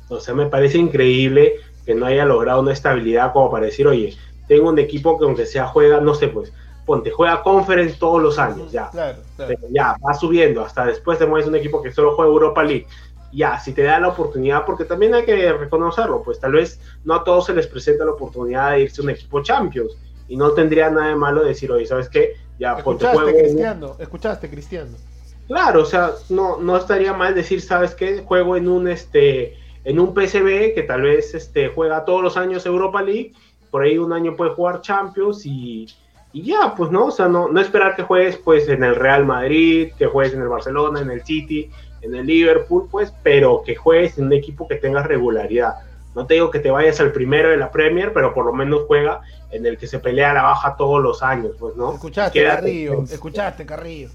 o 0.09 0.19
sea, 0.19 0.35
me 0.35 0.47
parece 0.47 0.79
increíble 0.79 1.55
que 1.85 1.95
no 1.95 2.07
haya 2.07 2.25
logrado 2.25 2.63
una 2.63 2.73
estabilidad 2.73 3.33
como 3.33 3.49
para 3.49 3.67
decir, 3.67 3.87
oye, 3.87 4.17
tengo 4.49 4.71
un 4.71 4.79
equipo 4.81 5.17
que 5.19 5.25
aunque 5.25 5.47
sea 5.47 5.69
juega, 5.69 6.01
no 6.01 6.15
sé, 6.15 6.27
pues, 6.29 6.53
ponte, 6.85 7.13
juega 7.13 7.45
Conference 7.45 7.97
todos 7.97 8.21
los 8.21 8.41
años, 8.41 8.73
ya. 8.73 8.91
Claro, 8.91 9.19
claro. 9.37 9.55
Ya, 9.71 9.97
va 10.05 10.15
subiendo, 10.15 10.65
hasta 10.65 10.87
después 10.87 11.17
te 11.21 11.27
mueves 11.27 11.47
un 11.47 11.55
equipo 11.55 11.81
que 11.81 11.93
solo 11.93 12.17
juega 12.17 12.33
Europa 12.33 12.65
League. 12.65 12.89
Ya, 13.33 13.59
si 13.59 13.73
te 13.73 13.83
da 13.83 14.01
la 14.01 14.09
oportunidad, 14.09 14.65
porque 14.65 14.85
también 14.85 15.15
hay 15.15 15.25
que 15.25 15.53
reconocerlo, 15.53 16.23
pues 16.23 16.41
tal 16.41 16.53
vez 16.53 16.81
no 17.05 17.15
a 17.15 17.25
todos 17.25 17.47
se 17.47 17.55
les 17.55 17.67
presenta 17.67 18.05
la 18.05 18.13
oportunidad 18.13 18.73
de 18.73 18.83
irse 18.83 19.01
a 19.01 19.05
un 19.05 19.11
equipo 19.11 19.43
Champions 19.43 19.97
y 20.29 20.37
no 20.37 20.53
tendría 20.53 20.91
nada 20.91 21.09
de 21.09 21.17
malo 21.17 21.45
decir, 21.45 21.71
oye, 21.71 21.87
¿sabes 21.87 22.09
qué? 22.09 22.35
Ya, 22.59 22.77
ponte 22.79 23.05
Escuchaste, 23.05 23.33
juego. 23.33 23.39
Cristiano, 23.39 23.97
escuchaste, 23.99 24.51
Cristiano. 24.51 24.97
Claro, 25.47 25.83
o 25.83 25.85
sea, 25.85 26.13
no, 26.29 26.59
no 26.59 26.77
estaría 26.77 27.13
mal 27.13 27.35
decir, 27.35 27.61
¿sabes 27.61 27.95
qué? 27.95 28.23
Juego 28.25 28.57
en 28.57 28.69
un 28.69 28.89
este 28.89 29.57
en 29.85 30.01
un 30.01 30.13
PSV 30.13 30.75
que 30.75 30.85
tal 30.87 31.03
vez 31.03 31.33
este 31.35 31.69
juega 31.69 32.05
todos 32.05 32.21
los 32.21 32.37
años 32.37 32.67
Europa 32.67 33.03
League, 33.03 33.35
por 33.71 33.83
ahí 33.83 33.99
un 33.99 34.13
año 34.13 34.35
puede 34.35 34.51
jugar 34.51 34.81
Champions 34.81 35.47
y, 35.47 35.87
y 36.33 36.43
ya, 36.43 36.75
pues 36.77 36.91
no, 36.91 37.07
o 37.07 37.11
sea, 37.13 37.29
no, 37.29 37.49
no 37.49 37.61
esperar 37.61 37.95
que 37.95 38.03
juegues 38.03 38.37
pues 38.37 38.69
en 38.69 38.83
el 38.83 38.97
Real 38.97 39.25
Madrid, 39.25 39.93
que 39.97 40.07
juegues 40.07 40.35
en 40.35 40.43
el 40.43 40.49
Barcelona, 40.49 41.01
en 41.01 41.11
el 41.11 41.23
City, 41.23 41.71
en 42.03 42.15
el 42.15 42.27
Liverpool, 42.27 42.89
pues, 42.91 43.13
pero 43.23 43.63
que 43.65 43.75
juegues 43.77 44.19
en 44.19 44.27
un 44.27 44.33
equipo 44.33 44.67
que 44.69 44.77
tenga 44.77 45.03
regularidad. 45.03 45.75
No 46.15 46.27
te 46.27 46.35
digo 46.35 46.51
que 46.51 46.61
te 46.61 46.71
vayas 46.71 46.99
al 47.01 47.13
primero 47.13 47.51
de 47.51 47.57
la 47.59 47.71
Premier, 47.71 48.13
pero 48.13 48.33
por 48.33 48.47
lo 48.47 48.53
menos 48.53 48.83
juega 48.87 49.21
en 49.51 49.67
el 49.67 49.77
que 49.77 49.87
se 49.87 49.99
pelea 49.99 50.31
a 50.31 50.35
la 50.35 50.43
baja 50.43 50.77
todos 50.77 51.03
los 51.03 51.23
años, 51.23 51.53
pues, 51.59 51.77
¿no? 51.77 51.93
Escuchaste, 51.95 52.39
Quédate- 52.41 52.57
Carrillo, 52.63 53.05
escuchaste, 53.11 53.67
Carrillo. 53.67 54.09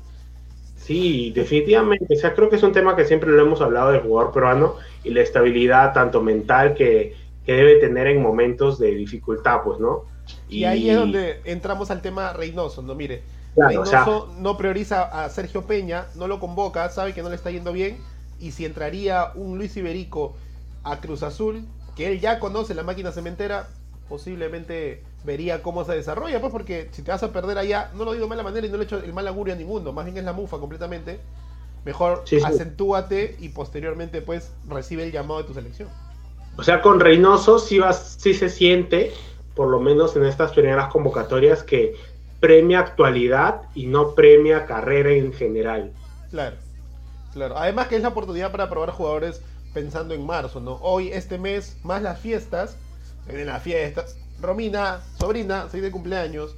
Sí, 0.77 1.31
definitivamente. 1.35 2.13
O 2.15 2.17
sea, 2.17 2.33
creo 2.33 2.49
que 2.49 2.55
es 2.55 2.63
un 2.63 2.71
tema 2.71 2.95
que 2.95 3.05
siempre 3.05 3.29
lo 3.29 3.41
hemos 3.43 3.61
hablado 3.61 3.91
del 3.91 4.01
jugador 4.01 4.33
peruano 4.33 4.75
y 5.03 5.11
la 5.11 5.21
estabilidad 5.21 5.93
tanto 5.93 6.21
mental 6.21 6.73
que, 6.73 7.15
que 7.45 7.53
debe 7.53 7.75
tener 7.75 8.07
en 8.07 8.21
momentos 8.21 8.79
de 8.79 8.91
dificultad, 8.95 9.61
pues, 9.63 9.79
¿no? 9.79 10.05
Y 10.49 10.63
ahí 10.63 10.89
es 10.89 10.97
donde 10.97 11.39
entramos 11.45 11.91
al 11.91 12.01
tema 12.01 12.33
Reynoso, 12.33 12.81
¿no? 12.81 12.95
Mire, 12.95 13.21
Claro, 13.55 13.81
o 13.81 13.85
sea, 13.85 14.05
Reynoso 14.05 14.33
no 14.39 14.57
prioriza 14.57 15.03
a 15.03 15.29
Sergio 15.29 15.65
Peña, 15.65 16.05
no 16.15 16.27
lo 16.27 16.39
convoca, 16.39 16.87
sabe 16.89 17.13
que 17.13 17.21
no 17.21 17.29
le 17.29 17.35
está 17.35 17.51
yendo 17.51 17.73
bien, 17.73 17.97
y 18.39 18.51
si 18.51 18.65
entraría 18.65 19.31
un 19.35 19.57
Luis 19.57 19.75
Iberico 19.77 20.35
a 20.83 20.99
Cruz 21.01 21.21
Azul, 21.23 21.65
que 21.95 22.07
él 22.07 22.19
ya 22.19 22.39
conoce 22.39 22.73
la 22.73 22.83
máquina 22.83 23.11
cementera, 23.11 23.67
posiblemente 24.09 25.03
vería 25.23 25.61
cómo 25.61 25.83
se 25.85 25.93
desarrolla, 25.93 26.39
pues 26.41 26.51
porque 26.51 26.89
si 26.91 27.01
te 27.01 27.11
vas 27.11 27.23
a 27.23 27.31
perder 27.31 27.57
allá, 27.57 27.91
no 27.93 28.05
lo 28.05 28.13
digo 28.13 28.25
de 28.25 28.29
mala 28.29 28.43
manera 28.43 28.65
y 28.65 28.69
no 28.69 28.77
le 28.77 28.85
echo 28.85 28.97
el 28.97 29.13
mal 29.13 29.27
augurio 29.27 29.53
a 29.53 29.57
ninguno, 29.57 29.91
más 29.91 30.05
bien 30.05 30.17
es 30.17 30.23
la 30.23 30.33
mufa 30.33 30.57
completamente, 30.57 31.19
mejor 31.85 32.23
Sí, 32.25 32.39
sí. 32.39 32.45
acentúate 32.45 33.35
y 33.39 33.49
posteriormente 33.49 34.21
pues 34.21 34.51
recibe 34.67 35.03
el 35.03 35.11
llamado 35.11 35.41
de 35.41 35.47
tu 35.47 35.53
selección. 35.53 35.89
o 36.57 36.63
sea, 36.63 36.81
con 36.81 36.99
Reynoso 36.99 37.59
sí, 37.59 37.79
vas, 37.79 38.15
sí 38.19 38.33
se 38.33 38.49
siente, 38.49 39.13
por 39.55 39.69
lo 39.69 39.79
menos 39.79 40.15
en 40.15 40.25
estas 40.25 40.51
primeras 40.51 40.91
convocatorias, 40.91 41.63
que 41.63 41.95
premia 42.41 42.79
actualidad 42.79 43.61
y 43.73 43.87
no 43.87 44.13
premia 44.13 44.65
carrera 44.65 45.11
en 45.11 45.31
general. 45.31 45.93
Claro, 46.31 46.57
claro. 47.31 47.57
Además 47.57 47.87
que 47.87 47.95
es 47.95 48.01
la 48.01 48.09
oportunidad 48.09 48.51
para 48.51 48.69
probar 48.69 48.89
jugadores 48.91 49.41
pensando 49.73 50.13
en 50.13 50.25
marzo, 50.25 50.59
¿no? 50.59 50.73
Hoy, 50.81 51.09
este 51.13 51.37
mes, 51.37 51.77
más 51.83 52.01
las 52.01 52.19
fiestas, 52.19 52.75
vienen 53.27 53.47
las 53.47 53.63
fiestas. 53.63 54.17
Romina, 54.41 54.99
sobrina, 55.19 55.69
soy 55.71 55.79
de 55.79 55.91
cumpleaños, 55.91 56.55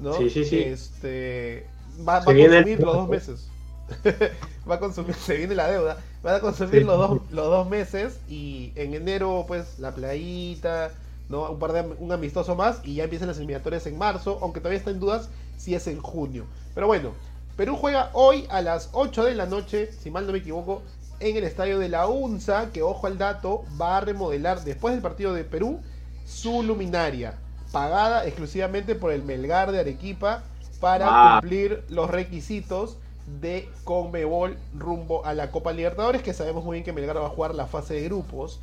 ¿no? 0.00 0.14
Sí, 0.14 0.30
sí, 0.30 0.44
sí. 0.44 0.58
Este, 0.62 1.66
va, 2.08 2.16
a 2.16 2.18
el- 2.18 2.24
consumir 2.24 2.80
los 2.80 2.94
dos 2.96 3.08
meses. 3.08 3.48
va 4.68 4.74
a 4.76 4.78
consumir, 4.80 5.14
se 5.14 5.36
viene 5.36 5.54
la 5.54 5.70
deuda. 5.70 5.98
Va 6.24 6.36
a 6.36 6.40
consumir 6.40 6.80
Sí. 6.80 6.84
los, 6.86 6.98
dos, 6.98 7.20
los 7.30 7.46
dos 7.46 7.68
meses 7.68 8.18
y 8.28 8.72
en 8.74 8.94
enero, 8.94 9.44
pues, 9.46 9.78
la 9.78 9.94
playita, 9.94 10.90
¿no? 11.28 11.50
Un 11.50 11.58
par 11.58 11.72
de 11.72 11.82
un 11.98 12.12
amistoso 12.12 12.54
más 12.54 12.80
y 12.84 12.94
ya 12.94 13.04
empiezan 13.04 13.28
las 13.28 13.38
eliminatorias 13.38 13.86
en 13.86 13.98
marzo, 13.98 14.38
aunque 14.42 14.60
todavía 14.60 14.78
está 14.78 14.90
en 14.90 15.00
dudas 15.00 15.28
si 15.56 15.74
es 15.74 15.86
en 15.86 16.00
junio. 16.00 16.44
Pero 16.74 16.86
bueno, 16.86 17.12
Perú 17.56 17.76
juega 17.76 18.10
hoy 18.12 18.46
a 18.50 18.60
las 18.60 18.90
8 18.92 19.24
de 19.24 19.34
la 19.34 19.46
noche, 19.46 19.90
si 19.92 20.10
mal 20.10 20.26
no 20.26 20.32
me 20.32 20.38
equivoco, 20.38 20.82
en 21.20 21.36
el 21.36 21.44
estadio 21.44 21.78
de 21.78 21.88
la 21.88 22.06
UNSA, 22.08 22.70
que 22.72 22.82
ojo 22.82 23.06
al 23.06 23.16
dato, 23.16 23.64
va 23.80 23.96
a 23.96 24.00
remodelar 24.02 24.62
después 24.64 24.92
del 24.92 25.02
partido 25.02 25.32
de 25.32 25.44
Perú 25.44 25.80
su 26.26 26.62
luminaria, 26.62 27.38
pagada 27.72 28.26
exclusivamente 28.26 28.94
por 28.94 29.12
el 29.12 29.22
Melgar 29.22 29.72
de 29.72 29.80
Arequipa 29.80 30.42
para 30.80 31.06
Ah. 31.08 31.38
cumplir 31.40 31.82
los 31.88 32.10
requisitos 32.10 32.98
de 33.40 33.68
Conmebol 33.84 34.56
rumbo 34.76 35.24
a 35.24 35.32
la 35.32 35.50
Copa 35.50 35.72
Libertadores, 35.72 36.22
que 36.22 36.34
sabemos 36.34 36.64
muy 36.64 36.74
bien 36.74 36.84
que 36.84 36.92
Melgar 36.92 37.16
va 37.16 37.26
a 37.26 37.30
jugar 37.30 37.54
la 37.54 37.66
fase 37.66 37.94
de 37.94 38.02
grupos. 38.04 38.60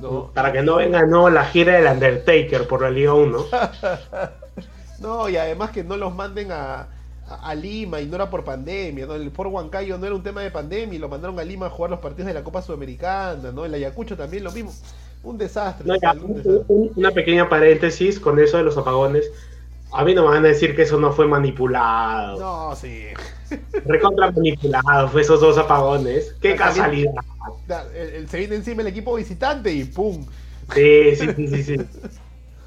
¿No? 0.00 0.30
Para 0.34 0.52
que 0.52 0.62
no 0.62 0.76
venga 0.76 1.04
no 1.06 1.30
la 1.30 1.44
gira 1.46 1.74
del 1.80 1.92
Undertaker 1.92 2.66
por 2.66 2.82
la 2.82 2.90
Liga 2.90 3.14
1. 3.14 3.38
No, 4.98 5.28
y 5.28 5.36
además 5.36 5.70
que 5.70 5.82
no 5.84 5.96
los 5.96 6.14
manden 6.14 6.52
a, 6.52 6.86
a, 7.28 7.50
a 7.50 7.54
Lima 7.54 8.00
y 8.00 8.06
no 8.06 8.14
era 8.14 8.30
por 8.30 8.44
pandemia, 8.44 9.06
¿no? 9.06 9.14
El 9.14 9.30
Fort 9.32 9.50
Huancayo 9.52 9.98
no 9.98 10.06
era 10.06 10.14
un 10.14 10.22
tema 10.22 10.40
de 10.42 10.50
pandemia 10.50 10.96
y 10.96 10.98
lo 10.98 11.08
mandaron 11.08 11.38
a 11.38 11.44
Lima 11.44 11.66
a 11.66 11.70
jugar 11.70 11.90
los 11.90 12.00
partidos 12.00 12.28
de 12.28 12.34
la 12.34 12.44
Copa 12.44 12.62
Sudamericana, 12.62 13.50
¿no? 13.52 13.64
El 13.64 13.74
Ayacucho 13.74 14.16
también 14.16 14.44
lo 14.44 14.52
mismo. 14.52 14.72
Un 15.22 15.36
desastre. 15.38 15.84
No, 15.84 15.94
ya, 15.96 16.12
total, 16.12 16.18
un 16.20 16.34
desastre. 16.34 16.64
un- 16.68 16.92
una 16.94 17.10
pequeña 17.10 17.48
paréntesis 17.48 18.20
con 18.20 18.38
eso 18.38 18.56
de 18.58 18.62
los 18.64 18.76
apagones. 18.78 19.30
A 19.92 20.04
mí 20.04 20.14
no 20.14 20.22
me 20.24 20.28
van 20.30 20.44
a 20.44 20.48
decir 20.48 20.74
que 20.76 20.82
eso 20.82 20.98
no 21.00 21.12
fue 21.12 21.26
manipulado. 21.26 22.38
No, 22.38 22.76
sí. 22.76 23.06
Recontra 23.84 24.30
manipulado 24.30 25.08
fue 25.08 25.22
esos 25.22 25.40
dos 25.40 25.58
apagones. 25.58 26.34
Qué 26.40 26.54
casualidad. 26.56 27.12
Da- 27.66 27.86
el- 27.94 28.08
el- 28.14 28.28
se 28.28 28.38
viene 28.38 28.56
encima 28.56 28.82
el 28.82 28.88
equipo 28.88 29.14
visitante 29.14 29.72
y 29.72 29.84
¡pum! 29.84 30.24
Sí, 30.74 31.16
sí, 31.16 31.28
sí, 31.36 31.48
sí, 31.48 31.62
sí. 31.62 31.76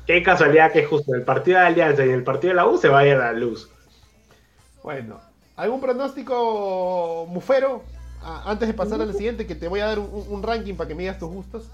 Qué 0.06 0.24
casualidad 0.24 0.72
que 0.72 0.86
justo 0.86 1.14
en 1.14 1.20
el 1.22 1.26
partido 1.26 1.60
de 1.60 1.66
Alianza 1.66 2.06
y 2.06 2.10
en 2.10 2.16
el 2.16 2.24
partido 2.24 2.52
de 2.52 2.56
la 2.56 2.68
U 2.68 2.78
se 2.78 2.88
vaya 2.88 3.18
la 3.18 3.34
luz. 3.34 3.70
Bueno, 4.84 5.20
¿algún 5.56 5.82
pronóstico 5.82 7.26
mufero? 7.30 7.84
Antes 8.24 8.68
de 8.68 8.74
pasar 8.74 9.02
al 9.02 9.14
siguiente, 9.14 9.46
que 9.46 9.56
te 9.56 9.68
voy 9.68 9.80
a 9.80 9.86
dar 9.88 10.00
un, 10.00 10.26
un 10.30 10.44
ranking 10.44 10.76
para 10.76 10.88
que 10.88 10.96
me 10.96 11.04
digas 11.04 11.20
tus 11.20 11.30
gustos. 11.30 11.70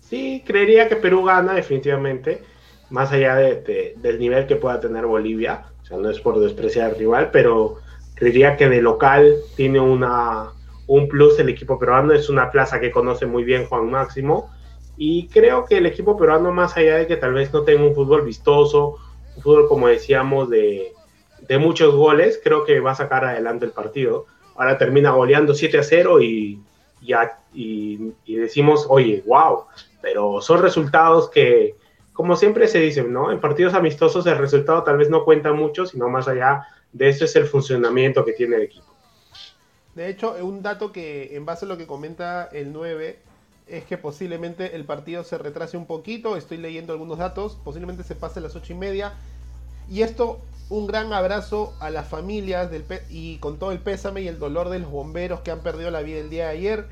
Sí, 0.00 0.42
creería 0.46 0.88
que 0.88 0.96
Perú 0.96 1.24
gana 1.24 1.54
definitivamente, 1.54 2.42
más 2.90 3.12
allá 3.12 3.36
de- 3.36 3.60
de- 3.62 3.94
del 3.96 4.18
nivel 4.18 4.46
que 4.46 4.56
pueda 4.56 4.80
tener 4.80 5.06
Bolivia. 5.06 5.64
O 5.82 5.86
sea, 5.86 5.96
no 5.98 6.10
es 6.10 6.18
por 6.20 6.38
despreciar 6.40 6.90
al 6.90 6.96
rival, 6.96 7.30
pero 7.30 7.78
creería 8.18 8.56
que 8.56 8.68
de 8.68 8.82
local 8.82 9.36
tiene 9.56 9.80
una, 9.80 10.52
un 10.86 11.08
plus 11.08 11.38
el 11.38 11.48
equipo 11.48 11.78
peruano. 11.78 12.12
Es 12.12 12.28
una 12.28 12.50
plaza 12.50 12.80
que 12.80 12.90
conoce 12.90 13.26
muy 13.26 13.44
bien 13.44 13.66
Juan 13.66 13.90
Máximo. 13.90 14.50
Y 14.96 15.28
creo 15.28 15.64
que 15.64 15.78
el 15.78 15.86
equipo 15.86 16.16
peruano, 16.16 16.52
más 16.52 16.76
allá 16.76 16.96
de 16.96 17.06
que 17.06 17.16
tal 17.16 17.34
vez 17.34 17.52
no 17.52 17.62
tenga 17.62 17.84
un 17.84 17.94
fútbol 17.94 18.22
vistoso, 18.22 18.96
un 19.36 19.42
fútbol, 19.42 19.68
como 19.68 19.86
decíamos, 19.86 20.50
de, 20.50 20.92
de 21.46 21.58
muchos 21.58 21.94
goles, 21.94 22.40
creo 22.42 22.64
que 22.64 22.80
va 22.80 22.90
a 22.92 22.96
sacar 22.96 23.24
adelante 23.24 23.64
el 23.64 23.70
partido. 23.70 24.26
Ahora 24.56 24.76
termina 24.76 25.12
goleando 25.12 25.54
7 25.54 25.78
a 25.78 25.82
0 25.84 26.20
y, 26.20 26.60
y, 27.54 28.14
y 28.24 28.34
decimos, 28.34 28.86
oye, 28.88 29.22
wow, 29.24 29.66
pero 30.02 30.40
son 30.40 30.62
resultados 30.62 31.30
que, 31.30 31.76
como 32.12 32.34
siempre 32.34 32.66
se 32.66 32.80
dice, 32.80 33.04
¿no? 33.04 33.30
En 33.30 33.38
partidos 33.38 33.74
amistosos 33.74 34.26
el 34.26 34.38
resultado 34.38 34.82
tal 34.82 34.96
vez 34.96 35.08
no 35.08 35.24
cuenta 35.24 35.52
mucho, 35.52 35.86
sino 35.86 36.08
más 36.08 36.26
allá 36.26 36.66
de 36.98 37.08
eso 37.08 37.24
es 37.24 37.36
el 37.36 37.46
funcionamiento 37.46 38.24
que 38.24 38.32
tiene 38.32 38.56
el 38.56 38.62
equipo. 38.62 38.86
De 39.94 40.08
hecho, 40.08 40.34
un 40.42 40.62
dato 40.62 40.92
que, 40.92 41.36
en 41.36 41.44
base 41.44 41.64
a 41.64 41.68
lo 41.68 41.78
que 41.78 41.86
comenta 41.86 42.48
el 42.52 42.72
9, 42.72 43.18
es 43.68 43.84
que 43.84 43.98
posiblemente 43.98 44.74
el 44.74 44.84
partido 44.84 45.22
se 45.22 45.38
retrase 45.38 45.76
un 45.76 45.86
poquito. 45.86 46.36
Estoy 46.36 46.58
leyendo 46.58 46.92
algunos 46.92 47.18
datos. 47.18 47.56
Posiblemente 47.64 48.02
se 48.02 48.16
pase 48.16 48.40
a 48.40 48.42
las 48.42 48.56
8 48.56 48.72
y 48.72 48.76
media. 48.76 49.12
Y 49.88 50.02
esto, 50.02 50.40
un 50.70 50.86
gran 50.86 51.12
abrazo 51.12 51.74
a 51.80 51.90
las 51.90 52.08
familias 52.08 52.70
del 52.70 52.84
y 53.10 53.38
con 53.38 53.58
todo 53.58 53.70
el 53.70 53.78
pésame 53.78 54.22
y 54.22 54.28
el 54.28 54.38
dolor 54.38 54.68
de 54.70 54.80
los 54.80 54.90
bomberos 54.90 55.40
que 55.40 55.50
han 55.50 55.60
perdido 55.60 55.90
la 55.90 56.02
vida 56.02 56.18
el 56.18 56.30
día 56.30 56.46
de 56.46 56.50
ayer 56.50 56.86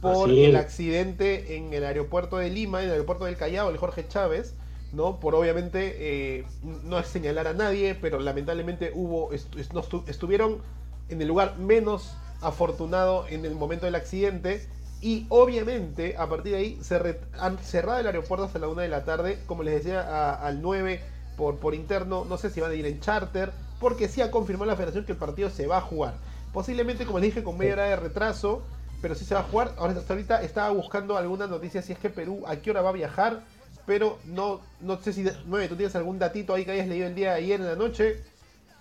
por 0.00 0.30
el 0.30 0.56
accidente 0.56 1.56
en 1.56 1.72
el 1.72 1.84
aeropuerto 1.84 2.38
de 2.38 2.50
Lima, 2.50 2.80
en 2.80 2.86
el 2.86 2.92
aeropuerto 2.92 3.26
del 3.26 3.36
Callao, 3.36 3.70
el 3.70 3.76
Jorge 3.76 4.06
Chávez. 4.08 4.54
¿No? 4.94 5.20
Por 5.20 5.34
obviamente 5.34 6.38
eh, 6.40 6.46
no 6.62 6.98
es 6.98 7.06
señalar 7.08 7.46
a 7.48 7.54
nadie, 7.54 7.94
pero 7.94 8.18
lamentablemente 8.20 8.92
hubo 8.94 9.30
estu- 9.32 9.58
estu- 9.58 10.04
estuvieron 10.08 10.62
en 11.08 11.20
el 11.20 11.28
lugar 11.28 11.58
menos 11.58 12.16
afortunado 12.40 13.26
en 13.28 13.44
el 13.44 13.54
momento 13.54 13.86
del 13.86 13.94
accidente 13.94 14.68
Y 15.00 15.26
obviamente, 15.28 16.16
a 16.16 16.28
partir 16.28 16.52
de 16.52 16.58
ahí, 16.58 16.78
se 16.82 17.20
han 17.38 17.58
cerrado 17.58 17.98
el 18.00 18.06
aeropuerto 18.06 18.44
hasta 18.46 18.58
la 18.58 18.68
1 18.68 18.80
de 18.80 18.88
la 18.88 19.04
tarde. 19.04 19.42
Como 19.46 19.62
les 19.62 19.74
decía, 19.74 20.32
al 20.34 20.62
9 20.62 21.04
por, 21.36 21.58
por 21.60 21.74
interno. 21.74 22.24
No 22.24 22.38
sé 22.38 22.48
si 22.50 22.60
van 22.60 22.70
a 22.70 22.74
ir 22.74 22.86
en 22.86 23.00
charter. 23.00 23.52
Porque 23.78 24.08
sí 24.08 24.22
ha 24.22 24.30
confirmado 24.30 24.66
la 24.70 24.76
federación 24.76 25.04
que 25.04 25.12
el 25.12 25.18
partido 25.18 25.50
se 25.50 25.66
va 25.66 25.78
a 25.78 25.80
jugar. 25.82 26.20
Posiblemente, 26.52 27.04
como 27.06 27.18
les 27.18 27.28
dije, 27.28 27.42
con 27.42 27.58
media 27.58 27.74
hora 27.74 27.84
de 27.84 27.96
retraso. 27.96 28.66
Pero 29.00 29.14
sí 29.14 29.24
se 29.26 29.34
va 29.34 29.40
a 29.40 29.44
jugar. 29.44 29.74
Ahora, 29.76 29.92
hasta 29.92 30.14
ahorita 30.14 30.42
estaba 30.42 30.70
buscando 30.70 31.16
alguna 31.18 31.46
noticia 31.46 31.82
si 31.82 31.92
es 31.92 31.98
que 31.98 32.08
Perú 32.10 32.44
a 32.46 32.56
qué 32.62 32.70
hora 32.70 32.80
va 32.82 32.90
a 32.90 32.92
viajar. 32.92 33.44
Pero 33.86 34.20
no, 34.24 34.62
no 34.80 35.00
sé 35.02 35.12
si... 35.12 35.24
9, 35.46 35.68
¿tú 35.68 35.76
tienes 35.76 35.94
algún 35.96 36.18
datito 36.18 36.54
ahí 36.54 36.64
que 36.64 36.72
hayas 36.72 36.88
leído 36.88 37.06
el 37.06 37.14
día 37.14 37.30
de 37.32 37.36
ayer 37.38 37.60
en 37.60 37.66
la 37.66 37.76
noche? 37.76 38.24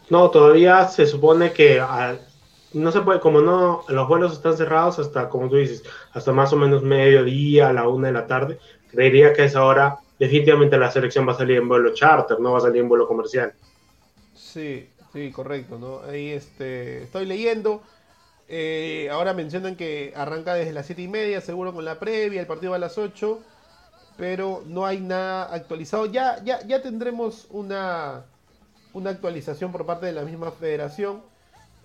No, 0.10 0.30
todavía 0.32 0.88
se 0.88 1.06
supone 1.08 1.54
que 1.54 1.80
ah, 1.80 2.18
no 2.74 2.91
se 2.91 3.01
puede, 3.01 3.20
como 3.20 3.41
no, 3.41 3.84
los 3.88 4.08
vuelos 4.08 4.34
están 4.34 4.58
cerrados 4.58 4.99
hasta, 4.99 5.30
como 5.30 5.49
tú 5.49 5.56
dices, 5.58 5.84
hasta 6.12 6.32
más 6.34 6.51
o 6.54 6.58
menos 6.58 6.84
mediodía, 6.84 7.70
a 7.70 7.74
la 7.74 7.88
una 7.88 8.08
de 8.08 8.14
la 8.14 8.28
tarde. 8.28 8.60
Creería 8.88 9.34
que 9.34 9.43
a 9.43 9.45
esa 9.45 9.64
hora 9.66 9.99
definitivamente 10.20 10.78
la 10.78 10.91
selección 10.91 11.28
va 11.28 11.34
a 11.34 11.38
salir 11.38 11.58
en 11.58 11.68
vuelo 11.70 11.93
charter, 11.93 12.39
no 12.39 12.51
va 12.54 12.58
a 12.60 12.62
salir 12.62 12.82
en 12.82 12.89
vuelo 12.89 13.08
comercial. 13.08 13.54
Sí, 14.34 14.89
sí, 15.12 15.32
correcto, 15.32 15.78
¿no? 15.78 16.01
Ahí 16.01 16.30
este, 16.32 17.04
estoy 17.04 17.26
leyendo. 17.26 17.84
eh, 18.47 19.10
ahora 19.12 19.34
mencionan 19.34 19.76
que 19.78 20.14
arranca 20.16 20.56
desde 20.56 20.74
las 20.74 20.86
7 20.88 21.04
y 21.04 21.08
media, 21.08 21.41
seguro 21.41 21.74
con 21.74 21.86
la 21.86 21.99
previa, 21.99 22.41
el 22.41 22.47
partido 22.47 22.72
va 22.72 22.78
a 22.78 22.80
las 22.80 22.97
8, 22.97 23.43
pero 24.18 24.64
no 24.66 24.86
hay 24.86 24.99
nada 24.99 25.53
actualizado. 25.53 26.05
Ya, 26.05 26.43
ya, 26.43 26.66
ya 26.66 26.82
tendremos 26.82 27.47
una, 27.49 28.26
una 28.93 29.09
actualización 29.09 29.72
por 29.72 29.86
parte 29.86 30.05
de 30.05 30.11
la 30.11 30.24
misma 30.24 30.51
federación 30.51 31.22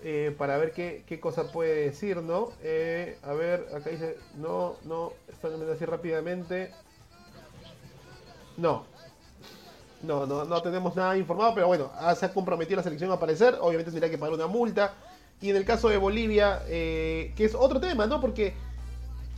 eh, 0.03 0.35
para 0.39 0.57
ver 0.59 0.73
qué, 0.73 1.05
qué 1.07 1.19
cosa 1.19 1.51
puede 1.51 1.87
decir, 1.87 2.19
¿no? 2.19 2.51
Eh, 2.63 3.19
a 3.23 3.33
ver, 3.33 3.67
acá 3.75 3.91
dice, 3.91 4.17
no, 4.37 4.77
no, 4.85 5.13
están 5.29 5.51
viendo 5.53 5.73
así 5.73 5.85
rápidamente. 5.85 6.73
No, 8.57 8.85
no, 10.03 10.27
no, 10.27 10.45
no 10.45 10.63
tenemos 10.63 10.95
nada 10.95 11.17
informado, 11.17 11.55
pero 11.55 11.67
bueno, 11.67 11.91
ah, 11.97 12.15
se 12.15 12.27
ha 12.27 12.33
comprometido 12.33 12.77
la 12.77 12.83
selección 12.83 13.11
a 13.11 13.15
aparecer. 13.15 13.57
Obviamente 13.61 13.91
tendría 13.91 14.11
que 14.11 14.19
pagar 14.19 14.35
una 14.35 14.47
multa. 14.47 14.95
Y 15.41 15.51
en 15.51 15.57
el 15.57 15.65
caso 15.65 15.89
de 15.89 15.97
Bolivia, 15.97 16.63
eh, 16.67 17.33
que 17.37 17.45
es 17.45 17.55
otro 17.55 17.81
tema, 17.81 18.07
¿no? 18.07 18.21
Porque 18.21 18.55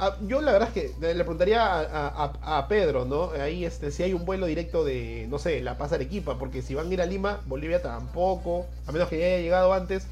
ah, 0.01 0.17
yo 0.27 0.41
la 0.41 0.53
verdad 0.53 0.69
es 0.69 0.75
que 0.75 0.95
le 1.01 1.15
preguntaría 1.25 1.65
a, 1.65 1.81
a- 1.83 2.33
a- 2.43 2.59
a 2.59 2.69
Pedro, 2.69 3.05
¿no? 3.05 3.31
Ahí 3.33 3.65
este, 3.65 3.91
si 3.91 4.03
hay 4.03 4.13
un 4.15 4.25
vuelo 4.25 4.47
directo 4.47 4.85
de, 4.85 5.27
no 5.31 5.39
sé, 5.39 5.61
La 5.63 5.79
Paz 5.79 5.93
Arequipa, 5.93 6.39
porque 6.39 6.63
si 6.63 6.75
van 6.75 6.91
a 6.91 6.95
ir 6.95 7.03
a 7.03 7.07
Lima, 7.07 7.41
Bolivia 7.47 7.83
tampoco, 7.83 8.67
a 8.87 8.93
menos 8.93 9.09
que 9.09 9.19
ya 9.19 9.27
haya 9.27 9.39
llegado 9.39 9.73
antes. 9.73 10.09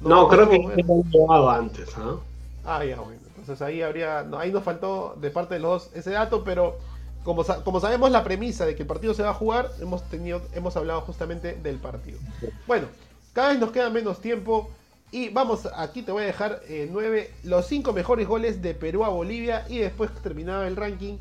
No, 0.00 0.28
creo 0.28 0.48
que 0.48 0.58
ya 0.74 0.84
lo 0.86 0.94
han 0.94 1.10
llevado 1.10 1.50
antes, 1.50 1.90
¿ah? 1.96 2.16
Ah, 2.64 2.84
ya, 2.84 3.00
bueno. 3.00 3.20
Entonces 3.36 3.60
ahí 3.62 3.82
habría. 3.82 4.22
no, 4.22 4.38
ahí 4.38 4.52
nos 4.52 4.64
faltó 4.64 5.16
de 5.20 5.30
parte 5.30 5.54
de 5.54 5.60
los 5.60 5.84
dos 5.84 5.96
ese 5.96 6.10
dato, 6.10 6.44
pero 6.44 6.78
como, 7.22 7.44
sa- 7.44 7.62
como 7.64 7.80
sabemos 7.80 8.10
la 8.10 8.24
premisa 8.24 8.66
de 8.66 8.74
que 8.76 8.82
el 8.82 8.88
partido 8.88 9.14
se 9.14 9.22
va 9.22 9.30
a 9.30 9.34
jugar, 9.34 9.70
hemos 9.80 10.08
tenido, 10.08 10.42
hemos 10.52 10.76
hablado 10.76 11.00
justamente 11.02 11.54
del 11.54 11.78
partido. 11.80 12.18
Bueno, 12.66 12.88
cada 13.32 13.50
vez 13.50 13.58
nos 13.58 13.70
queda 13.72 13.90
menos 13.90 14.20
tiempo. 14.20 14.70
Y 15.12 15.30
vamos, 15.30 15.68
aquí 15.76 16.02
te 16.02 16.12
voy 16.12 16.24
a 16.24 16.26
dejar 16.26 16.62
eh, 16.68 16.88
nueve, 16.90 17.38
los 17.44 17.66
cinco 17.68 17.92
mejores 17.94 18.26
goles 18.28 18.62
de 18.62 18.74
Perú 18.74 19.04
a 19.04 19.10
Bolivia. 19.10 19.66
Y 19.68 19.78
después 19.78 20.12
terminado 20.22 20.64
el 20.64 20.76
ranking, 20.76 21.18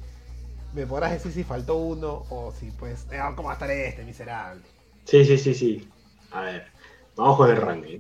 me 0.74 0.88
podrás 0.88 1.12
decir 1.14 1.34
si 1.34 1.44
faltó 1.46 1.78
uno 1.78 2.26
o 2.30 2.54
si 2.54 2.72
pues. 2.72 3.08
eh, 3.12 3.20
¿Cómo 3.36 3.48
va 3.48 3.54
a 3.54 3.56
estar 3.56 3.72
este 3.72 4.06
miserable? 4.06 4.64
Sí, 5.06 5.26
sí, 5.26 5.38
sí, 5.38 5.54
sí. 5.54 5.96
A 6.32 6.42
ver, 6.42 6.74
vamos 7.16 7.38
con 7.38 7.50
el 7.52 7.58
ranking. 7.58 8.00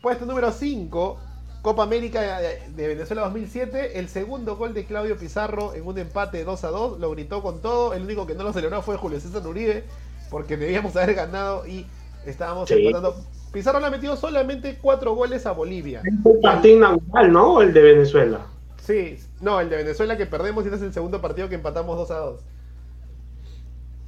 Puesto 0.00 0.26
número 0.26 0.52
5, 0.52 1.26
Copa 1.62 1.82
América 1.82 2.20
de 2.40 2.68
de 2.68 2.88
Venezuela 2.88 3.22
2007. 3.22 3.98
El 3.98 4.08
segundo 4.08 4.56
gol 4.56 4.74
de 4.74 4.86
Claudio 4.86 5.18
Pizarro 5.18 5.74
en 5.74 5.86
un 5.86 5.98
empate 5.98 6.44
2 6.44 6.64
a 6.64 6.68
2. 6.68 6.98
Lo 7.00 7.10
gritó 7.10 7.42
con 7.42 7.60
todo. 7.62 7.94
El 7.94 8.02
único 8.04 8.26
que 8.26 8.34
no 8.34 8.44
lo 8.44 8.52
celebró 8.52 8.82
fue 8.82 8.96
Julio 8.96 9.20
César 9.20 9.46
Uribe. 9.46 9.88
Porque 10.28 10.56
debíamos 10.56 10.94
haber 10.96 11.14
ganado 11.14 11.66
y 11.66 11.90
estábamos 12.22 12.70
Sí. 12.70 12.74
empatando. 12.74 13.24
Pizarro 13.56 13.80
le 13.80 13.86
ha 13.86 13.90
metido 13.90 14.14
solamente 14.18 14.76
4 14.82 15.14
goles 15.14 15.46
a 15.46 15.52
Bolivia. 15.52 16.02
El 16.04 16.40
partido 16.42 16.76
inaugural, 16.76 17.32
¿no? 17.32 17.62
El 17.62 17.72
de 17.72 17.80
Venezuela. 17.80 18.40
Sí, 18.76 19.18
no, 19.40 19.60
el 19.60 19.70
de 19.70 19.76
Venezuela 19.78 20.18
que 20.18 20.26
perdemos 20.26 20.62
y 20.64 20.66
este 20.66 20.76
es 20.76 20.82
el 20.82 20.92
segundo 20.92 21.22
partido 21.22 21.48
que 21.48 21.54
empatamos 21.54 21.96
2 21.96 22.10
a 22.10 22.18
2. 22.18 22.40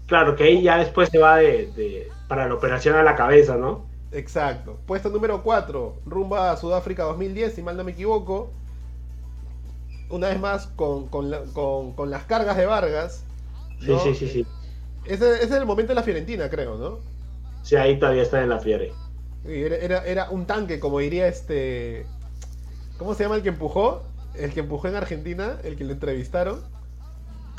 Claro, 0.06 0.36
que 0.36 0.44
ahí 0.44 0.62
ya 0.62 0.76
después 0.76 1.08
se 1.08 1.16
va 1.16 1.38
de, 1.38 1.72
de- 1.74 2.10
para 2.28 2.46
la 2.46 2.52
operación 2.52 2.94
a 2.96 3.02
la 3.02 3.16
cabeza, 3.16 3.56
¿no? 3.56 3.86
Exacto. 4.12 4.76
Puesto 4.84 5.08
número 5.08 5.42
4, 5.42 5.96
rumbo 6.04 6.36
a 6.36 6.54
Sudáfrica 6.58 7.04
2010, 7.04 7.54
si 7.54 7.62
mal 7.62 7.74
no 7.74 7.84
me 7.84 7.92
equivoco. 7.92 8.50
Una 10.10 10.28
vez 10.28 10.38
más 10.38 10.66
con, 10.76 11.08
con 11.08 11.30
la- 11.30 11.44
con- 11.54 11.92
con 11.94 12.10
las 12.10 12.24
cargas 12.24 12.58
de 12.58 12.66
Vargas. 12.66 13.24
Sí, 13.80 13.86
¿no? 13.92 13.98
sí, 13.98 14.14
sí, 14.14 14.28
sí. 14.28 14.46
Ese, 15.06 15.36
ese 15.36 15.44
es 15.44 15.52
el 15.52 15.64
momento 15.64 15.92
de 15.92 15.94
la 15.94 16.02
Fiorentina, 16.02 16.50
creo, 16.50 16.76
¿no? 16.76 16.98
Sí, 17.62 17.76
ahí 17.76 17.98
todavía 17.98 18.24
está 18.24 18.42
en 18.42 18.50
la 18.50 18.58
fiere. 18.58 18.92
Era, 19.44 19.76
era, 19.76 20.04
era 20.04 20.30
un 20.30 20.46
tanque, 20.46 20.80
como 20.80 20.98
diría 20.98 21.26
este. 21.28 22.06
¿Cómo 22.98 23.14
se 23.14 23.22
llama 23.22 23.36
el 23.36 23.42
que 23.42 23.50
empujó? 23.50 24.02
El 24.34 24.52
que 24.52 24.60
empujó 24.60 24.88
en 24.88 24.96
Argentina, 24.96 25.58
el 25.64 25.76
que 25.76 25.84
le 25.84 25.92
entrevistaron. 25.92 26.60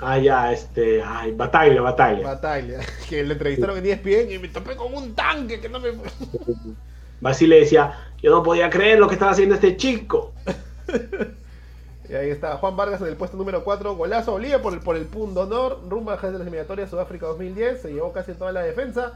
Ah, 0.02 0.18
ya, 0.18 0.52
este. 0.52 1.02
Ay, 1.04 1.32
batalla, 1.32 1.82
batalla. 1.82 2.24
Batalla. 2.24 2.80
Que 3.10 3.24
le 3.24 3.34
entrevistaron 3.34 3.78
en 3.78 3.86
E 3.86 3.92
ESPN 3.92 4.32
y 4.32 4.40
me 4.40 4.48
topé 4.50 4.76
con 4.76 4.94
un 4.94 5.16
tanque 5.16 5.60
que 5.60 5.70
no 5.70 5.80
me. 5.80 5.90
Basile 7.22 7.56
decía: 7.62 8.12
Yo 8.22 8.32
no 8.32 8.44
podía 8.44 8.70
creer 8.70 9.00
lo 9.00 9.08
que 9.08 9.16
estaba 9.16 9.32
haciendo 9.32 9.56
este 9.56 9.78
chico. 9.78 10.34
Y 12.10 12.16
ahí 12.16 12.32
está 12.32 12.58
Juan 12.58 12.76
Vargas 12.76 13.02
en 13.02 13.08
el 13.08 13.16
puesto 13.16 13.38
número 13.38 13.64
4. 13.64 13.96
Golazo 13.96 14.32
Bolivia 14.32 14.62
por 14.64 14.74
el, 14.74 14.80
por 14.80 14.96
el 14.96 15.06
punto 15.06 15.42
honor. 15.42 15.80
Rumbo 15.88 16.10
a 16.10 16.16
las 16.16 16.24
eliminatorias 16.24 16.90
Sudáfrica 16.90 17.28
2010. 17.28 17.84
Se 17.84 17.94
llevó 17.94 18.12
casi 18.12 18.34
toda 18.34 18.52
la 18.52 18.62
defensa. 18.62 19.14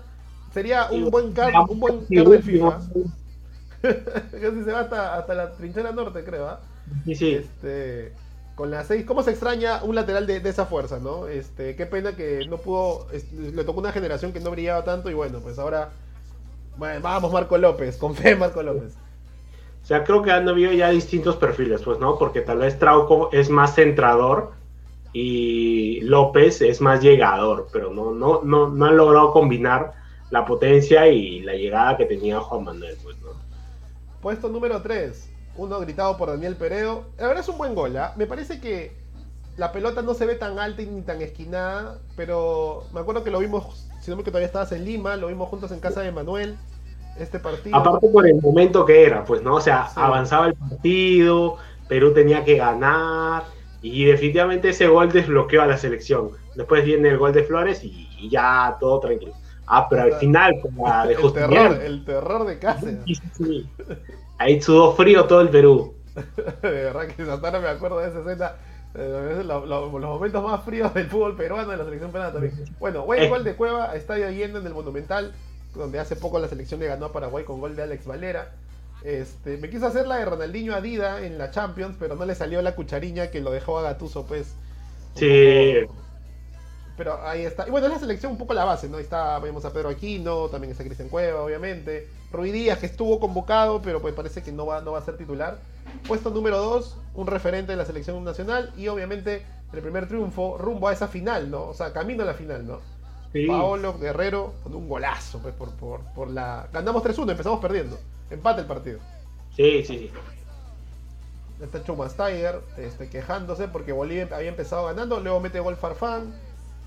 Sería 0.53 0.87
un 0.91 1.09
buen 1.09 1.33
card, 1.33 1.53
un 1.69 1.79
buen 1.79 2.05
card 2.05 2.29
del 2.29 2.43
FIFA. 2.43 2.79
Casi 3.81 4.63
se 4.63 4.71
va 4.71 4.81
hasta, 4.81 5.17
hasta 5.17 5.33
la 5.33 5.51
trinchera 5.53 5.91
norte, 5.91 6.23
creo. 6.23 6.47
¿ah? 6.47 6.59
Sí, 7.05 7.15
sí. 7.15 7.31
Este, 7.33 8.13
con 8.55 8.69
las 8.69 8.87
6, 8.87 9.05
¿cómo 9.05 9.23
se 9.23 9.31
extraña 9.31 9.83
un 9.83 9.95
lateral 9.95 10.27
de, 10.27 10.39
de 10.39 10.49
esa 10.49 10.65
fuerza, 10.65 10.99
no? 10.99 11.27
Este, 11.27 11.75
qué 11.75 11.85
pena 11.85 12.15
que 12.15 12.45
no 12.47 12.57
pudo, 12.57 13.07
le 13.33 13.63
tocó 13.63 13.79
una 13.79 13.91
generación 13.91 14.31
que 14.31 14.39
no 14.39 14.51
brillaba 14.51 14.83
tanto 14.83 15.09
y 15.09 15.13
bueno, 15.13 15.39
pues 15.39 15.57
ahora, 15.57 15.89
bueno, 16.77 17.01
vamos 17.01 17.33
Marco 17.33 17.57
López, 17.57 17.97
con 17.97 18.15
fe 18.15 18.35
Marco 18.35 18.61
López. 18.61 18.95
O 19.81 19.85
sea, 19.85 20.03
creo 20.03 20.21
que 20.21 20.31
han 20.31 20.47
habido 20.47 20.71
ya 20.71 20.89
distintos 20.91 21.35
perfiles, 21.35 21.81
pues, 21.81 21.99
¿no? 21.99 22.17
Porque 22.17 22.41
tal 22.41 22.59
vez 22.59 22.77
Trauco 22.79 23.29
es 23.33 23.49
más 23.49 23.75
centrador 23.75 24.51
y 25.11 25.99
López 26.01 26.61
es 26.61 26.79
más 26.79 27.01
llegador, 27.01 27.67
pero 27.73 27.91
no, 27.91 28.11
no, 28.11 28.43
no, 28.43 28.69
no 28.69 28.85
han 28.85 28.95
logrado 28.95 29.31
combinar 29.33 30.02
la 30.33 30.45
potencia 30.45 31.07
y 31.07 31.41
la 31.41 31.53
llegada 31.53 31.95
que 31.95 32.05
tenía 32.05 32.39
Juan 32.39 32.63
Manuel, 32.63 32.97
pues, 33.03 33.15
¿no? 33.21 33.29
Puesto 34.19 34.49
número 34.49 34.81
3, 34.81 35.29
uno 35.57 35.79
gritado 35.79 36.17
por 36.17 36.29
Daniel 36.29 36.55
Peredo. 36.55 37.03
La 37.19 37.27
verdad 37.27 37.43
es 37.43 37.49
un 37.49 37.59
buen 37.59 37.75
gol, 37.75 37.95
¿ah? 37.97 38.13
Me 38.17 38.25
parece 38.25 38.59
que 38.59 38.95
la 39.57 39.71
pelota 39.71 40.01
no 40.01 40.15
se 40.15 40.25
ve 40.25 40.33
tan 40.33 40.57
alta 40.57 40.81
y 40.81 40.87
ni 40.87 41.03
tan 41.03 41.21
esquinada, 41.21 41.99
pero 42.15 42.83
me 42.93 43.01
acuerdo 43.01 43.23
que 43.23 43.29
lo 43.29 43.37
vimos, 43.37 43.87
si 44.01 44.09
no 44.09 44.15
me 44.17 44.21
equivoco 44.23 44.31
todavía 44.31 44.47
estabas 44.47 44.71
en 44.71 44.85
Lima, 44.85 45.15
lo 45.17 45.27
vimos 45.27 45.47
juntos 45.49 45.71
en 45.71 45.79
casa 45.79 46.01
de 46.01 46.11
Manuel, 46.11 46.57
este 47.19 47.37
partido. 47.37 47.77
Aparte 47.77 48.07
por 48.07 48.25
el 48.27 48.41
momento 48.41 48.85
que 48.85 49.05
era, 49.05 49.23
pues, 49.25 49.43
¿no? 49.43 49.53
O 49.57 49.61
sea, 49.61 49.85
Sí. 49.87 49.93
avanzaba 49.97 50.47
el 50.47 50.55
partido, 50.55 51.57
Perú 51.87 52.11
tenía 52.11 52.43
que 52.43 52.57
ganar 52.57 53.43
y 53.83 54.05
definitivamente 54.05 54.69
ese 54.69 54.87
gol 54.87 55.11
desbloqueó 55.11 55.61
a 55.61 55.67
la 55.67 55.77
selección. 55.77 56.31
Después 56.55 56.83
viene 56.83 57.09
el 57.09 57.19
gol 57.19 57.33
de 57.33 57.43
Flores 57.43 57.83
y, 57.83 58.09
y 58.17 58.31
ya 58.31 58.77
todo 58.79 58.99
tranquilo. 58.99 59.33
Ah, 59.67 59.87
pero 59.89 60.03
al 60.03 60.13
final, 60.15 60.59
con 60.61 60.75
la 60.77 61.05
de 61.05 61.13
el 61.13 61.19
Justiniano, 61.19 61.69
terror, 61.69 61.81
el 61.85 62.05
terror 62.05 62.45
de 62.45 62.59
Cáceres. 62.59 62.99
sí, 63.05 63.15
sí, 63.37 63.69
ahí 64.37 64.61
sudó 64.61 64.93
frío 64.95 65.25
todo 65.25 65.41
el 65.41 65.49
Perú. 65.49 65.93
De 66.61 66.69
verdad 66.69 67.07
que 67.07 67.23
hasta 67.23 67.33
ahora 67.47 67.59
me 67.59 67.67
acuerdo 67.69 67.99
de 67.99 68.09
esa 68.09 68.19
escena. 68.19 68.51
eh, 68.95 69.41
lo- 69.43 69.65
lo- 69.65 69.85
los 69.97 70.09
momentos 70.09 70.43
más 70.43 70.63
fríos 70.63 70.93
del 70.93 71.07
fútbol 71.07 71.35
peruano 71.35 71.71
de 71.71 71.77
la 71.77 71.85
selección 71.85 72.11
peruana 72.11 72.31
también. 72.33 72.53
Bueno, 72.79 73.03
buen 73.05 73.23
Eh. 73.23 73.29
gol 73.29 73.43
de 73.43 73.55
Cueva 73.55 73.95
Estadio 73.95 74.27
Allende 74.27 74.59
en 74.59 74.67
el 74.67 74.73
Monumental, 74.73 75.33
donde 75.73 75.99
hace 75.99 76.15
poco 76.15 76.37
la 76.39 76.47
selección 76.47 76.79
le 76.79 76.85
ganó 76.87 77.07
a 77.07 77.11
Paraguay 77.13 77.43
con 77.45 77.59
gol 77.59 77.75
de 77.75 77.81
Alex 77.83 78.05
Valera. 78.05 78.51
Este, 79.03 79.57
me 79.57 79.69
quiso 79.71 79.87
hacer 79.87 80.05
la 80.07 80.17
de 80.17 80.25
Ronaldinho 80.25 80.75
Adida 80.75 81.25
en 81.25 81.37
la 81.39 81.49
Champions, 81.51 81.95
pero 81.99 82.15
no 82.15 82.25
le 82.25 82.35
salió 82.35 82.61
la 82.61 82.75
cuchariña 82.75 83.31
que 83.31 83.41
lo 83.41 83.49
dejó 83.51 83.79
a 83.79 83.81
Gatuso, 83.81 84.25
pues. 84.27 84.53
Sí. 85.15 85.73
poco- 85.87 86.02
Pero 86.95 87.19
ahí 87.25 87.43
está. 87.43 87.67
Y 87.67 87.71
bueno, 87.71 87.87
es 87.87 87.93
la 87.93 87.99
selección 87.99 88.33
un 88.33 88.37
poco 88.37 88.53
la 88.53 88.65
base, 88.65 88.87
¿no? 88.87 88.97
Ahí 88.97 89.03
está, 89.03 89.39
vemos 89.39 89.65
a 89.65 89.73
Pedro 89.73 89.89
Aquino, 89.89 90.47
también 90.49 90.71
está 90.71 90.83
Cristian 90.83 91.09
Cueva, 91.09 91.41
obviamente. 91.41 92.07
Rui 92.31 92.51
Díaz, 92.51 92.79
que 92.79 92.85
estuvo 92.85 93.19
convocado, 93.19 93.81
pero 93.81 94.01
pues 94.01 94.13
parece 94.13 94.43
que 94.43 94.51
no 94.51 94.65
va, 94.65 94.81
no 94.81 94.91
va 94.91 94.99
a 94.99 95.03
ser 95.03 95.17
titular. 95.17 95.57
Puesto 96.07 96.29
número 96.29 96.57
2, 96.57 96.97
un 97.15 97.27
referente 97.27 97.71
de 97.71 97.77
la 97.77 97.85
selección 97.85 98.23
nacional. 98.23 98.71
Y 98.77 98.87
obviamente 98.87 99.43
el 99.73 99.81
primer 99.81 100.07
triunfo 100.07 100.57
rumbo 100.57 100.87
a 100.87 100.93
esa 100.93 101.07
final, 101.07 101.49
¿no? 101.49 101.63
O 101.63 101.73
sea, 101.73 101.93
camino 101.93 102.23
a 102.23 102.25
la 102.27 102.33
final, 102.35 102.65
¿no? 102.67 102.79
Sí. 103.31 103.47
Paolo 103.47 103.97
Guerrero 103.97 104.53
con 104.61 104.75
un 104.75 104.87
golazo, 104.87 105.39
pues, 105.39 105.55
por, 105.55 105.71
por, 105.71 106.01
por 106.13 106.29
la. 106.29 106.67
Ganamos 106.71 107.03
3-1, 107.03 107.31
empezamos 107.31 107.59
perdiendo. 107.59 107.97
Empate 108.29 108.61
el 108.61 108.67
partido. 108.67 108.99
Sí, 109.55 109.83
sí, 109.83 109.97
sí. 109.97 110.11
está 111.63 111.83
Chumas 111.83 112.15
Tiger 112.15 112.61
este, 112.77 113.09
quejándose 113.09 113.67
porque 113.67 113.91
Bolivia 113.91 114.27
había 114.31 114.49
empezado 114.49 114.85
ganando, 114.85 115.19
luego 115.19 115.39
mete 115.39 115.59
gol 115.59 115.75
Farfán. 115.75 116.33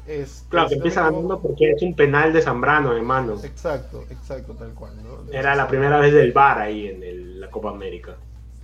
Este, 0.06 0.48
claro, 0.48 0.68
que 0.68 0.74
empieza 0.76 1.02
ganando 1.02 1.40
porque 1.40 1.72
es 1.72 1.82
un 1.82 1.94
penal 1.94 2.32
de 2.32 2.40
Zambrano, 2.40 2.94
hermano. 2.94 3.34
Exacto, 3.42 4.04
exacto, 4.08 4.54
tal 4.54 4.72
cual. 4.72 4.92
¿no? 5.02 5.32
Era 5.32 5.56
la 5.56 5.66
primera 5.66 5.98
vez 5.98 6.14
del 6.14 6.32
VAR 6.32 6.60
ahí 6.60 6.86
en 6.86 7.40
la 7.40 7.50
Copa 7.50 7.70
América. 7.70 8.16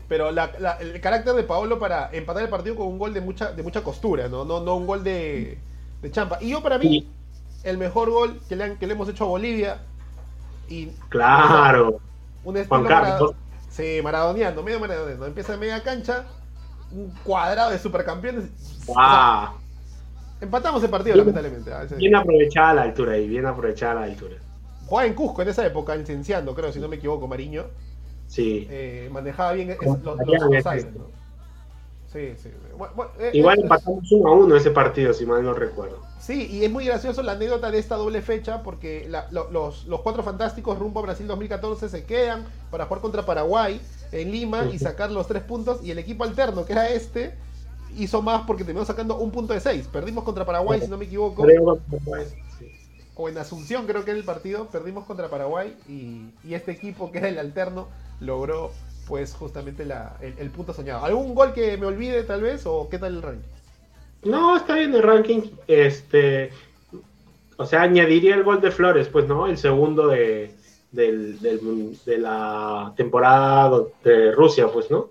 Pero 0.08 0.28
el 0.28 1.00
carácter 1.00 1.34
de 1.34 1.42
Paolo 1.42 1.78
para 1.78 2.10
empatar 2.12 2.42
el 2.42 2.48
partido 2.48 2.76
con 2.76 2.86
un 2.86 2.98
gol 2.98 3.14
de 3.14 3.20
mucha, 3.20 3.52
de 3.52 3.62
mucha 3.62 3.82
costura, 3.82 4.28
¿no? 4.28 4.44
No, 4.44 4.60
no 4.60 4.76
un 4.76 4.86
gol 4.86 5.02
de, 5.02 5.58
de 6.02 6.10
champa. 6.10 6.38
Y 6.40 6.50
yo 6.50 6.62
para 6.62 6.78
mí, 6.78 7.08
el 7.64 7.78
mejor 7.78 8.10
gol 8.10 8.38
que 8.48 8.54
le, 8.54 8.76
que 8.76 8.86
le 8.86 8.92
hemos 8.92 9.08
hecho 9.08 9.24
a 9.24 9.28
Bolivia. 9.28 9.78
Y, 10.68 10.88
claro. 11.08 11.98
un 12.44 12.56
estilo 12.56 12.84
Juan 12.84 13.34
sí, 13.70 14.00
maradoneando, 14.02 14.62
medio 14.62 14.78
maradoneando. 14.80 15.26
Empieza 15.26 15.54
en 15.54 15.60
media 15.60 15.82
cancha, 15.82 16.26
un 16.90 17.10
cuadrado 17.24 17.70
de 17.70 17.78
supercampeones. 17.78 18.44
Empatamos 20.42 20.82
el 20.82 20.90
partido, 20.90 21.16
lamentablemente. 21.16 21.70
Bien 21.96 22.16
aprovechada 22.16 22.74
la 22.74 22.82
altura 22.82 23.12
ahí, 23.12 23.28
bien 23.28 23.46
aprovechada 23.46 23.94
la 23.94 24.02
altura. 24.02 24.36
Jugaba 24.86 25.06
en 25.06 25.14
Cusco 25.14 25.42
en 25.42 25.48
esa 25.48 25.66
época, 25.66 25.96
licenciando, 25.96 26.54
creo, 26.54 26.72
si 26.72 26.80
no 26.80 26.88
me 26.88 26.96
equivoco, 26.96 27.26
Mariño. 27.26 27.64
Sí. 28.26 28.66
Eh, 28.70 29.08
manejaba 29.12 29.52
bien 29.52 29.76
los, 29.80 30.02
los, 30.02 30.66
aires, 30.66 30.86
Sí, 32.12 32.34
sí. 32.36 32.50
Eh, 33.18 33.30
Igual 33.32 33.58
eh, 33.58 33.62
empatamos 33.62 34.12
uno 34.12 34.28
a 34.28 34.32
uno 34.34 34.54
ese 34.54 34.70
partido, 34.70 35.14
si 35.14 35.24
mal 35.24 35.42
no 35.42 35.54
recuerdo. 35.54 35.98
Sí, 36.20 36.46
y 36.50 36.64
es 36.64 36.70
muy 36.70 36.84
gracioso 36.84 37.22
la 37.22 37.32
anécdota 37.32 37.70
de 37.70 37.78
esta 37.78 37.96
doble 37.96 38.20
fecha 38.20 38.62
porque 38.62 39.10
los, 39.30 39.86
cuatro 40.02 40.22
fantásticos 40.22 40.78
rumbo 40.78 41.00
a 41.00 41.04
Brasil 41.04 41.26
2014 41.26 41.88
se 41.88 42.04
quedan 42.04 42.44
para 42.70 42.84
jugar 42.84 43.00
contra 43.00 43.24
Paraguay 43.24 43.80
en 44.12 44.30
Lima 44.30 44.66
y 44.70 44.78
sacar 44.78 45.10
los 45.10 45.26
tres 45.26 45.42
puntos 45.42 45.82
y 45.82 45.90
el 45.90 45.98
equipo 45.98 46.24
alterno, 46.24 46.66
que 46.66 46.72
era 46.72 46.90
este, 46.90 47.34
hizo 47.96 48.22
más 48.22 48.42
porque 48.46 48.64
terminó 48.64 48.84
sacando 48.84 49.16
un 49.16 49.30
punto 49.30 49.52
de 49.52 49.60
seis. 49.60 49.88
Perdimos 49.90 50.24
contra 50.24 50.44
Paraguay, 50.44 50.80
si 50.80 50.88
no 50.88 50.98
me 50.98 51.06
equivoco. 51.06 51.44
O 53.14 53.28
en 53.28 53.36
Asunción 53.36 53.86
creo 53.86 54.04
que 54.04 54.10
era 54.10 54.18
el 54.18 54.24
partido, 54.24 54.68
perdimos 54.68 55.04
contra 55.04 55.28
Paraguay 55.28 55.76
y, 55.86 56.30
y 56.48 56.54
este 56.54 56.72
equipo 56.72 57.12
que 57.12 57.18
era 57.18 57.28
el 57.28 57.38
alterno 57.38 57.88
logró 58.20 58.70
pues 59.06 59.34
justamente 59.34 59.86
el, 60.20 60.50
punto 60.50 60.72
soñado. 60.72 61.04
¿Algún 61.04 61.34
gol 61.34 61.52
que 61.52 61.76
me 61.76 61.86
olvide 61.86 62.22
tal 62.22 62.42
vez 62.42 62.64
o 62.66 62.88
qué 62.88 62.98
tal 62.98 63.16
el 63.16 63.22
ranking? 63.22 63.48
No, 64.24 64.56
está 64.56 64.74
bien 64.76 64.94
el 64.94 65.02
ranking. 65.02 65.42
Este, 65.66 66.50
o 67.56 67.66
sea, 67.66 67.82
añadiría 67.82 68.34
el 68.34 68.44
gol 68.44 68.60
de 68.60 68.70
Flores, 68.70 69.08
pues 69.08 69.26
no, 69.26 69.46
el 69.46 69.58
segundo 69.58 70.08
de, 70.08 70.54
de 70.92 72.18
la 72.18 72.92
temporada 72.96 73.82
de 74.04 74.32
Rusia, 74.32 74.68
pues 74.68 74.90
no. 74.90 75.10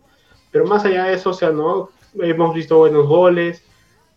Pero 0.51 0.65
más 0.65 0.85
allá 0.85 1.05
de 1.05 1.13
eso, 1.13 1.29
o 1.29 1.33
sea, 1.33 1.51
no, 1.51 1.89
hemos 2.19 2.53
visto 2.53 2.77
buenos 2.77 3.07
goles. 3.07 3.63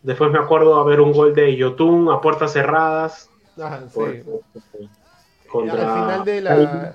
Después 0.03 0.31
me 0.31 0.39
acuerdo 0.39 0.77
haber 0.77 1.01
un 1.01 1.13
gol 1.13 1.35
de 1.35 1.57
Yotun 1.57 2.11
a 2.11 2.21
puertas 2.21 2.53
cerradas. 2.53 3.31
Ajá, 3.61 3.83
sí. 3.89 4.23
Contra... 5.49 5.95
Al 5.95 6.03
final 6.03 6.25
de 6.25 6.41
la, 6.41 6.95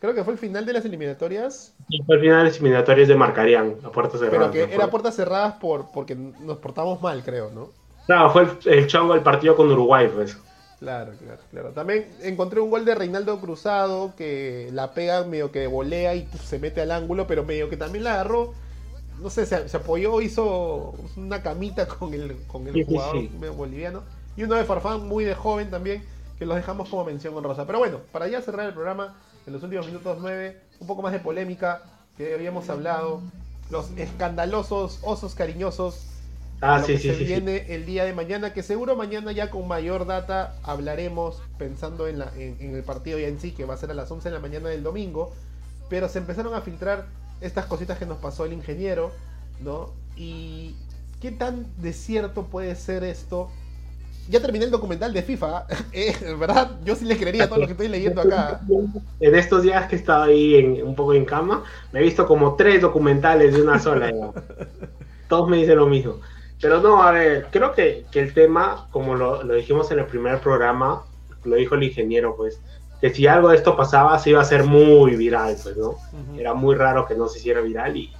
Creo 0.00 0.14
que 0.14 0.24
fue 0.24 0.32
el 0.32 0.38
final 0.38 0.64
de 0.64 0.72
las 0.72 0.84
eliminatorias. 0.86 1.74
Sí, 1.90 2.02
fue 2.06 2.16
el 2.16 2.22
final 2.22 2.38
de 2.38 2.44
las 2.44 2.56
eliminatorias 2.56 3.08
de 3.08 3.14
Marcarían, 3.16 3.76
a 3.84 3.90
puertas 3.90 4.20
cerradas. 4.20 4.50
Pero 4.50 4.68
que 4.68 4.74
era 4.74 4.90
puertas 4.90 5.14
cerradas 5.14 5.54
por, 5.54 5.92
porque 5.92 6.14
nos 6.14 6.56
portamos 6.56 7.02
mal, 7.02 7.22
creo, 7.22 7.50
¿no? 7.50 7.68
Claro, 8.06 8.30
fue 8.30 8.48
el, 8.64 8.86
chongo 8.86 9.12
del 9.12 9.22
partido 9.22 9.54
con 9.54 9.70
Uruguay, 9.70 10.10
pues. 10.12 10.38
Claro, 10.78 11.12
claro, 11.22 11.40
claro. 11.50 11.68
También 11.70 12.08
encontré 12.22 12.60
un 12.60 12.70
gol 12.70 12.86
de 12.86 12.94
Reinaldo 12.94 13.38
Cruzado 13.40 14.14
que 14.16 14.70
la 14.72 14.94
pega 14.94 15.24
medio 15.24 15.52
que 15.52 15.66
volea 15.66 16.14
y 16.14 16.26
se 16.42 16.58
mete 16.58 16.80
al 16.80 16.92
ángulo, 16.92 17.26
pero 17.26 17.44
medio 17.44 17.68
que 17.68 17.76
también 17.76 18.04
la 18.04 18.14
agarró. 18.14 18.54
No 19.20 19.30
sé, 19.30 19.46
se, 19.46 19.76
apoyó, 19.76 20.20
hizo 20.20 20.94
una 21.16 21.42
camita 21.42 21.86
con 21.86 22.14
el, 22.14 22.36
con 22.46 22.66
el 22.66 22.84
jugador 22.84 23.28
boliviano. 23.56 24.02
Y 24.36 24.44
uno 24.44 24.54
de 24.54 24.64
Farfán, 24.64 25.06
muy 25.06 25.24
de 25.24 25.34
joven 25.34 25.70
también, 25.70 26.02
que 26.38 26.46
los 26.46 26.56
dejamos 26.56 26.88
como 26.88 27.04
mención 27.04 27.36
honrosa. 27.36 27.66
Pero 27.66 27.78
bueno, 27.78 27.98
para 28.12 28.28
ya 28.28 28.40
cerrar 28.40 28.66
el 28.66 28.72
programa, 28.72 29.16
en 29.46 29.52
los 29.52 29.62
últimos 29.62 29.86
minutos 29.86 30.18
9, 30.20 30.60
un 30.80 30.86
poco 30.86 31.02
más 31.02 31.12
de 31.12 31.18
polémica 31.18 31.82
que 32.16 32.34
habíamos 32.34 32.68
hablado, 32.68 33.22
los 33.70 33.90
escandalosos 33.96 34.98
osos 35.02 35.34
cariñosos. 35.34 36.06
Ah, 36.62 36.82
sí, 36.84 36.92
que 36.92 36.98
sí, 36.98 37.14
se 37.14 37.24
viene 37.24 37.74
el 37.74 37.86
día 37.86 38.04
de 38.04 38.12
mañana, 38.12 38.52
que 38.52 38.62
seguro 38.62 38.94
mañana 38.94 39.32
ya 39.32 39.50
con 39.50 39.66
mayor 39.66 40.06
data 40.06 40.56
hablaremos 40.62 41.42
pensando 41.56 42.06
en, 42.06 42.18
la, 42.18 42.30
en, 42.36 42.74
el 42.74 42.82
partido 42.82 43.18
ya 43.18 43.28
en 43.28 43.40
sí, 43.40 43.52
que 43.52 43.64
va 43.64 43.74
a 43.74 43.76
ser 43.78 43.90
a 43.90 43.94
las 43.94 44.10
11 44.10 44.28
de 44.28 44.34
la 44.34 44.40
mañana 44.40 44.68
del 44.68 44.82
domingo, 44.82 45.32
pero 45.88 46.08
se 46.10 46.18
empezaron 46.18 46.52
a 46.54 46.60
filtrar 46.60 47.06
estas 47.40 47.66
cositas 47.66 47.98
que 47.98 48.06
nos 48.06 48.18
pasó 48.18 48.44
el 48.44 48.52
ingeniero, 48.52 49.12
¿no? 49.60 49.90
Y 50.16 50.74
qué 51.20 51.30
tan 51.32 51.66
desierto 51.78 52.46
puede 52.46 52.74
ser 52.76 53.04
esto 53.04 53.50
ya 54.30 54.40
terminé 54.40 54.64
el 54.64 54.70
documental 54.70 55.12
de 55.12 55.22
FIFA, 55.22 55.66
eh, 55.92 56.14
¿verdad? 56.38 56.78
Yo 56.84 56.94
sí 56.94 57.04
le 57.04 57.16
creería 57.16 57.48
todo 57.48 57.58
lo 57.58 57.66
que 57.66 57.72
estoy 57.72 57.88
leyendo 57.88 58.20
acá. 58.20 58.60
En 59.18 59.34
estos 59.34 59.62
días 59.62 59.88
que 59.88 59.96
he 59.96 59.98
estado 59.98 60.24
ahí 60.24 60.56
en, 60.56 60.86
un 60.86 60.94
poco 60.94 61.14
en 61.14 61.24
cama, 61.24 61.64
me 61.92 62.00
he 62.00 62.02
visto 62.02 62.26
como 62.26 62.54
tres 62.54 62.80
documentales 62.80 63.54
de 63.54 63.62
una 63.62 63.78
sola. 63.78 64.12
Todos 65.28 65.48
me 65.48 65.58
dicen 65.58 65.76
lo 65.76 65.86
mismo. 65.86 66.20
Pero 66.60 66.80
no, 66.80 67.02
a 67.02 67.10
ver, 67.10 67.46
creo 67.50 67.72
que, 67.72 68.04
que 68.10 68.20
el 68.20 68.34
tema, 68.34 68.86
como 68.90 69.14
lo, 69.14 69.42
lo, 69.42 69.54
dijimos 69.54 69.90
en 69.90 69.98
el 69.98 70.06
primer 70.06 70.40
programa, 70.40 71.02
lo 71.44 71.56
dijo 71.56 71.74
el 71.74 71.84
ingeniero, 71.84 72.36
pues, 72.36 72.60
que 73.00 73.10
si 73.10 73.26
algo 73.26 73.48
de 73.48 73.56
esto 73.56 73.76
pasaba, 73.76 74.18
se 74.18 74.30
iba 74.30 74.40
a 74.40 74.44
ser 74.44 74.64
muy 74.64 75.16
viral, 75.16 75.56
pues, 75.62 75.76
¿no? 75.76 75.94
Era 76.36 76.54
muy 76.54 76.74
raro 76.74 77.06
que 77.06 77.14
no 77.14 77.28
se 77.28 77.38
hiciera 77.38 77.60
viral 77.60 77.96
y, 77.96 78.12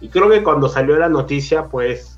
y 0.00 0.08
creo 0.08 0.28
que 0.28 0.42
cuando 0.42 0.68
salió 0.68 0.98
la 0.98 1.08
noticia, 1.08 1.64
pues, 1.64 2.16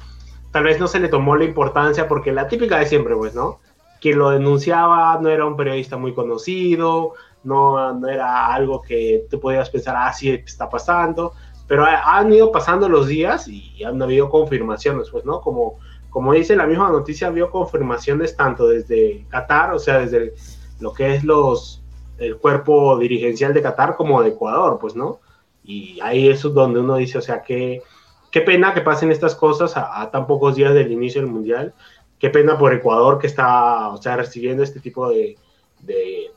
tal 0.51 0.65
vez 0.65 0.81
no 0.81 0.89
se 0.89 1.01
le 1.01 1.09
tomó 1.09 1.37
la 1.37 1.45
importancia 1.45 2.09
porque 2.09 2.33
la 2.33 2.49
típica 2.49 2.79
de 2.79 2.87
siempre, 2.87 3.15
pues, 3.15 3.35
¿no? 3.35 3.61
Quien 4.01 4.19
lo 4.19 4.31
denunciaba 4.31 5.19
no 5.21 5.29
era 5.29 5.45
un 5.45 5.57
periodista 5.57 5.97
muy 5.97 6.15
conocido, 6.15 7.13
no, 7.45 7.93
no 7.95 8.09
era 8.09 8.47
algo 8.55 8.81
que 8.81 9.27
te 9.29 9.37
podías 9.37 9.69
pensar, 9.69 9.97
ah, 9.99 10.13
sí, 10.13 10.31
está 10.31 10.69
pasando, 10.71 11.33
pero 11.67 11.85
han 11.85 12.33
ido 12.33 12.51
pasando 12.51 12.89
los 12.89 13.09
días 13.09 13.49
y 13.49 13.85
han 13.85 14.01
habido 14.01 14.31
confirmaciones, 14.31 15.11
pues, 15.11 15.27
¿no? 15.27 15.43
Como, 15.43 15.79
como 16.09 16.33
dice 16.33 16.57
la 16.57 16.67
misma 16.67 16.91
noticia, 16.91 17.27
ha 17.27 17.31
habido 17.31 17.51
confirmaciones 17.51 18.35
tanto 18.35 18.67
desde 18.67 19.27
Qatar, 19.29 19.75
o 19.75 19.79
sea, 19.79 19.99
desde 19.99 20.33
lo 20.81 20.93
que 20.95 21.15
es 21.15 21.25
los, 21.25 21.83
el 22.19 22.37
cuerpo 22.37 22.99
dirigencial 22.99 23.55
de 23.55 23.63
Qatar 23.63 23.97
como 23.97 24.23
de 24.23 24.31
Ecuador, 24.31 24.79
pues, 24.81 24.95
¿no? 24.95 25.21
Y 25.65 26.01
ahí 26.01 26.29
es 26.29 26.43
donde 26.43 26.81
uno 26.81 26.97
dice, 26.97 27.19
o 27.19 27.23
sea, 27.23 27.43
que 27.43 27.83
qué 28.31 28.41
pena 28.41 28.75
que 28.75 28.81
pasen 28.81 29.11
estas 29.11 29.35
cosas 29.35 29.75
a, 29.77 30.11
tan 30.11 30.27
pocos 30.27 30.57
días 30.57 30.75
del 30.75 30.93
inicio 30.93 31.21
del 31.21 31.31
Mundial. 31.31 31.75
Qué 32.19 32.31
pena 32.31 32.59
por 32.59 32.73
Ecuador 32.73 33.19
que 33.19 33.27
está, 33.27 33.89
o 33.89 33.97
sea, 33.97 34.17
recibiendo 34.17 34.63
este 34.63 34.81
tipo 34.81 35.09
de, 35.09 35.37
de, 35.81 36.31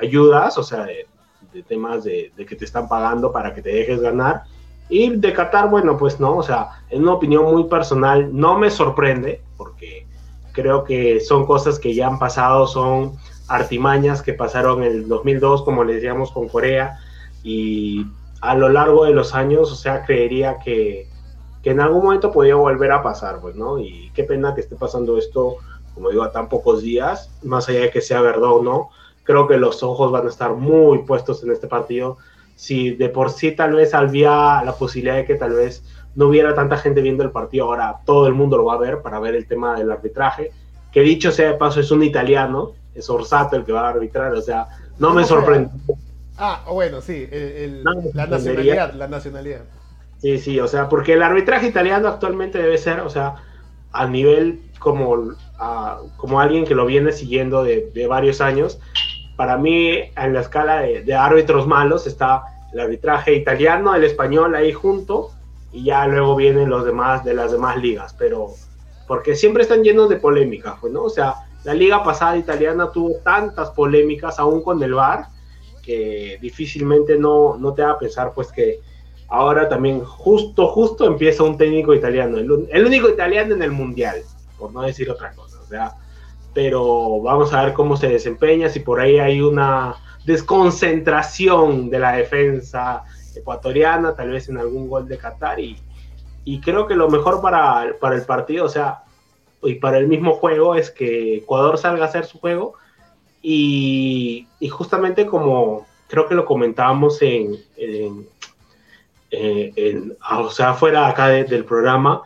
ayudas, 0.00 0.56
o 0.58 0.62
sea, 0.62 0.84
de, 0.84 1.06
temas 1.66 2.04
de, 2.04 2.32
que 2.36 2.56
te 2.56 2.64
están 2.64 2.88
pagando 2.88 3.32
para 3.32 3.54
que 3.54 3.62
te 3.62 3.70
dejes 3.70 4.00
ganar. 4.00 4.42
Y 4.88 5.16
de 5.16 5.32
Qatar, 5.32 5.70
bueno, 5.70 5.96
pues 5.96 6.20
no, 6.20 6.36
o 6.36 6.42
sea, 6.42 6.84
en 6.90 7.02
una 7.02 7.14
opinión 7.14 7.44
muy 7.44 7.64
personal, 7.64 8.28
no 8.32 8.58
me 8.58 8.70
sorprende, 8.70 9.42
porque 9.56 10.06
creo 10.52 10.84
que 10.84 11.20
son 11.20 11.46
cosas 11.46 11.78
que 11.78 11.94
ya 11.94 12.06
han 12.06 12.18
pasado, 12.18 12.66
son 12.66 13.16
artimañas 13.48 14.22
que 14.22 14.32
pasaron 14.32 14.82
en 14.82 14.92
el 14.92 15.08
2002, 15.08 15.62
como 15.62 15.84
le 15.84 15.94
decíamos 15.94 16.32
con 16.32 16.48
Corea, 16.48 16.98
y 17.42 18.06
a 18.40 18.54
lo 18.54 18.68
largo 18.68 19.04
de 19.04 19.12
los 19.12 19.34
años, 19.34 19.70
o 19.72 19.74
sea, 19.74 20.04
creería 20.04 20.58
que, 20.58 21.08
en 21.62 21.80
algún 21.80 22.04
momento 22.04 22.30
podía 22.30 22.56
volver 22.56 22.92
a 22.92 23.02
pasar, 23.02 23.40
pues, 23.40 23.56
¿no? 23.56 23.78
Y 23.78 24.10
qué 24.14 24.24
pena 24.24 24.54
que 24.54 24.60
esté 24.60 24.76
pasando 24.76 25.16
esto, 25.16 25.56
como 25.94 26.10
digo, 26.10 26.22
a 26.22 26.30
tan 26.30 26.50
pocos 26.50 26.82
días, 26.82 27.30
más 27.42 27.68
allá 27.68 27.80
de 27.80 27.90
que 27.90 28.02
sea 28.02 28.20
verdad 28.20 28.52
o 28.52 28.62
no, 28.62 28.90
creo 29.22 29.48
que 29.48 29.56
los 29.56 29.82
ojos 29.82 30.12
van 30.12 30.26
a 30.26 30.28
estar 30.28 30.54
muy 30.54 30.98
puestos 31.04 31.42
en 31.42 31.50
este 31.50 31.66
partido. 31.66 32.18
Si 32.54 32.90
de 32.90 33.08
por 33.08 33.30
sí 33.30 33.52
tal 33.52 33.72
vez 33.72 33.94
había 33.94 34.62
la 34.62 34.74
posibilidad 34.78 35.16
de 35.16 35.24
que 35.24 35.36
tal 35.36 35.54
vez 35.54 35.82
no 36.14 36.26
hubiera 36.26 36.54
tanta 36.54 36.76
gente 36.76 37.00
viendo 37.00 37.24
el 37.24 37.30
partido, 37.30 37.64
ahora 37.64 38.00
todo 38.04 38.26
el 38.26 38.34
mundo 38.34 38.58
lo 38.58 38.66
va 38.66 38.74
a 38.74 38.78
ver 38.78 39.00
para 39.00 39.18
ver 39.18 39.34
el 39.34 39.46
tema 39.46 39.76
del 39.76 39.90
arbitraje, 39.90 40.52
que 40.92 41.00
dicho 41.00 41.32
sea 41.32 41.52
de 41.52 41.56
paso 41.56 41.80
es 41.80 41.90
un 41.90 42.02
italiano, 42.02 42.72
es 42.94 43.10
Orsato 43.10 43.56
el 43.56 43.64
que 43.64 43.72
va 43.72 43.86
a 43.86 43.90
arbitrar, 43.90 44.32
o 44.34 44.42
sea, 44.42 44.68
no 44.98 45.12
me 45.12 45.24
sorprende. 45.24 45.70
Ah, 46.36 46.64
bueno, 46.70 47.00
sí, 47.00 47.28
la 48.12 48.26
nacionalidad, 48.26 48.94
la 48.94 49.08
nacionalidad. 49.08 49.60
Sí, 50.18 50.38
sí, 50.38 50.58
o 50.58 50.66
sea, 50.66 50.88
porque 50.88 51.12
el 51.12 51.22
arbitraje 51.22 51.66
italiano 51.66 52.08
actualmente 52.08 52.58
debe 52.58 52.78
ser, 52.78 53.00
o 53.00 53.10
sea, 53.10 53.36
a 53.92 54.06
nivel 54.06 54.60
como, 54.78 55.34
como 56.16 56.40
alguien 56.40 56.64
que 56.64 56.74
lo 56.74 56.86
viene 56.86 57.12
siguiendo 57.12 57.62
de, 57.62 58.06
varios 58.08 58.40
años, 58.40 58.80
para 59.36 59.56
mí 59.56 60.10
en 60.16 60.32
la 60.32 60.40
escala 60.40 60.80
de, 60.80 61.14
árbitros 61.14 61.66
malos 61.66 62.06
está 62.06 62.42
el 62.72 62.80
arbitraje 62.80 63.34
italiano, 63.34 63.94
el 63.94 64.04
español 64.04 64.54
ahí 64.54 64.72
junto, 64.72 65.30
y 65.72 65.84
ya 65.84 66.06
luego 66.06 66.36
vienen 66.36 66.70
los 66.70 66.84
demás 66.84 67.24
de 67.24 67.34
las 67.34 67.52
demás 67.52 67.76
ligas, 67.76 68.14
pero 68.18 68.48
porque 69.06 69.36
siempre 69.36 69.62
están 69.62 69.82
llenos 69.82 70.08
de 70.08 70.16
polémicas, 70.16 70.74
pues, 70.80 70.92
¿no? 70.92 71.02
O 71.02 71.10
sea, 71.10 71.34
la 71.64 71.74
liga 71.74 72.02
pasada 72.04 72.36
italiana 72.36 72.90
tuvo 72.92 73.16
tantas 73.24 73.70
polémicas 73.70 74.38
aún 74.38 74.62
con 74.62 74.82
el 74.82 74.94
VAR, 74.94 75.28
que 75.82 76.38
difícilmente 76.40 77.18
no, 77.18 77.56
no 77.56 77.74
te 77.74 77.82
va 77.82 77.92
a 77.92 77.98
pensar 77.98 78.32
pues 78.34 78.52
que 78.52 78.80
ahora 79.28 79.68
también 79.68 80.04
justo, 80.04 80.68
justo 80.68 81.06
empieza 81.06 81.42
un 81.42 81.56
técnico 81.56 81.94
italiano, 81.94 82.38
el, 82.38 82.86
único 82.86 83.08
italiano 83.08 83.54
en 83.54 83.62
el 83.62 83.70
mundial, 83.70 84.22
por 84.58 84.72
no 84.72 84.82
decir 84.82 85.10
otra 85.10 85.32
cosa. 85.32 85.60
O 85.60 85.66
sea, 85.66 85.94
pero 86.52 87.20
vamos 87.20 87.52
a 87.52 87.64
ver 87.64 87.72
cómo 87.72 87.96
se 87.96 88.08
desempeña, 88.08 88.68
si 88.68 88.80
por 88.80 89.00
ahí 89.00 89.18
hay 89.18 89.40
una 89.40 89.96
desconcentración 90.24 91.90
de 91.90 91.98
la 91.98 92.12
defensa 92.12 93.04
ecuatoriana, 93.34 94.14
tal 94.14 94.30
vez 94.30 94.48
en 94.48 94.58
algún 94.58 94.88
gol 94.88 95.08
de 95.08 95.18
Qatar, 95.18 95.58
y, 95.60 95.78
y 96.44 96.60
creo 96.60 96.86
que 96.86 96.94
lo 96.94 97.08
mejor 97.08 97.40
para, 97.40 97.96
para, 98.00 98.14
el 98.14 98.22
partido, 98.22 98.66
o 98.66 98.68
sea, 98.68 99.03
y 99.64 99.76
para 99.76 99.98
el 99.98 100.08
mismo 100.08 100.34
juego, 100.34 100.74
es 100.74 100.90
que 100.90 101.36
Ecuador 101.36 101.78
salga 101.78 102.04
a 102.04 102.08
hacer 102.08 102.26
su 102.26 102.38
juego, 102.38 102.74
y, 103.42 104.46
y 104.60 104.68
justamente 104.68 105.26
como 105.26 105.86
creo 106.08 106.28
que 106.28 106.34
lo 106.34 106.44
comentábamos 106.44 107.20
en, 107.22 107.56
en, 107.76 108.26
en, 109.30 110.16
o 110.38 110.50
sea, 110.50 110.74
fuera 110.74 111.08
acá 111.08 111.28
de, 111.28 111.44
del 111.44 111.64
programa, 111.64 112.22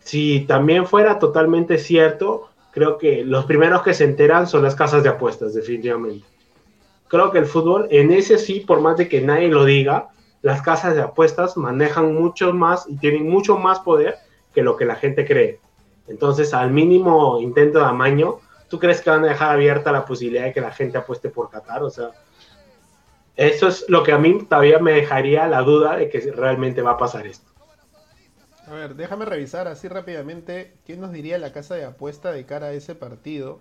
si 0.00 0.40
también 0.40 0.86
fuera 0.86 1.18
totalmente 1.18 1.78
cierto, 1.78 2.48
creo 2.72 2.98
que 2.98 3.24
los 3.24 3.46
primeros 3.46 3.82
que 3.82 3.94
se 3.94 4.04
enteran 4.04 4.46
son 4.46 4.62
las 4.62 4.74
casas 4.74 5.02
de 5.02 5.08
apuestas, 5.08 5.54
definitivamente. 5.54 6.26
Creo 7.08 7.30
que 7.30 7.38
el 7.38 7.46
fútbol, 7.46 7.86
en 7.90 8.10
ese 8.10 8.38
sí, 8.38 8.60
por 8.60 8.80
más 8.80 8.96
de 8.96 9.08
que 9.08 9.20
nadie 9.20 9.48
lo 9.48 9.64
diga, 9.64 10.08
las 10.42 10.60
casas 10.60 10.94
de 10.94 11.02
apuestas 11.02 11.56
manejan 11.56 12.14
mucho 12.14 12.52
más 12.52 12.86
y 12.88 12.96
tienen 12.96 13.30
mucho 13.30 13.56
más 13.56 13.78
poder 13.80 14.16
que 14.54 14.62
lo 14.62 14.76
que 14.76 14.84
la 14.84 14.96
gente 14.96 15.24
cree. 15.24 15.58
Entonces, 16.06 16.52
al 16.52 16.70
mínimo 16.70 17.40
intento 17.40 17.78
de 17.78 17.86
amaño, 17.86 18.40
¿tú 18.68 18.78
crees 18.78 19.00
que 19.00 19.10
van 19.10 19.24
a 19.24 19.28
dejar 19.28 19.52
abierta 19.52 19.92
la 19.92 20.04
posibilidad 20.04 20.44
de 20.44 20.52
que 20.52 20.60
la 20.60 20.70
gente 20.70 20.98
apueste 20.98 21.30
por 21.30 21.50
Qatar? 21.50 21.82
O 21.82 21.90
sea, 21.90 22.10
eso 23.36 23.68
es 23.68 23.84
lo 23.88 24.02
que 24.02 24.12
a 24.12 24.18
mí 24.18 24.44
todavía 24.44 24.78
me 24.78 24.92
dejaría 24.92 25.46
la 25.48 25.62
duda 25.62 25.96
de 25.96 26.08
que 26.08 26.20
realmente 26.32 26.82
va 26.82 26.92
a 26.92 26.98
pasar 26.98 27.26
esto. 27.26 27.50
A 28.66 28.72
ver, 28.72 28.94
déjame 28.94 29.24
revisar 29.24 29.68
así 29.68 29.88
rápidamente 29.88 30.74
qué 30.86 30.96
nos 30.96 31.12
diría 31.12 31.38
la 31.38 31.52
casa 31.52 31.74
de 31.74 31.84
apuesta 31.84 32.32
de 32.32 32.46
cara 32.46 32.68
a 32.68 32.72
ese 32.72 32.94
partido. 32.94 33.60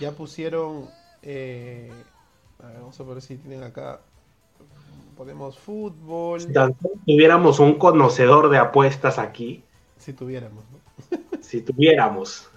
Ya 0.00 0.12
pusieron. 0.12 0.88
Eh, 1.22 1.90
a 2.62 2.66
ver, 2.66 2.76
vamos 2.78 3.00
a 3.00 3.02
ver 3.02 3.22
si 3.22 3.36
tienen 3.36 3.64
acá. 3.64 4.00
Ponemos 5.16 5.58
fútbol. 5.58 6.40
Si 6.40 6.52
tuviéramos 7.06 7.58
un 7.58 7.74
conocedor 7.74 8.50
de 8.50 8.58
apuestas 8.58 9.18
aquí. 9.18 9.64
Si 9.96 10.12
tuviéramos, 10.12 10.64
¿no? 10.70 11.18
si 11.40 11.62
tuviéramos. 11.62 12.48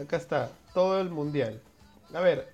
Acá 0.00 0.16
está, 0.16 0.50
todo 0.74 1.00
el 1.00 1.10
mundial. 1.10 1.60
A 2.14 2.20
ver, 2.20 2.48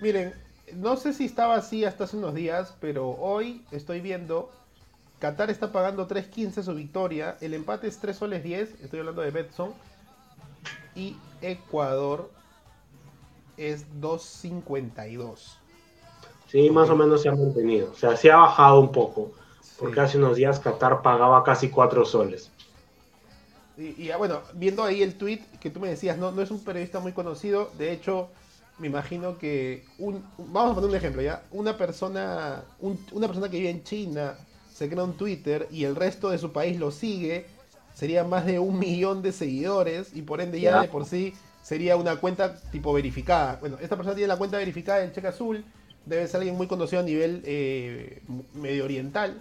miren, 0.00 0.34
no 0.74 0.96
sé 0.96 1.12
si 1.12 1.24
estaba 1.24 1.56
así 1.56 1.84
hasta 1.84 2.04
hace 2.04 2.16
unos 2.16 2.34
días, 2.34 2.74
pero 2.80 3.10
hoy 3.10 3.64
estoy 3.70 4.00
viendo 4.00 4.50
Qatar 5.24 5.48
está 5.48 5.72
pagando 5.72 6.06
3.15 6.06 6.62
su 6.62 6.74
victoria. 6.74 7.38
El 7.40 7.54
empate 7.54 7.86
es 7.86 7.98
3 7.98 8.14
soles 8.14 8.42
10. 8.42 8.82
Estoy 8.82 9.00
hablando 9.00 9.22
de 9.22 9.30
Betson. 9.30 9.72
Y 10.94 11.16
Ecuador 11.40 12.30
es 13.56 13.86
2.52. 14.00 15.56
Sí, 16.46 16.68
más 16.68 16.90
o 16.90 16.96
menos 16.96 17.22
se 17.22 17.30
ha 17.30 17.32
mantenido. 17.32 17.90
O 17.92 17.94
sea, 17.94 18.18
se 18.18 18.30
ha 18.30 18.36
bajado 18.36 18.80
un 18.80 18.92
poco. 18.92 19.32
Porque 19.78 19.94
sí. 19.94 20.00
hace 20.00 20.18
unos 20.18 20.36
días 20.36 20.60
Qatar 20.60 21.00
pagaba 21.00 21.42
casi 21.42 21.70
4 21.70 22.04
soles. 22.04 22.50
Y, 23.76 24.02
y, 24.02 24.10
bueno, 24.16 24.40
viendo 24.54 24.84
ahí 24.84 25.02
el 25.02 25.14
tweet 25.14 25.40
que 25.60 25.70
tú 25.70 25.80
me 25.80 25.88
decías, 25.88 26.16
no, 26.16 26.30
no 26.30 26.42
es 26.42 26.50
un 26.50 26.62
periodista 26.62 27.00
muy 27.00 27.12
conocido. 27.12 27.70
De 27.78 27.92
hecho, 27.92 28.28
me 28.78 28.86
imagino 28.86 29.38
que 29.38 29.84
un, 29.98 30.24
vamos 30.38 30.72
a 30.72 30.74
poner 30.74 30.90
un 30.90 30.96
ejemplo 30.96 31.22
ya. 31.22 31.42
Una 31.50 31.76
persona, 31.76 32.64
un, 32.80 32.98
una 33.12 33.26
persona 33.26 33.48
que 33.48 33.58
vive 33.58 33.70
en 33.70 33.82
China 33.82 34.36
se 34.72 34.88
crea 34.88 35.04
un 35.04 35.16
Twitter 35.16 35.68
y 35.70 35.84
el 35.84 35.94
resto 35.94 36.30
de 36.30 36.38
su 36.38 36.52
país 36.52 36.78
lo 36.78 36.90
sigue, 36.90 37.46
sería 37.94 38.24
más 38.24 38.44
de 38.44 38.58
un 38.58 38.78
millón 38.78 39.22
de 39.22 39.30
seguidores 39.32 40.10
y 40.14 40.22
por 40.22 40.40
ende 40.40 40.60
ya 40.60 40.82
de 40.82 40.88
por 40.88 41.04
sí 41.04 41.32
sería 41.62 41.96
una 41.96 42.16
cuenta 42.16 42.60
tipo 42.72 42.92
verificada. 42.92 43.56
Bueno, 43.60 43.78
esta 43.80 43.96
persona 43.96 44.14
tiene 44.16 44.28
la 44.28 44.36
cuenta 44.36 44.58
verificada 44.58 44.98
del 44.98 45.12
cheque 45.12 45.28
azul, 45.28 45.64
debe 46.04 46.26
ser 46.26 46.38
alguien 46.38 46.56
muy 46.56 46.66
conocido 46.66 47.00
a 47.00 47.04
nivel 47.04 47.42
eh, 47.44 48.20
medio 48.52 48.84
oriental, 48.84 49.40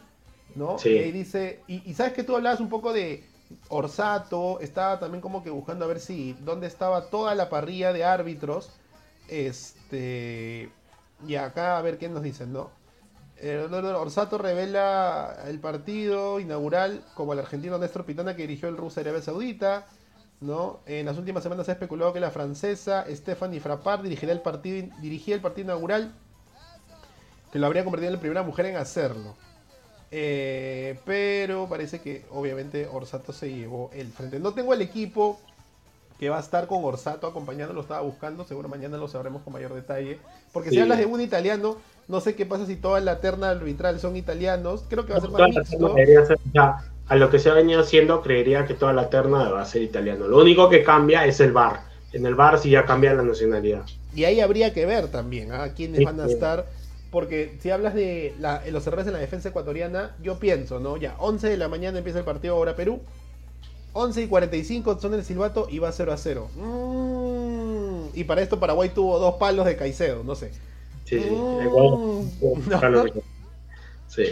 ¿no? 0.55 0.77
Sí. 0.77 0.89
Y 0.89 0.97
ahí 0.99 1.11
dice, 1.11 1.59
y, 1.67 1.81
y, 1.89 1.93
sabes 1.95 2.13
que 2.13 2.23
tú 2.23 2.35
hablabas 2.35 2.59
un 2.59 2.69
poco 2.69 2.93
de 2.93 3.23
Orsato, 3.69 4.59
estaba 4.59 4.99
también 4.99 5.21
como 5.21 5.43
que 5.43 5.49
buscando 5.49 5.85
a 5.85 5.87
ver 5.87 5.99
si, 5.99 6.33
dónde 6.41 6.67
estaba 6.67 7.09
toda 7.09 7.35
la 7.35 7.49
parrilla 7.49 7.93
de 7.93 8.03
árbitros, 8.03 8.71
este, 9.27 10.71
y 11.27 11.35
acá 11.35 11.77
a 11.77 11.81
ver 11.81 11.97
qué 11.97 12.09
nos 12.09 12.23
dicen, 12.23 12.53
¿no? 12.53 12.71
Orsato 13.41 14.37
revela 14.37 15.35
el 15.47 15.59
partido 15.59 16.39
inaugural 16.39 17.03
como 17.13 17.33
el 17.33 17.39
argentino 17.39 17.77
Néstor 17.77 18.05
Pitana 18.05 18.35
que 18.35 18.43
dirigió 18.43 18.69
el 18.69 18.77
Rusia 18.77 19.01
Arabia 19.01 19.21
Saudita. 19.21 19.85
¿no? 20.39 20.81
En 20.85 21.05
las 21.05 21.17
últimas 21.17 21.43
semanas 21.43 21.65
se 21.65 21.71
ha 21.71 21.75
especulado 21.75 22.13
que 22.13 22.19
la 22.19 22.31
francesa 22.31 23.05
Stephanie 23.09 23.59
Frappard 23.59 24.03
dirigirá 24.03 24.31
el 24.31 24.41
partido, 24.41 24.93
dirigía 25.01 25.35
el 25.35 25.41
partido 25.41 25.65
inaugural, 25.65 26.13
que 27.51 27.59
lo 27.59 27.65
habría 27.65 27.83
convertido 27.83 28.09
en 28.09 28.15
la 28.15 28.19
primera 28.19 28.43
mujer 28.43 28.67
en 28.67 28.77
hacerlo. 28.77 29.35
Eh, 30.15 30.95
pero 31.05 31.67
parece 31.67 31.99
que 31.99 32.21
obviamente 32.29 32.85
Orsato 32.85 33.33
se 33.33 33.51
llevó 33.51 33.89
el 33.95 34.11
frente. 34.11 34.39
No 34.39 34.53
tengo 34.53 34.75
el 34.75 34.81
equipo 34.83 35.39
que 36.19 36.29
va 36.29 36.37
a 36.37 36.41
estar 36.41 36.67
con 36.67 36.85
Orsato 36.85 37.25
acompañando, 37.25 37.73
lo 37.73 37.81
estaba 37.81 38.01
buscando, 38.01 38.45
seguro 38.45 38.69
mañana 38.69 38.95
lo 38.97 39.07
sabremos 39.07 39.41
con 39.41 39.53
mayor 39.53 39.73
detalle. 39.73 40.19
Porque 40.51 40.69
sí. 40.69 40.75
si 40.75 40.81
hablas 40.83 40.99
de 40.99 41.07
un 41.07 41.19
italiano, 41.19 41.77
no 42.07 42.21
sé 42.21 42.35
qué 42.35 42.45
pasa 42.45 42.67
si 42.67 42.75
toda 42.75 42.99
la 42.99 43.21
terna 43.21 43.49
arbitral 43.49 43.99
son 43.99 44.15
italianos. 44.15 44.85
Creo 44.87 45.03
que 45.07 45.13
va 45.13 45.17
a 45.17 45.21
ser 45.21 45.31
más 45.31 45.49
mixto. 45.49 45.95
Ser, 45.95 46.37
ya, 46.53 46.77
a 47.07 47.15
lo 47.15 47.31
que 47.31 47.39
se 47.39 47.49
ha 47.49 47.55
venido 47.55 47.81
haciendo, 47.81 48.21
creería 48.21 48.67
que 48.67 48.75
toda 48.75 48.93
la 48.93 49.09
terna 49.09 49.49
va 49.49 49.63
a 49.63 49.65
ser 49.65 49.81
italiano. 49.81 50.27
Lo 50.27 50.37
único 50.37 50.69
que 50.69 50.83
cambia 50.83 51.25
es 51.25 51.39
el 51.39 51.53
bar. 51.53 51.85
En 52.11 52.27
el 52.27 52.35
bar 52.35 52.59
sí 52.59 52.69
ya 52.69 52.85
cambia 52.85 53.15
la 53.15 53.23
nacionalidad. 53.23 53.81
Y 54.15 54.25
ahí 54.25 54.41
habría 54.41 54.73
que 54.73 54.85
ver 54.85 55.07
también 55.07 55.51
a 55.51 55.63
¿ah? 55.63 55.73
quiénes 55.73 55.97
sí, 55.97 56.05
van 56.05 56.19
a 56.19 56.27
estar. 56.27 56.67
Porque 57.13 57.55
si 57.59 57.69
hablas 57.69 57.93
de 57.93 58.33
la, 58.39 58.63
los 58.71 58.87
errores 58.87 59.05
en 59.05 59.13
la 59.13 59.19
defensa 59.19 59.49
ecuatoriana, 59.49 60.15
yo 60.19 60.39
pienso, 60.39 60.79
¿no? 60.79 60.97
Ya, 60.97 61.15
11 61.19 61.47
de 61.47 61.57
la 61.57 61.67
mañana 61.67 61.99
empieza 61.99 62.17
el 62.17 62.25
partido 62.25 62.55
ahora 62.55 62.75
Perú. 62.75 63.01
11 63.93 64.23
y 64.23 64.27
45 64.27 64.99
son 64.99 65.13
el 65.13 65.23
silbato 65.23 65.67
y 65.69 65.77
va 65.77 65.91
0 65.91 66.11
a 66.11 66.17
0. 66.17 66.49
Mm, 66.55 68.17
y 68.17 68.23
para 68.23 68.41
esto 68.41 68.59
Paraguay 68.59 68.89
tuvo 68.89 69.19
dos 69.19 69.35
palos 69.35 69.67
de 69.67 69.77
Caicedo, 69.77 70.23
no 70.23 70.33
sé. 70.33 70.53
Sí, 71.05 71.19
sí. 71.19 71.29
Mm, 71.29 72.67
no. 72.67 73.03
sí. 74.07 74.23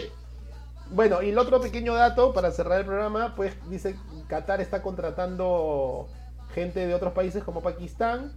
Bueno, 0.90 1.22
y 1.22 1.28
el 1.28 1.38
otro 1.38 1.60
pequeño 1.60 1.94
dato 1.94 2.32
para 2.32 2.50
cerrar 2.50 2.80
el 2.80 2.84
programa, 2.84 3.36
pues 3.36 3.54
dice 3.70 3.94
Qatar 4.26 4.60
está 4.60 4.82
contratando 4.82 6.08
gente 6.52 6.84
de 6.84 6.96
otros 6.96 7.12
países 7.12 7.44
como 7.44 7.62
Pakistán, 7.62 8.32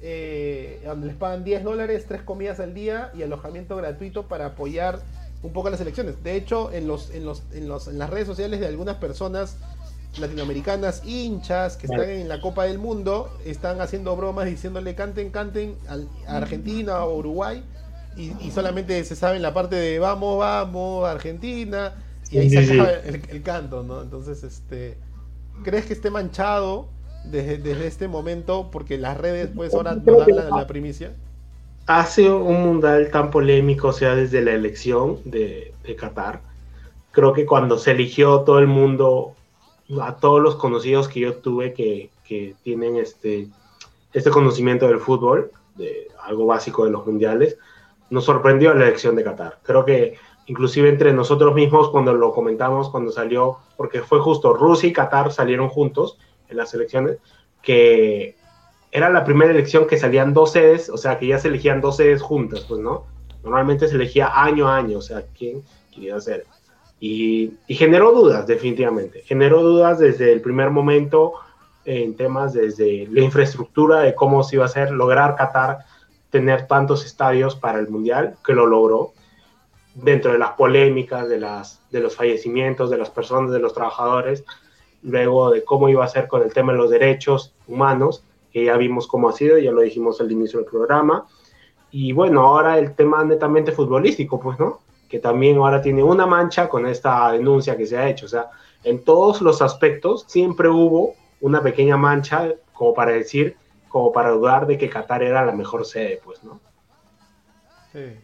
eh, 0.00 0.80
donde 0.84 1.08
les 1.08 1.16
pagan 1.16 1.44
10 1.44 1.64
dólares, 1.64 2.04
tres 2.06 2.22
comidas 2.22 2.60
al 2.60 2.74
día 2.74 3.10
y 3.16 3.22
alojamiento 3.22 3.76
gratuito 3.76 4.28
para 4.28 4.46
apoyar 4.46 5.00
un 5.42 5.52
poco 5.52 5.68
a 5.68 5.70
las 5.70 5.80
elecciones. 5.80 6.22
De 6.22 6.36
hecho, 6.36 6.72
en, 6.72 6.86
los, 6.86 7.10
en, 7.10 7.24
los, 7.24 7.42
en, 7.52 7.68
los, 7.68 7.88
en 7.88 7.98
las 7.98 8.10
redes 8.10 8.26
sociales 8.26 8.60
de 8.60 8.66
algunas 8.66 8.96
personas 8.96 9.56
latinoamericanas 10.18 11.02
hinchas 11.04 11.76
que 11.76 11.86
están 11.86 12.08
en 12.08 12.28
la 12.28 12.40
Copa 12.40 12.64
del 12.64 12.78
Mundo 12.78 13.30
están 13.44 13.80
haciendo 13.80 14.16
bromas 14.16 14.46
diciéndole 14.46 14.94
canten, 14.94 15.30
canten 15.30 15.76
a 16.26 16.36
Argentina 16.36 17.04
o 17.04 17.18
Uruguay 17.18 17.62
y, 18.16 18.32
y, 18.40 18.50
solamente 18.50 19.04
se 19.04 19.14
sabe 19.14 19.36
en 19.36 19.42
la 19.42 19.54
parte 19.54 19.76
de 19.76 19.98
vamos, 19.98 20.38
vamos, 20.38 21.06
Argentina 21.06 21.92
y 22.30 22.38
ahí 22.38 22.50
sí, 22.50 22.66
se 22.66 22.72
acaba 22.74 22.88
sí. 22.88 23.08
el, 23.08 23.22
el, 23.28 23.42
canto, 23.42 23.84
¿no? 23.84 24.02
Entonces, 24.02 24.42
este, 24.42 24.96
¿crees 25.62 25.86
que 25.86 25.92
esté 25.92 26.10
manchado 26.10 26.88
desde, 27.24 27.58
desde 27.58 27.86
este 27.86 28.08
momento 28.08 28.70
porque 28.70 28.98
las 28.98 29.16
redes 29.16 29.50
pues 29.54 29.74
ahora 29.74 29.94
nos 29.94 30.04
dan 30.04 30.36
la, 30.36 30.50
la 30.50 30.66
primicia? 30.66 31.14
Hace 31.86 32.30
un 32.30 32.62
mundial 32.62 33.10
tan 33.10 33.30
polémico, 33.30 33.88
o 33.88 33.92
sea, 33.92 34.14
desde 34.14 34.42
la 34.42 34.52
elección 34.52 35.18
de, 35.24 35.72
de 35.84 35.96
Qatar, 35.96 36.40
creo 37.12 37.32
que 37.32 37.46
cuando 37.46 37.78
se 37.78 37.92
eligió 37.92 38.40
todo 38.40 38.58
el 38.58 38.66
mundo 38.66 39.34
a 40.02 40.16
todos 40.16 40.42
los 40.42 40.56
conocidos 40.56 41.08
que 41.08 41.20
yo 41.20 41.36
tuve 41.36 41.72
que, 41.72 42.10
que 42.24 42.54
tienen 42.62 42.96
este, 42.96 43.48
este 44.12 44.30
conocimiento 44.30 44.86
del 44.86 45.00
fútbol, 45.00 45.50
de 45.76 46.08
algo 46.22 46.46
básico 46.46 46.84
de 46.84 46.90
los 46.90 47.06
mundiales, 47.06 47.56
nos 48.10 48.24
sorprendió 48.24 48.74
la 48.74 48.86
elección 48.86 49.16
de 49.16 49.24
Qatar. 49.24 49.58
Creo 49.62 49.84
que 49.84 50.14
inclusive 50.46 50.88
entre 50.88 51.12
nosotros 51.12 51.54
mismos 51.54 51.90
cuando 51.90 52.12
lo 52.12 52.32
comentamos, 52.32 52.90
cuando 52.90 53.10
salió, 53.10 53.58
porque 53.76 54.02
fue 54.02 54.20
justo, 54.20 54.52
Rusia 54.52 54.88
y 54.88 54.92
Qatar 54.92 55.32
salieron 55.32 55.68
juntos 55.68 56.18
en 56.48 56.56
las 56.56 56.72
elecciones, 56.74 57.18
que 57.62 58.36
era 58.90 59.10
la 59.10 59.24
primera 59.24 59.50
elección 59.50 59.86
que 59.86 59.98
salían 59.98 60.32
dos 60.32 60.52
sedes, 60.52 60.88
o 60.88 60.96
sea, 60.96 61.18
que 61.18 61.26
ya 61.26 61.38
se 61.38 61.48
elegían 61.48 61.80
dos 61.80 61.96
sedes 61.96 62.22
juntas, 62.22 62.64
pues, 62.68 62.80
¿no? 62.80 63.06
Normalmente 63.42 63.88
se 63.88 63.96
elegía 63.96 64.30
año 64.34 64.68
a 64.68 64.76
año, 64.76 64.98
o 64.98 65.02
sea, 65.02 65.24
quién 65.36 65.62
quería 65.94 66.20
ser. 66.20 66.44
Y, 67.00 67.52
y, 67.68 67.74
generó 67.74 68.12
dudas, 68.12 68.46
definitivamente. 68.46 69.22
Generó 69.22 69.62
dudas 69.62 69.98
desde 70.00 70.32
el 70.32 70.40
primer 70.40 70.70
momento 70.70 71.34
en 71.84 72.16
temas 72.16 72.52
desde 72.52 73.06
la 73.10 73.20
infraestructura 73.20 74.00
de 74.00 74.14
cómo 74.14 74.42
se 74.42 74.56
iba 74.56 74.64
a 74.64 74.66
hacer, 74.66 74.90
lograr 74.90 75.36
Qatar 75.36 75.78
tener 76.30 76.66
tantos 76.66 77.04
estadios 77.06 77.56
para 77.56 77.78
el 77.78 77.88
Mundial, 77.88 78.36
que 78.44 78.52
lo 78.52 78.66
logró. 78.66 79.12
dentro 79.94 80.30
de 80.30 80.38
las 80.38 80.50
polémicas, 80.50 81.28
de, 81.28 81.40
las, 81.40 81.82
de 81.90 81.98
los 81.98 82.14
fallecimientos 82.14 82.88
de 82.88 82.98
las 82.98 83.10
personas, 83.10 83.50
de 83.50 83.58
los 83.58 83.74
trabajadores, 83.74 84.44
luego 85.02 85.50
de 85.50 85.64
cómo 85.64 85.88
iba 85.88 86.04
a 86.04 86.08
ser 86.08 86.28
con 86.28 86.42
el 86.42 86.52
tema 86.52 86.72
de 86.72 86.78
los 86.78 86.90
derechos 86.90 87.54
humanos, 87.66 88.24
que 88.52 88.64
ya 88.64 88.76
vimos 88.76 89.06
cómo 89.06 89.28
ha 89.28 89.32
sido, 89.32 89.58
ya 89.58 89.72
lo 89.72 89.82
dijimos 89.82 90.20
al 90.20 90.32
inicio 90.32 90.60
del 90.60 90.68
programa, 90.68 91.26
y 91.90 92.12
bueno, 92.12 92.42
ahora 92.42 92.78
el 92.78 92.94
tema 92.94 93.24
netamente 93.24 93.72
futbolístico, 93.72 94.38
pues, 94.40 94.58
¿no? 94.58 94.80
Que 95.08 95.18
también 95.18 95.56
ahora 95.56 95.80
tiene 95.80 96.02
una 96.02 96.26
mancha 96.26 96.68
con 96.68 96.86
esta 96.86 97.32
denuncia 97.32 97.76
que 97.76 97.86
se 97.86 97.96
ha 97.96 98.08
hecho, 98.08 98.26
o 98.26 98.28
sea, 98.28 98.50
en 98.84 99.02
todos 99.04 99.40
los 99.40 99.62
aspectos 99.62 100.24
siempre 100.28 100.68
hubo 100.68 101.14
una 101.40 101.62
pequeña 101.62 101.96
mancha 101.96 102.54
como 102.72 102.94
para 102.94 103.12
decir, 103.12 103.56
como 103.88 104.12
para 104.12 104.30
dudar 104.30 104.66
de 104.66 104.78
que 104.78 104.88
Qatar 104.88 105.22
era 105.22 105.44
la 105.44 105.52
mejor 105.52 105.84
sede, 105.84 106.20
pues, 106.24 106.42
¿no? 106.44 106.60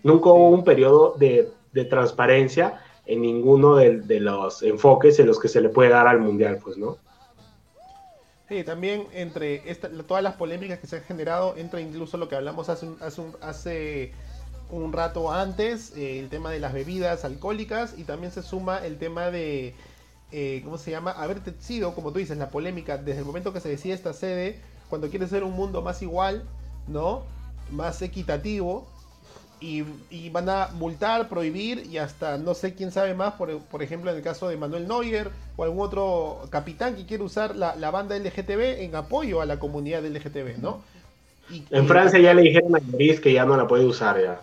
Nunca 0.02 0.30
hubo 0.30 0.50
un 0.50 0.62
periodo 0.62 1.14
de, 1.18 1.52
transparencia 1.90 2.84
en 3.07 3.22
ninguno 3.22 3.76
de, 3.76 4.20
los 4.20 4.62
enfoques 4.62 5.18
en 5.18 5.26
los 5.26 5.38
que 5.38 5.48
se 5.48 5.61
le 5.61 5.68
puede 5.68 5.90
dar 5.90 6.07
al 6.07 6.20
Mundial, 6.20 6.59
pues, 6.62 6.76
¿no? 6.76 6.98
Sí, 8.48 8.62
también 8.62 9.07
entre 9.12 9.62
todas 10.07 10.22
las 10.22 10.34
polémicas 10.34 10.78
que 10.78 10.86
se 10.86 10.96
han 10.96 11.02
generado, 11.02 11.55
entra 11.57 11.80
incluso 11.80 12.16
lo 12.16 12.28
que 12.28 12.36
hablamos 12.36 12.68
hace 12.68 12.86
un, 12.86 12.98
hace 13.40 14.12
un, 14.70 14.92
rato 14.92 15.32
antes, 15.32 15.96
eh, 15.96 16.18
el 16.18 16.28
tema 16.28 16.50
de 16.50 16.61
las 16.61 16.72
bebidas 16.72 17.24
alcohólicas, 17.24 17.94
y 17.98 18.05
también 18.05 18.32
se 18.32 18.42
suma 18.42 18.84
el 18.84 18.98
tema 18.98 19.30
de, 19.30 19.74
eh, 20.30 20.61
¿cómo 20.64 20.78
se 20.78 20.90
llama? 20.90 21.12
Haber 21.12 21.40
sido, 21.61 21.94
como 21.94 22.12
tú 22.12 22.18
dices, 22.18 22.36
la 22.36 22.50
polémica 22.50 22.98
desde 22.98 23.20
el 23.20 23.26
momento 23.26 23.52
que 23.52 23.61
se 23.61 23.68
decide 23.70 23.94
esta 23.94 24.12
sede, 24.12 24.61
cuando 24.88 25.09
quiere 25.09 25.26
ser 25.26 25.42
un 25.42 25.52
mundo 25.52 25.80
más 25.80 26.02
igual, 26.02 26.44
¿no? 26.86 27.24
Más 27.70 28.02
equitativo, 28.02 28.86
y, 30.10 30.28
van 30.30 30.48
a 30.48 30.68
multar, 30.74 31.28
prohibir 31.28 31.86
y 31.90 31.98
hasta 31.98 32.36
no 32.36 32.54
sé 32.54 32.74
quién 32.74 32.92
sabe 32.92 33.14
más, 33.14 33.34
por, 33.34 33.58
por, 33.60 33.82
ejemplo 33.82 34.10
en 34.10 34.18
el 34.18 34.22
caso 34.22 34.48
de 34.48 34.56
Manuel 34.56 34.86
Neuer 34.86 35.30
o 35.56 35.64
algún 35.64 35.80
otro 35.80 36.46
capitán 36.50 36.96
que 36.96 37.06
quiere 37.06 37.22
usar 37.22 37.56
la, 37.56 37.74
la 37.76 37.90
banda 37.90 38.18
LGTB 38.18 38.82
en 38.82 38.94
apoyo 38.94 39.40
a 39.40 39.46
la 39.46 39.58
comunidad 39.58 40.04
LGTB, 40.04 40.60
¿no? 40.60 40.82
en 41.70 41.86
Francia 41.86 42.18
ya 42.18 42.32
le 42.32 42.42
dijeron 42.42 42.74
a 42.74 42.78
Lloris 42.78 43.20
que 43.20 43.32
ya 43.32 43.44
no 43.44 43.56
la 43.56 43.66
puede 43.66 43.84
usar 43.84 44.20
ya. 44.20 44.40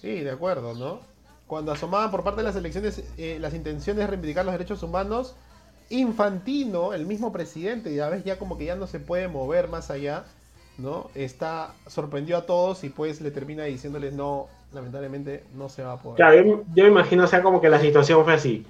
Sí, 0.00 0.20
de 0.20 0.30
acuerdo, 0.30 0.74
¿no? 0.74 1.00
Cuando 1.46 1.72
asomaban 1.72 2.10
por 2.10 2.22
parte 2.22 2.42
de 2.42 2.44
las 2.44 2.56
elecciones 2.56 3.02
eh, 3.16 3.38
las 3.40 3.54
intenciones 3.54 4.00
de 4.00 4.06
reivindicar 4.06 4.44
los 4.44 4.52
derechos 4.52 4.82
humanos, 4.82 5.34
Infantino, 5.90 6.92
el 6.92 7.06
mismo 7.06 7.32
presidente, 7.32 7.94
ya 7.94 8.08
ves, 8.08 8.22
ya 8.22 8.38
como 8.38 8.58
que 8.58 8.66
ya 8.66 8.76
no 8.76 8.86
se 8.86 9.00
puede 9.00 9.26
mover 9.26 9.68
más 9.68 9.90
allá, 9.90 10.24
¿no? 10.78 11.10
Está, 11.14 11.74
sorprendió 11.86 12.36
a 12.36 12.46
todos 12.46 12.84
y 12.84 12.88
pues 12.88 13.20
le 13.20 13.30
termina 13.30 13.64
diciéndoles 13.64 14.14
no, 14.14 14.46
lamentablemente 14.72 15.44
no 15.54 15.68
se 15.68 15.82
va 15.82 15.94
a 15.94 15.96
poder. 15.98 16.16
Claro, 16.16 16.64
yo, 16.74 16.84
me 16.84 16.88
imagino, 16.88 17.24
o 17.24 17.26
sea, 17.26 17.42
como 17.42 17.60
que 17.60 17.68
la 17.68 17.80
situación 17.80 18.24
fue 18.24 18.34
así. 18.34 18.64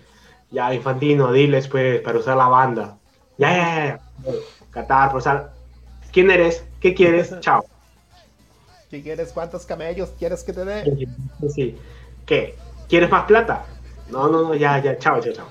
Ya, 0.50 0.72
Infantino, 0.72 1.30
diles 1.32 1.68
pues, 1.68 2.00
para 2.00 2.18
usar 2.18 2.36
la 2.36 2.48
banda. 2.48 2.96
Ya, 3.36 3.50
ya, 3.50 4.00
ya. 4.24 4.32
Qatar, 4.70 5.10
por 5.10 5.18
usar. 5.18 5.52
¿Quién 6.10 6.30
eres? 6.30 6.64
¿Qué 6.80 6.94
quieres? 6.94 7.34
Chao. 7.40 7.64
¿Qué 8.90 9.02
quieres? 9.02 9.32
¿Cuántos 9.32 9.66
camellos 9.66 10.10
quieres 10.18 10.42
que 10.42 10.54
te 10.54 10.64
dé? 10.64 11.06
Sí. 11.54 11.76
¿Qué? 12.24 12.56
¿Quieres 12.88 13.10
más 13.10 13.24
plata? 13.24 13.66
No, 14.08 14.28
no, 14.28 14.42
no, 14.42 14.54
ya, 14.54 14.82
ya, 14.82 14.96
chao, 14.96 15.20
chao, 15.20 15.32
chao. 15.34 15.46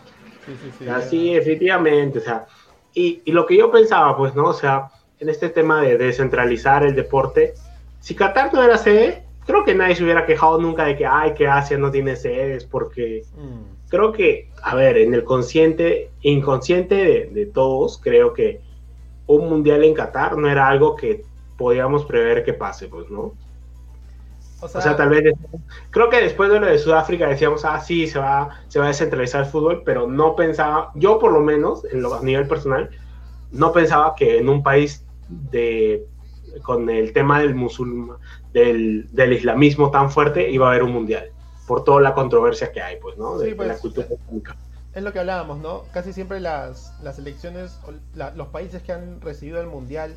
Sí, 0.47 0.53
sí, 0.63 0.71
sí. 0.79 0.89
Así, 0.89 1.35
efectivamente, 1.35 2.17
o 2.17 2.21
sea. 2.21 2.47
Y, 2.95 3.21
y 3.25 3.31
lo 3.31 3.45
que 3.45 3.55
yo 3.55 3.69
pensaba, 3.69 4.17
pues, 4.17 4.33
¿no? 4.33 4.45
O 4.45 4.53
sea, 4.53 4.89
en 5.19 5.29
este 5.29 5.49
tema 5.49 5.81
de 5.81 5.97
descentralizar 5.97 6.83
el 6.83 6.95
deporte, 6.95 7.53
si 7.99 8.15
Qatar 8.15 8.53
no 8.53 8.63
era 8.63 8.77
sede, 8.77 9.23
creo 9.45 9.63
que 9.63 9.73
nadie 9.73 9.95
se 9.95 10.03
hubiera 10.03 10.25
quejado 10.25 10.59
nunca 10.59 10.85
de 10.85 10.95
que, 10.95 11.05
ay, 11.05 11.33
que 11.33 11.47
Asia 11.47 11.77
no 11.77 11.89
tiene 11.89 12.15
sedes, 12.15 12.65
porque 12.65 13.23
mm. 13.35 13.89
creo 13.89 14.11
que, 14.11 14.49
a 14.61 14.75
ver, 14.75 14.97
en 14.97 15.13
el 15.13 15.23
consciente, 15.23 16.11
inconsciente 16.21 17.29
de, 17.31 17.45
todos, 17.47 17.99
creo 18.01 18.33
que 18.33 18.61
un 19.25 19.49
mundial 19.49 19.83
en 19.83 19.93
Qatar 19.93 20.37
no 20.37 20.49
era 20.49 20.67
algo 20.67 20.95
que 20.95 21.23
podíamos 21.57 22.05
prever 22.05 22.43
que 22.43 22.53
pase, 22.53 22.87
pues, 22.87 23.09
¿no? 23.09 23.33
O 24.59 24.67
sea, 24.67 24.95
tal 24.95 25.09
vez, 25.09 25.35
creo 25.91 26.09
que 26.09 26.19
después 26.19 26.49
de 26.49 26.59
lo 26.59 26.65
de 26.65 26.79
Sudáfrica 26.79 27.27
decíamos, 27.27 27.63
ah, 27.63 27.79
sí, 27.79 28.07
se 28.07 28.17
va, 28.17 28.49
se 28.67 28.79
va 28.79 28.85
a 28.85 28.87
descentralizar 28.87 29.43
el 29.43 29.51
fútbol, 29.51 29.83
pero 29.85 30.07
no 30.07 30.35
pensaba, 30.35 30.91
yo 30.95 31.19
por 31.19 31.31
lo 31.31 31.41
menos, 31.41 31.85
en 31.85 32.01
lo, 32.01 32.15
a 32.15 32.23
nivel 32.23 32.47
personal, 32.47 32.89
no 33.51 33.71
pensaba 33.71 34.15
que 34.15 34.39
en 34.39 34.49
un 34.49 34.63
país 34.63 35.06
de 35.29 36.05
con 36.63 36.89
el 36.89 37.13
tema 37.13 37.39
del 37.39 37.55
musulmán, 37.55 38.17
del, 38.53 39.07
del, 39.11 39.33
islamismo 39.33 39.91
tan 39.91 40.09
fuerte, 40.09 40.49
iba 40.49 40.67
a 40.67 40.71
haber 40.71 40.83
un 40.83 40.91
mundial, 40.91 41.31
por 41.67 41.83
toda 41.83 42.01
la 42.01 42.13
controversia 42.13 42.71
que 42.71 42.81
hay, 42.81 42.97
pues, 42.97 43.17
¿no? 43.17 43.37
De, 43.37 43.51
la 43.51 43.55
pues, 43.55 43.79
cultura 43.79 44.07
islámica. 44.11 44.55
Es 44.93 45.03
lo 45.03 45.13
que 45.13 45.19
hablábamos, 45.19 45.59
¿no? 45.59 45.83
Casi 45.93 46.13
siempre 46.13 46.39
las, 46.39 46.93
las 47.03 47.19
elecciones, 47.19 47.79
los 48.35 48.47
países 48.47 48.81
que 48.81 48.93
han 48.93 49.21
recibido 49.21 49.61
el 49.61 49.67
mundial, 49.67 50.15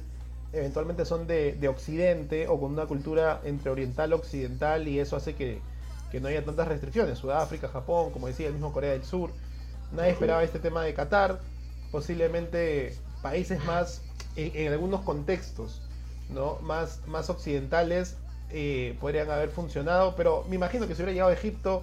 eventualmente 0.52 1.04
son 1.04 1.26
de, 1.26 1.52
de, 1.52 1.68
Occidente 1.68 2.48
o 2.48 2.58
con 2.58 2.72
una 2.72 2.86
cultura 2.86 3.40
entre 3.44 3.70
oriental 3.70 4.12
occidental, 4.12 4.88
y 4.88 4.98
eso 4.98 5.16
hace 5.16 5.34
que, 5.34 5.61
que 6.11 6.20
no 6.20 6.28
haya 6.28 6.44
tantas 6.44 6.68
restricciones. 6.68 7.18
Sudáfrica, 7.18 7.68
Japón, 7.68 8.11
como 8.12 8.26
decía, 8.26 8.46
el 8.46 8.54
mismo 8.54 8.72
Corea 8.72 8.92
del 8.92 9.04
Sur. 9.04 9.30
Nadie 9.92 10.12
esperaba 10.12 10.42
este 10.42 10.58
tema 10.58 10.82
de 10.82 10.94
Qatar. 10.94 11.40
Posiblemente 11.90 12.96
países 13.22 13.62
más, 13.64 14.02
en, 14.36 14.72
algunos 14.72 15.02
contextos, 15.02 15.82
¿no? 16.30 16.58
más, 16.62 17.00
más 17.06 17.30
occidentales 17.30 18.16
eh, 18.50 18.96
podrían 19.00 19.30
haber 19.30 19.50
funcionado, 19.50 20.16
pero 20.16 20.44
me 20.48 20.56
imagino 20.56 20.86
que 20.86 20.94
si 20.94 21.02
hubiera 21.02 21.12
llegado 21.12 21.30
a 21.30 21.34
Egipto, 21.34 21.82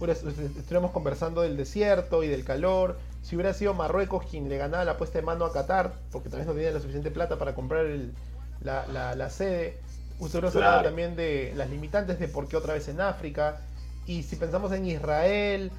estuviéramos 0.00 0.90
conversando 0.90 1.42
del 1.42 1.56
desierto 1.56 2.22
y 2.22 2.28
del 2.28 2.44
calor. 2.44 2.98
Si 3.22 3.34
hubiera 3.34 3.54
sido 3.54 3.74
Marruecos 3.74 4.24
quien 4.30 4.48
le 4.48 4.56
ganaba 4.58 4.84
la 4.84 4.98
puesta 4.98 5.18
de 5.18 5.24
mano 5.24 5.44
a 5.44 5.52
Qatar, 5.52 5.94
porque 6.12 6.28
tal 6.28 6.40
vez 6.40 6.46
no 6.46 6.54
tenía 6.54 6.70
la 6.70 6.80
suficiente 6.80 7.10
plata 7.10 7.38
para 7.38 7.54
comprar 7.54 7.86
la, 8.62 9.14
la, 9.14 9.30
sede, 9.30 9.78
usted 10.18 10.40
claro. 10.50 10.84
también 10.84 11.16
de 11.16 11.52
las 11.56 11.70
limitantes 11.70 12.18
de 12.18 12.28
por 12.28 12.48
qué 12.48 12.56
otra 12.56 12.74
vez 12.74 12.88
en 12.88 13.00
África. 13.00 13.60
Y 14.06 14.22
si 14.22 14.36
pensamos 14.36 14.70
en 14.72 14.86
Israel, 14.86 15.72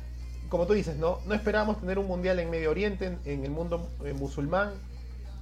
como 0.50 0.66
tú 0.66 0.74
dices, 0.74 0.98
no, 0.98 1.20
no 1.26 1.34
esperábamos 1.34 1.80
tener 1.80 2.00
un 2.00 2.08
mundial 2.08 2.40
en 2.40 2.50
Medio 2.50 2.72
Oriente, 2.72 3.18
en, 3.26 3.44
el 3.44 3.52
mundo 3.52 3.88
eh, 4.04 4.14
musulmán, 4.14 4.72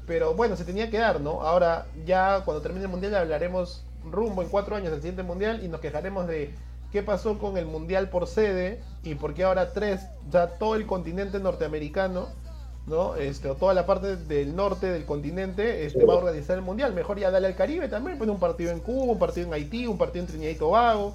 pero 0.08 0.34
bueno, 0.34 0.56
se 0.56 0.66
tenía 0.66 0.89
que 0.89 0.97
dar, 0.97 1.22
¿no? 1.22 1.41
Ahora 1.41 1.88
ya 2.06 2.41
cuando 2.45 2.62
termine 2.62 2.86
el 2.86 2.91
mundial 2.91 3.16
hablaremos 3.16 3.84
rumbo 4.12 4.41
en 4.41 4.49
cuatro 4.49 4.76
años 4.76 4.91
del 4.91 5.01
siguiente 5.01 5.24
mundial 5.24 5.64
y 5.64 5.68
nos 5.68 5.82
quejaremos 5.82 6.28
de 6.28 6.53
qué 6.91 7.01
pasó 7.01 7.38
con 7.39 7.58
el 7.58 7.66
mundial 7.66 8.10
por 8.10 8.28
sede 8.28 8.80
y 9.03 9.16
por 9.16 9.34
qué 9.34 9.43
ahora 9.43 9.74
tres, 9.74 10.01
ya 10.32 10.47
todo 10.47 10.76
el 10.76 10.86
continente 10.86 11.39
norteamericano, 11.39 12.28
¿no? 12.88 13.16
Este, 13.16 13.49
o 13.49 13.56
toda 13.56 13.74
la 13.74 13.86
parte 13.86 14.16
del 14.16 14.56
norte 14.56 14.88
del 14.88 15.06
continente 15.06 15.86
este, 15.86 16.06
va 16.06 16.14
a 16.14 16.18
organizar 16.18 16.56
el 16.56 16.64
mundial. 16.64 16.93
Mejor 16.93 17.20
ya 17.20 17.32
dale 17.32 17.47
al 17.47 17.56
Caribe 17.56 17.88
también, 17.88 18.18
pues 18.18 18.30
un 18.30 18.39
partido 18.39 18.72
en 18.72 18.80
Cuba, 18.80 19.14
un 19.14 19.20
partido 19.20 19.47
en 19.47 19.53
Haití, 19.53 19.88
un 19.88 19.97
partido 19.97 20.24
en 20.24 20.28
Trinidad 20.28 20.51
y 20.51 20.56
Tobago, 20.56 21.14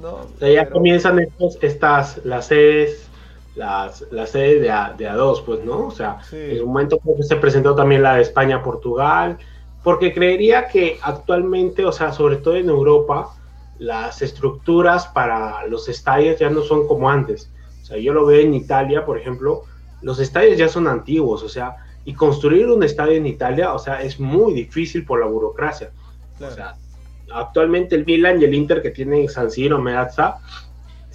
¿no? 0.00 0.28
ya 0.40 0.68
comienzan 0.68 1.18
estos, 1.18 1.58
estas, 1.62 2.24
las 2.24 2.46
sedes 2.46 3.08
las, 3.56 4.04
las 4.10 4.30
sedes 4.30 4.62
de, 4.62 4.70
A, 4.70 4.94
de 4.96 5.08
A2, 5.08 5.44
pues, 5.44 5.64
¿no? 5.64 5.86
O 5.86 5.90
sea, 5.90 6.18
en 6.30 6.60
un 6.62 6.68
momento 6.68 7.00
se 7.20 7.36
presentó 7.36 7.74
también 7.74 8.02
la 8.02 8.16
de 8.16 8.22
España-Portugal, 8.22 9.38
porque 9.82 10.12
creería 10.12 10.68
que 10.68 10.98
actualmente, 11.02 11.84
o 11.84 11.92
sea, 11.92 12.12
sobre 12.12 12.36
todo 12.36 12.56
en 12.56 12.68
Europa, 12.68 13.30
las 13.78 14.22
estructuras 14.22 15.06
para 15.08 15.66
los 15.66 15.88
estadios 15.88 16.38
ya 16.38 16.50
no 16.50 16.62
son 16.62 16.86
como 16.86 17.10
antes. 17.10 17.50
O 17.82 17.84
sea, 17.86 17.98
yo 17.98 18.12
lo 18.12 18.26
veo 18.26 18.40
en 18.40 18.54
Italia, 18.54 19.04
por 19.04 19.18
ejemplo, 19.18 19.62
los 20.02 20.18
estadios 20.18 20.58
ya 20.58 20.68
son 20.68 20.86
antiguos, 20.86 21.42
o 21.42 21.48
sea, 21.48 21.76
y 22.04 22.14
construir 22.14 22.68
un 22.68 22.82
estadio 22.82 23.14
en 23.14 23.26
Italia, 23.26 23.72
o 23.72 23.78
sea, 23.78 24.02
es 24.02 24.20
muy 24.20 24.54
difícil 24.54 25.04
por 25.04 25.20
la 25.20 25.26
burocracia. 25.26 25.90
O 26.40 26.50
sea, 26.50 26.76
actualmente 27.32 27.94
el 27.94 28.04
Milan 28.04 28.40
y 28.40 28.44
el 28.44 28.54
Inter 28.54 28.82
que 28.82 28.90
tienen 28.90 29.28
San 29.28 29.50
Siro, 29.50 29.80
Meazza, 29.80 30.38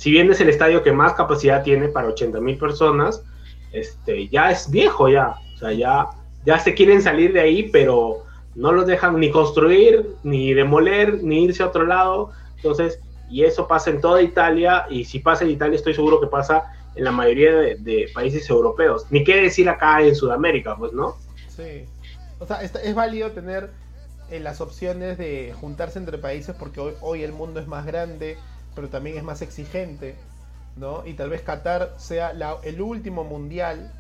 si 0.01 0.09
bien 0.09 0.31
es 0.31 0.41
el 0.41 0.49
estadio 0.49 0.81
que 0.81 0.91
más 0.91 1.13
capacidad 1.13 1.61
tiene 1.61 1.87
para 1.87 2.07
80 2.07 2.41
mil 2.41 2.57
personas, 2.57 3.23
este, 3.71 4.27
ya 4.29 4.49
es 4.49 4.71
viejo 4.71 5.07
ya, 5.07 5.35
o 5.53 5.57
sea, 5.59 5.73
ya, 5.73 6.07
ya 6.43 6.57
se 6.57 6.73
quieren 6.73 7.03
salir 7.03 7.33
de 7.33 7.41
ahí, 7.41 7.69
pero 7.71 8.23
no 8.55 8.71
los 8.71 8.87
dejan 8.87 9.19
ni 9.19 9.29
construir, 9.29 10.15
ni 10.23 10.55
demoler, 10.55 11.23
ni 11.23 11.43
irse 11.43 11.61
a 11.61 11.67
otro 11.67 11.85
lado, 11.85 12.31
entonces, 12.55 12.99
y 13.29 13.43
eso 13.43 13.67
pasa 13.67 13.91
en 13.91 14.01
toda 14.01 14.23
Italia, 14.23 14.87
y 14.89 15.05
si 15.05 15.19
pasa 15.19 15.43
en 15.43 15.51
Italia 15.51 15.75
estoy 15.75 15.93
seguro 15.93 16.19
que 16.19 16.25
pasa 16.25 16.73
en 16.95 17.03
la 17.03 17.11
mayoría 17.11 17.51
de, 17.51 18.09
países 18.11 18.49
europeos, 18.49 19.05
ni 19.11 19.23
qué 19.23 19.39
decir 19.39 19.69
acá 19.69 20.01
en 20.01 20.15
Sudamérica, 20.15 20.75
pues, 20.77 20.93
¿no? 20.93 21.15
Sí, 21.47 21.85
o 22.39 22.47
sea, 22.47 22.63
es, 22.63 22.95
válido 22.95 23.29
tener 23.33 23.69
eh, 24.31 24.39
las 24.39 24.61
opciones 24.61 25.19
de 25.19 25.53
juntarse 25.61 25.99
entre 25.99 26.17
países 26.17 26.55
porque 26.57 26.79
hoy, 26.79 26.93
hoy 27.01 27.21
el 27.21 27.33
mundo 27.33 27.59
es 27.59 27.67
más 27.67 27.85
grande, 27.85 28.39
pero 28.75 28.89
también 28.89 29.17
es 29.17 29.23
más 29.23 29.41
exigente, 29.41 30.15
¿no? 30.75 31.05
Y 31.05 31.13
tal 31.13 31.29
vez 31.29 31.41
Qatar 31.41 31.93
sea 31.97 32.33
el 32.63 32.81
último 32.81 33.23
mundial 33.23 33.91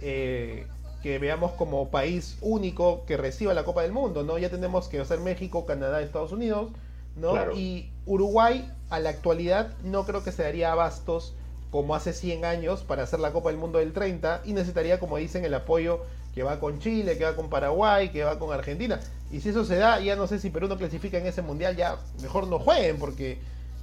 eh, 0.00 0.66
que 1.02 1.18
veamos 1.18 1.52
como 1.52 1.90
país 1.90 2.38
único 2.40 3.04
que 3.04 3.16
reciba 3.16 3.52
la 3.54 3.64
Copa 3.64 3.82
del 3.82 3.92
Mundo, 3.92 4.22
¿no? 4.22 4.38
Ya 4.38 4.50
tenemos 4.50 4.88
que 4.88 5.00
hacer 5.00 5.20
México, 5.20 5.66
Canadá, 5.66 6.00
Estados 6.00 6.32
Unidos, 6.32 6.70
¿no? 7.16 7.32
Claro. 7.32 7.56
Y 7.56 7.92
Uruguay, 8.06 8.70
a 8.90 9.00
la 9.00 9.10
actualidad, 9.10 9.72
no 9.82 10.04
creo 10.04 10.24
que 10.24 10.32
se 10.32 10.42
daría 10.42 10.72
abastos 10.72 11.34
como 11.70 11.94
hace 11.94 12.12
100 12.12 12.44
años 12.44 12.84
para 12.84 13.02
hacer 13.02 13.20
la 13.20 13.32
Copa 13.32 13.50
del 13.50 13.58
Mundo 13.58 13.80
del 13.80 13.92
30 13.92 14.42
y 14.44 14.52
necesitaría, 14.52 15.00
como 15.00 15.16
dicen, 15.16 15.44
el 15.44 15.54
apoyo 15.54 16.04
que 16.34 16.42
va 16.42 16.58
con 16.58 16.78
Chile, 16.80 17.18
que 17.18 17.24
va 17.24 17.36
con 17.36 17.48
Paraguay, 17.48 18.10
que 18.10 18.24
va 18.24 18.38
con 18.38 18.52
Argentina. 18.52 19.00
Y 19.30 19.40
si 19.40 19.50
eso 19.50 19.64
se 19.64 19.76
da, 19.76 20.00
ya 20.00 20.16
no 20.16 20.26
sé 20.26 20.38
si 20.38 20.50
Perú 20.50 20.68
no 20.68 20.78
clasifica 20.78 21.18
en 21.18 21.26
ese 21.26 21.42
mundial, 21.42 21.76
ya 21.76 21.98
mejor 22.22 22.46
no 22.46 22.58
jueguen, 22.58 22.98
porque 22.98 23.38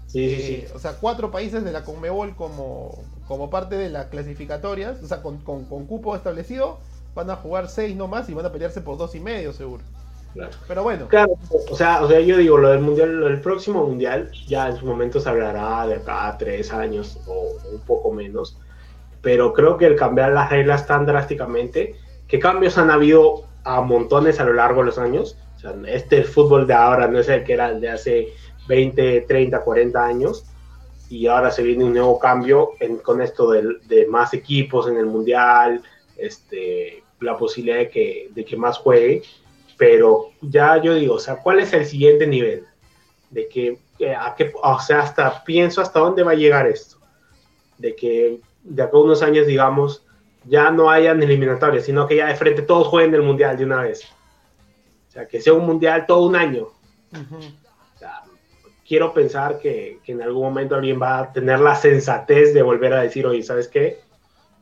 Sí, 0.05 0.29
sí, 0.29 0.41
eh, 0.41 0.41
sí. 0.41 0.73
o 0.73 0.79
sea, 0.79 0.99
cuatro 0.99 1.31
países 1.31 1.63
de 1.63 1.71
la 1.71 1.83
Conmebol 1.85 2.35
como, 2.35 3.09
como 3.27 3.49
parte 3.49 3.75
de 3.77 3.89
las 3.89 4.07
clasificatorias, 4.07 5.01
o 5.01 5.07
sea, 5.07 5.21
con, 5.21 5.41
con- 5.43 5.65
con 5.65 5.85
cupo 5.87 6.15
establecido, 6.15 6.79
van 7.15 7.29
a 7.29 7.35
jugar 7.37 7.69
seis 7.69 7.95
nomás 7.95 8.29
y 8.29 8.33
van 8.33 8.45
a 8.45 8.51
pelearse 8.51 8.81
por 8.81 8.97
dos 8.97 9.15
y 9.15 9.19
medio 9.19 9.53
seguro. 9.53 9.83
Claro. 10.33 10.51
Pero 10.67 10.83
bueno, 10.83 11.07
Claro, 11.07 11.33
o 11.69 11.75
sea, 11.75 12.01
o 12.03 12.07
sea, 12.07 12.21
yo 12.21 12.37
digo, 12.37 12.57
lo 12.57 12.69
del 12.69 12.79
mundial, 12.79 13.19
lo 13.19 13.25
del 13.27 13.41
próximo 13.41 13.85
mundial, 13.85 14.31
ya 14.47 14.69
en 14.69 14.77
su 14.77 14.85
momento 14.85 15.19
se 15.19 15.27
hablará 15.29 15.85
de 15.87 15.95
acá 15.95 16.27
a 16.29 16.37
tres 16.37 16.71
años 16.71 17.19
o 17.25 17.57
un 17.73 17.81
poco 17.81 18.13
menos, 18.13 18.57
pero 19.21 19.53
creo 19.53 19.77
que 19.77 19.87
el 19.87 19.95
cambiar 19.97 20.31
las 20.33 20.49
reglas 20.49 20.87
tan 20.87 21.05
drásticamente, 21.05 21.95
que 22.27 22.39
cambios 22.39 22.77
han 22.77 22.91
habido 22.91 23.49
a 23.63 23.81
montones 23.81 24.39
a 24.39 24.45
lo 24.45 24.53
largo 24.53 24.81
de 24.81 24.87
los 24.87 24.97
años, 24.97 25.37
o 25.55 25.59
sea, 25.59 25.73
este 25.87 26.23
fútbol 26.23 26.67
de 26.67 26.73
ahora 26.75 27.07
no 27.07 27.19
es 27.19 27.29
el 27.29 27.43
que 27.43 27.53
era 27.53 27.69
el 27.69 27.81
de 27.81 27.89
hace 27.89 28.27
20, 28.71 29.21
30, 29.27 29.63
40 29.63 30.05
años, 30.05 30.45
y 31.09 31.27
ahora 31.27 31.51
se 31.51 31.61
viene 31.61 31.83
un 31.83 31.91
nuevo 31.93 32.17
cambio 32.17 32.71
con 33.03 33.21
esto 33.21 33.51
del- 33.51 33.79
de, 33.87 34.07
más 34.07 34.33
equipos 34.33 34.87
en 34.87 34.95
el 34.95 35.05
mundial, 35.05 35.81
este, 36.17 37.03
la 37.19 37.37
posibilidad 37.37 37.77
de 37.79 37.89
que, 37.89 38.29
de 38.33 38.45
que 38.45 38.55
más 38.55 38.77
juegue, 38.77 39.23
pero 39.77 40.29
ya 40.41 40.81
yo 40.81 40.93
digo, 40.95 41.15
o 41.15 41.19
sea, 41.19 41.35
¿cuál 41.35 41.59
es 41.59 41.73
el 41.73 41.85
siguiente 41.85 42.25
nivel? 42.27 42.63
De 43.29 43.49
que, 43.49 43.77
o 44.63 44.79
sea, 44.79 44.99
hasta 45.01 45.43
pienso 45.43 45.81
hasta 45.81 45.99
dónde 45.99 46.23
va 46.23 46.31
a 46.31 46.35
llegar 46.35 46.65
esto. 46.67 46.97
De 47.77 47.93
que 47.95 48.39
de 48.63 48.83
acá 48.83 48.95
a 48.95 49.01
unos 49.01 49.21
años, 49.21 49.47
digamos, 49.47 50.05
ya 50.45 50.71
no 50.71 50.89
hayan 50.89 51.21
eliminatorias, 51.21 51.85
sino 51.85 52.07
que 52.07 52.15
ya 52.17 52.27
de 52.27 52.35
frente 52.35 52.61
todos 52.61 52.87
jueguen 52.87 53.15
el 53.15 53.21
mundial 53.23 53.57
de 53.57 53.65
una 53.65 53.81
vez. 53.81 54.05
O 55.09 55.11
sea, 55.11 55.27
que 55.27 55.41
sea 55.41 55.53
un 55.53 55.65
mundial 55.65 56.05
todo 56.05 56.25
un 56.25 56.35
año. 56.35 56.67
sea, 57.11 57.60
quiero 58.91 59.13
pensar 59.13 59.57
que, 59.59 60.01
que 60.03 60.11
en 60.13 60.21
algún 60.21 60.43
momento 60.43 60.75
alguien 60.75 61.01
va 61.01 61.19
a 61.19 61.33
tener 61.33 61.59
la 61.61 61.75
sensatez 61.75 62.53
de 62.53 62.61
volver 62.63 62.93
a 62.93 63.01
decir, 63.03 63.25
oye, 63.25 63.43
¿sabes 63.43 63.69
qué? 63.69 64.05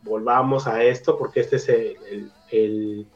Volvamos 0.01 0.67
a 0.67 0.83
esto 0.83 1.17
porque 1.17 1.41
este 1.41 1.57
es 1.57 1.69
el, 1.69 2.33
el- 2.51 3.11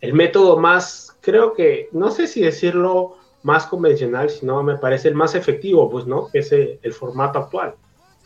el- 0.00 0.14
método 0.14 0.56
más, 0.58 1.18
creo 1.20 1.52
que, 1.52 1.88
no 1.92 2.10
sé 2.10 2.26
si 2.26 2.42
decirlo 2.42 3.16
más 3.42 3.66
convencional, 3.66 4.30
sino 4.30 4.62
me 4.62 4.78
parece 4.78 5.08
el 5.08 5.14
más 5.14 5.34
efectivo, 5.34 5.90
pues, 5.90 6.06
¿no? 6.06 6.30
Que 6.30 6.38
es 6.40 6.52
el, 6.52 6.78
el 6.82 6.92
formato 6.92 7.38
actual. 7.38 7.76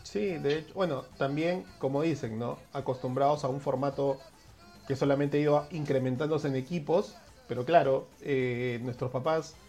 Sí, 0.02 0.38
de 0.38 0.58
hecho, 0.58 0.74
bueno, 0.74 1.06
también, 1.16 1.66
como 1.78 2.02
dicen, 2.02 2.38
¿no? 2.38 2.66
Acostumbrados 2.72 3.44
a 3.44 3.48
un 3.48 3.60
formato 3.60 4.22
que 4.86 4.96
solamente 4.96 5.40
iba 5.40 5.68
incrementándose 5.70 6.48
en 6.48 6.56
equipos, 6.56 7.18
pero 7.46 7.64
claro, 7.64 8.10
eh, 8.20 8.80
nuestros 8.82 9.10
papás 9.12 9.60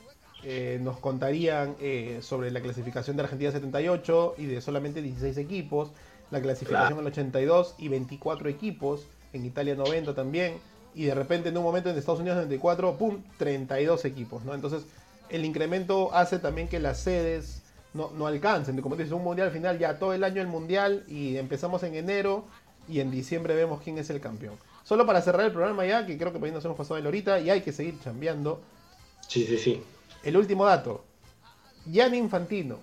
eh, 0.43 0.79
nos 0.81 0.97
contarían 0.99 1.75
eh, 1.81 2.19
sobre 2.21 2.51
la 2.51 2.61
clasificación 2.61 3.17
de 3.17 3.23
Argentina 3.23 3.51
78 3.51 4.35
y 4.37 4.45
de 4.45 4.61
solamente 4.61 5.01
16 5.01 5.37
equipos, 5.37 5.89
la 6.31 6.41
clasificación 6.41 6.87
Claro. 6.87 7.01
en 7.01 7.07
el 7.07 7.11
82 7.11 7.75
y 7.77 7.87
24 7.89 8.49
equipos, 8.49 9.01
en 9.33 9.45
Italia 9.45 9.75
90 9.75 10.13
también, 10.15 10.53
y 10.95 11.05
de 11.05 11.15
repente 11.15 11.49
en 11.49 11.57
un 11.57 11.63
momento 11.63 11.89
en 11.89 11.97
Estados 11.97 12.19
Unidos 12.19 12.37
94, 12.37 12.97
¡pum!, 12.97 13.17
32 13.37 14.05
equipos, 14.05 14.43
¿no? 14.43 14.53
Entonces, 14.53 14.83
el 15.29 15.45
incremento 15.45 16.13
hace 16.13 16.39
también 16.39 16.67
que 16.67 16.79
las 16.79 16.99
sedes 16.99 17.61
no, 17.93 18.11
no 18.17 18.25
alcancen. 18.27 18.79
Como 18.81 18.95
dices, 18.95 19.11
un 19.11 19.23
mundial 19.23 19.47
al 19.49 19.53
final, 19.53 19.77
ya 19.77 19.99
todo 19.99 20.13
el 20.13 20.23
año 20.23 20.41
el 20.41 20.47
mundial 20.47 21.03
y 21.07 21.37
empezamos 21.37 21.83
en 21.83 21.95
enero 21.95 22.45
y 22.87 23.01
en 23.01 23.11
diciembre 23.11 23.55
vemos 23.55 23.81
quién 23.83 23.97
es 23.97 24.09
el 24.09 24.19
campeón. 24.19 24.55
Solo 24.83 25.05
para 25.05 25.21
cerrar 25.21 25.45
el 25.45 25.51
programa 25.51 25.85
ya, 25.85 26.05
que 26.05 26.17
creo 26.17 26.31
que 26.33 26.39
por 26.39 26.47
ahí 26.47 26.53
nos 26.53 26.65
hemos 26.65 26.77
pasado 26.77 26.95
de 26.95 27.03
la 27.03 27.09
horita 27.09 27.39
y 27.39 27.49
hay 27.51 27.61
que 27.61 27.71
seguir 27.71 27.99
chambeando. 28.03 28.59
Sí, 29.27 29.45
sí, 29.45 29.57
sí. 29.57 29.83
El 30.23 30.37
último 30.37 30.65
dato. 30.65 31.03
Gianni 31.85 32.17
Infantino. 32.17 32.77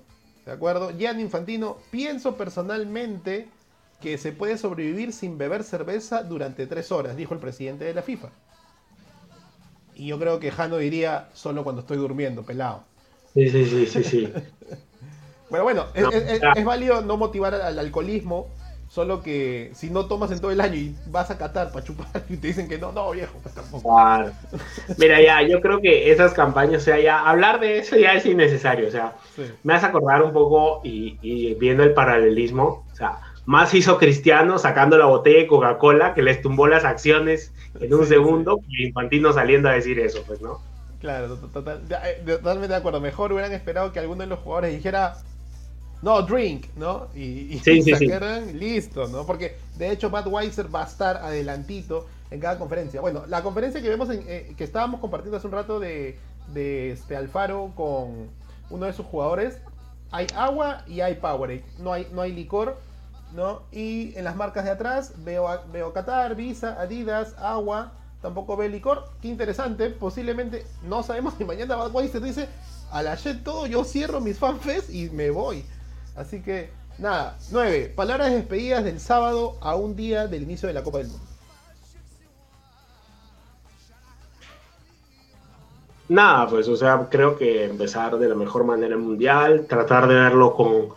¿De 0.44 0.52
acuerdo? 0.52 0.90
Gianni 0.96 1.22
Infantino, 1.22 1.78
pienso 1.90 2.36
personalmente 2.36 3.48
que 4.00 4.18
se 4.18 4.32
puede 4.32 4.58
sobrevivir 4.58 5.12
sin 5.12 5.38
beber 5.38 5.64
cerveza 5.64 6.22
durante 6.22 6.66
tres 6.66 6.92
horas, 6.92 7.16
dijo 7.16 7.34
el 7.34 7.40
presidente 7.40 7.84
de 7.84 7.94
la 7.94 8.02
FIFA. 8.02 8.28
Y 9.94 10.06
yo 10.08 10.18
creo 10.18 10.38
que 10.38 10.50
Jano 10.50 10.76
diría 10.76 11.30
solo 11.34 11.64
cuando 11.64 11.80
estoy 11.80 11.96
durmiendo, 11.96 12.42
pelado. 12.44 12.84
Sí, 13.34 13.48
sí, 13.48 13.64
sí, 13.64 13.86
sí, 13.86 14.04
sí. 14.04 14.32
Bueno, 15.48 15.62
bueno, 15.64 15.86
es, 15.94 16.02
No, 16.02 16.08
es- 16.10 16.28
es- 16.32 16.40
claro. 16.40 16.58
es 16.60 16.64
válido 16.66 17.02
no 17.02 17.16
motivar 17.16 17.54
al 17.54 17.78
alcoholismo, 17.78 18.48
solo 18.96 19.22
que 19.22 19.70
si 19.74 19.90
no 19.90 20.06
tomas 20.08 20.30
en 20.32 20.40
todo 20.40 20.50
el 20.50 20.60
año 20.60 20.76
y 20.76 20.96
vas 21.06 21.30
a 21.30 21.38
Qatar 21.38 21.70
para 21.72 21.84
chupar 21.84 22.08
y 22.28 22.36
te 22.38 22.48
dicen 22.48 22.68
que 22.68 22.78
no, 22.78 22.92
no, 22.92 23.10
viejo, 23.12 23.38
pues 23.42 23.54
tampoco. 23.54 23.88
Claro. 23.92 24.36
Mira, 24.96 25.20
ya, 25.22 25.42
yo 25.42 25.60
creo 25.60 25.80
que 25.80 26.10
esas 26.12 26.34
campañas, 26.34 26.82
o 26.82 26.84
sea, 26.84 26.98
ya 27.00 27.20
hablar 27.28 27.60
de 27.60 27.78
eso 27.78 27.96
ya 27.96 28.14
es 28.14 28.26
innecesario, 28.26 28.88
o 28.88 28.90
sea, 28.90 29.16
Sí. 29.34 29.42
me 29.62 29.74
hace 29.74 29.86
acordar 29.86 30.22
un 30.22 30.32
poco 30.32 30.80
y, 30.84 31.18
y 31.22 31.54
viendo 31.56 31.82
el 31.84 31.94
paralelismo, 31.94 32.64
o 32.90 32.94
sea, 32.94 33.20
más 33.46 33.74
hizo 33.74 33.98
Cristiano 33.98 34.58
sacando 34.58 34.98
la 34.98 35.06
botella 35.06 35.38
de 35.40 35.46
Coca-Cola 35.46 36.14
que 36.14 36.22
les 36.22 36.40
tumbó 36.42 36.66
las 36.68 36.84
acciones 36.84 37.54
en 37.78 37.94
un 37.94 38.06
Sí, 38.06 38.06
segundo 38.06 38.58
y 38.66 38.86
Infantino 38.88 39.32
saliendo 39.32 39.68
a 39.68 39.72
decir 39.74 40.00
eso, 40.00 40.24
pues, 40.26 40.40
¿no? 40.40 40.66
Claro, 40.98 41.38
to- 41.38 41.50
total- 41.50 41.86
eh, 42.04 42.22
totalmente 42.26 42.68
de 42.68 42.76
acuerdo. 42.76 43.00
Mejor 43.00 43.32
hubieran 43.32 43.52
esperado 43.52 43.92
que 43.92 43.98
alguno 44.00 44.22
de 44.22 44.26
los 44.28 44.38
jugadores 44.40 44.72
dijera, 44.74 45.22
no, 46.06 46.22
drink, 46.22 46.66
¿no? 46.76 47.08
Y, 47.16 47.54
y 47.54 47.58
Sí, 47.64 47.82
sí, 47.82 47.94
sí. 47.96 48.06
sacaran, 48.06 48.56
listo, 48.56 49.08
¿no? 49.08 49.26
Porque 49.26 49.56
de 49.76 49.90
hecho 49.90 50.08
Budweiser 50.08 50.72
va 50.72 50.84
a 50.84 50.86
estar 50.86 51.16
adelantito 51.16 52.06
en 52.30 52.38
cada 52.38 52.58
conferencia. 52.58 53.00
Bueno, 53.00 53.24
la 53.26 53.42
conferencia 53.42 53.82
que 53.82 53.88
vemos, 53.88 54.08
en, 54.10 54.22
eh, 54.28 54.54
que 54.56 54.62
estábamos 54.62 55.00
compartiendo 55.00 55.36
hace 55.36 55.48
un 55.48 55.52
rato 55.52 55.80
de, 55.80 56.16
de 56.54 56.92
este 56.92 57.16
Alfaro 57.16 57.72
con 57.74 58.28
uno 58.70 58.86
de 58.86 58.92
sus 58.92 59.04
jugadores, 59.04 59.58
hay 60.12 60.28
agua 60.36 60.84
y 60.86 61.00
hay 61.00 61.16
Powerade. 61.16 61.64
No 61.80 61.92
hay, 61.92 62.06
no 62.12 62.22
hay 62.22 62.30
licor, 62.30 62.78
¿no? 63.34 63.62
Y 63.72 64.16
en 64.16 64.22
las 64.22 64.36
marcas 64.36 64.64
de 64.64 64.70
atrás 64.70 65.12
veo, 65.24 65.48
veo 65.72 65.92
Qatar, 65.92 66.36
Visa, 66.36 66.80
Adidas, 66.80 67.34
Agua, 67.36 67.94
tampoco 68.22 68.56
veo 68.56 68.68
licor. 68.68 69.10
Qué 69.20 69.26
interesante, 69.26 69.90
posiblemente, 69.90 70.64
no 70.84 71.02
sabemos 71.02 71.34
si 71.36 71.44
mañana 71.44 71.74
Budweiser 71.74 72.22
dice, 72.22 72.48
a 72.92 73.02
la 73.02 73.16
shit 73.16 73.42
todo, 73.42 73.66
yo 73.66 73.82
cierro 73.82 74.20
mis 74.20 74.38
fanfest 74.38 74.88
y 74.90 75.10
me 75.10 75.30
voy. 75.30 75.64
Así 76.16 76.40
que, 76.40 76.70
nada, 76.98 77.36
9. 77.50 77.92
Palabras 77.94 78.32
despedidas 78.32 78.84
del 78.84 79.00
sábado 79.00 79.58
a 79.60 79.76
un 79.76 79.94
día 79.94 80.26
del 80.26 80.42
inicio 80.42 80.66
de 80.66 80.74
la 80.74 80.82
Copa 80.82 80.98
del 80.98 81.08
Mundo. 81.08 81.24
Nada, 86.08 86.48
pues, 86.48 86.68
o 86.68 86.76
sea, 86.76 87.08
creo 87.10 87.36
que 87.36 87.64
empezar 87.64 88.16
de 88.16 88.28
la 88.28 88.34
mejor 88.34 88.64
manera 88.64 88.96
mundial, 88.96 89.66
tratar 89.68 90.06
de 90.06 90.14
verlo 90.14 90.54
con 90.54 90.94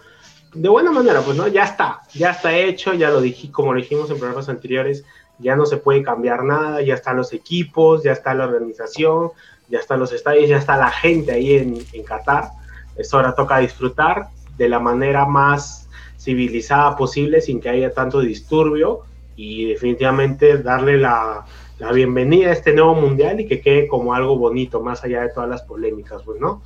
de 0.54 0.68
buena 0.68 0.92
manera, 0.92 1.22
pues 1.22 1.38
no, 1.38 1.48
ya 1.48 1.64
está, 1.64 2.02
ya 2.14 2.32
está 2.32 2.56
hecho, 2.56 2.94
ya 2.94 3.10
lo 3.10 3.22
dije, 3.22 3.52
como 3.52 3.74
lo 3.74 3.80
dijimos 3.80 4.10
en 4.10 4.18
programas 4.18 4.50
anteriores, 4.50 5.06
ya 5.38 5.56
no 5.56 5.66
se 5.66 5.78
puede 5.78 6.02
cambiar 6.02 6.44
nada, 6.44 6.82
ya 6.82 6.96
están 6.96 7.18
los 7.18 7.34
equipos, 7.34 8.04
ya 8.04 8.14
está 8.14 8.34
la 8.34 8.46
organización, 8.46 9.32
ya 9.68 9.80
están 9.80 10.00
los 10.00 10.12
estadios, 10.12 10.50
ya 10.50 10.58
está 10.58 10.76
la 10.78 10.90
gente 10.90 11.32
ahí 11.32 11.54
en, 11.54 11.78
en 11.94 12.04
Qatar. 12.04 12.50
Esto 12.98 13.18
ahora 13.18 13.36
toca 13.36 13.60
disfrutar 13.60 14.30
de 14.60 14.70
la 14.70 14.80
manera 14.80 15.26
más 15.26 15.90
civilizada 16.20 16.96
posible, 16.96 17.42
sin 17.42 17.60
que 17.62 17.70
haya 17.70 17.92
tanto 17.94 18.20
disturbio 18.20 19.02
y 19.36 19.66
definitivamente 19.70 20.58
darle 20.62 20.98
la, 20.98 21.46
la 21.80 21.92
bienvenida 21.94 22.50
a 22.50 22.54
este 22.54 22.74
nuevo 22.74 22.94
mundial 22.94 23.40
y 23.40 23.48
que 23.48 23.62
quede 23.62 23.88
como 23.88 24.14
algo 24.14 24.38
bonito, 24.38 24.82
más 24.82 25.04
allá 25.04 25.22
de 25.22 25.30
todas 25.30 25.50
las 25.50 25.64
polémicas, 25.64 26.22
pues, 26.24 26.40
¿no? 26.42 26.62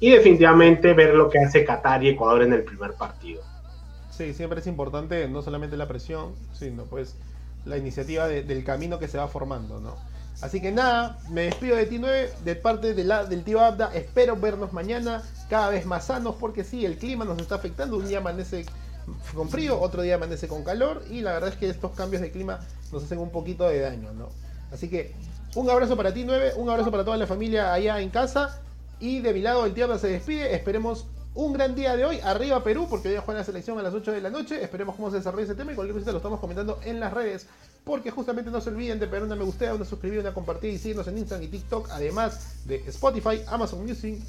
Y 0.00 0.10
definitivamente 0.10 0.94
ver 0.94 1.14
lo 1.14 1.28
que 1.28 1.38
hace 1.38 1.64
Qatar 1.64 2.02
y 2.02 2.08
Ecuador 2.08 2.42
en 2.42 2.54
el 2.54 2.64
primer 2.64 2.94
partido. 2.94 3.42
Sí, 4.10 4.32
siempre 4.34 4.60
es 4.60 4.66
importante 4.66 5.28
no 5.28 5.42
solamente 5.42 5.76
la 5.76 5.88
presión, 5.88 6.34
sino 6.52 6.84
pues 6.84 7.14
la 7.66 7.76
iniciativa 7.76 8.26
de- 8.26 8.42
del 8.42 8.64
camino 8.64 8.98
que 8.98 9.08
se 9.08 9.18
va 9.18 9.28
formando, 9.28 9.78
¿no? 9.80 9.94
Así 10.42 10.60
que 10.60 10.72
nada, 10.72 11.18
me 11.28 11.42
despido 11.42 11.76
de 11.76 11.86
ti 11.86 11.98
9, 11.98 12.32
de 12.44 12.56
parte 12.56 12.94
de 12.94 13.04
la, 13.04 13.24
del 13.24 13.44
tío 13.44 13.60
Abda, 13.60 13.90
espero 13.94 14.36
vernos 14.36 14.72
mañana 14.72 15.22
cada 15.50 15.68
vez 15.68 15.84
más 15.84 16.06
sanos, 16.06 16.36
porque 16.40 16.64
sí, 16.64 16.86
el 16.86 16.96
clima 16.96 17.24
nos 17.24 17.38
está 17.38 17.56
afectando, 17.56 17.98
un 17.98 18.08
día 18.08 18.18
amanece 18.18 18.64
con 19.34 19.50
frío, 19.50 19.78
otro 19.78 20.02
día 20.02 20.14
amanece 20.14 20.48
con 20.48 20.64
calor, 20.64 21.02
y 21.10 21.20
la 21.20 21.32
verdad 21.32 21.50
es 21.50 21.56
que 21.56 21.68
estos 21.68 21.92
cambios 21.92 22.22
de 22.22 22.30
clima 22.30 22.60
nos 22.90 23.04
hacen 23.04 23.18
un 23.18 23.30
poquito 23.30 23.68
de 23.68 23.80
daño, 23.80 24.12
¿no? 24.14 24.30
Así 24.72 24.88
que 24.88 25.14
un 25.56 25.68
abrazo 25.68 25.96
para 25.96 26.14
ti 26.14 26.24
9, 26.24 26.54
un 26.56 26.70
abrazo 26.70 26.90
para 26.90 27.04
toda 27.04 27.18
la 27.18 27.26
familia 27.26 27.74
allá 27.74 28.00
en 28.00 28.08
casa, 28.08 28.60
y 28.98 29.20
de 29.20 29.34
mi 29.34 29.42
lado 29.42 29.66
el 29.66 29.74
tío 29.74 29.84
Abda 29.84 29.98
se 29.98 30.08
despide, 30.08 30.54
esperemos 30.54 31.06
un 31.34 31.52
gran 31.52 31.74
día 31.74 31.96
de 31.96 32.04
hoy, 32.04 32.20
arriba 32.20 32.62
Perú, 32.64 32.86
porque 32.90 33.08
hoy 33.08 33.16
juega 33.24 33.40
la 33.40 33.44
selección 33.44 33.78
a 33.78 33.82
las 33.82 33.94
8 33.94 34.12
de 34.12 34.20
la 34.20 34.30
noche. 34.30 34.62
Esperemos 34.62 34.96
cómo 34.96 35.10
se 35.10 35.18
desarrolla 35.18 35.44
ese 35.44 35.54
tema 35.54 35.72
y 35.72 35.74
cualquier 35.76 35.98
cosa 35.98 36.10
lo 36.12 36.18
estamos 36.18 36.40
comentando 36.40 36.80
en 36.84 36.98
las 36.98 37.12
redes. 37.12 37.46
Porque 37.84 38.10
justamente 38.10 38.50
no 38.50 38.60
se 38.60 38.70
olviden 38.70 38.98
de 38.98 39.06
pegar 39.06 39.24
una 39.24 39.36
me 39.36 39.44
gusta, 39.44 39.74
una 39.74 39.84
suscribir, 39.84 40.20
una 40.20 40.34
compartir 40.34 40.70
y 40.70 40.78
seguirnos 40.78 41.08
en 41.08 41.18
Instagram 41.18 41.46
y 41.46 41.48
TikTok, 41.48 41.88
además 41.90 42.66
de 42.66 42.76
Spotify, 42.86 43.42
Amazon 43.48 43.84
Music, 43.84 44.20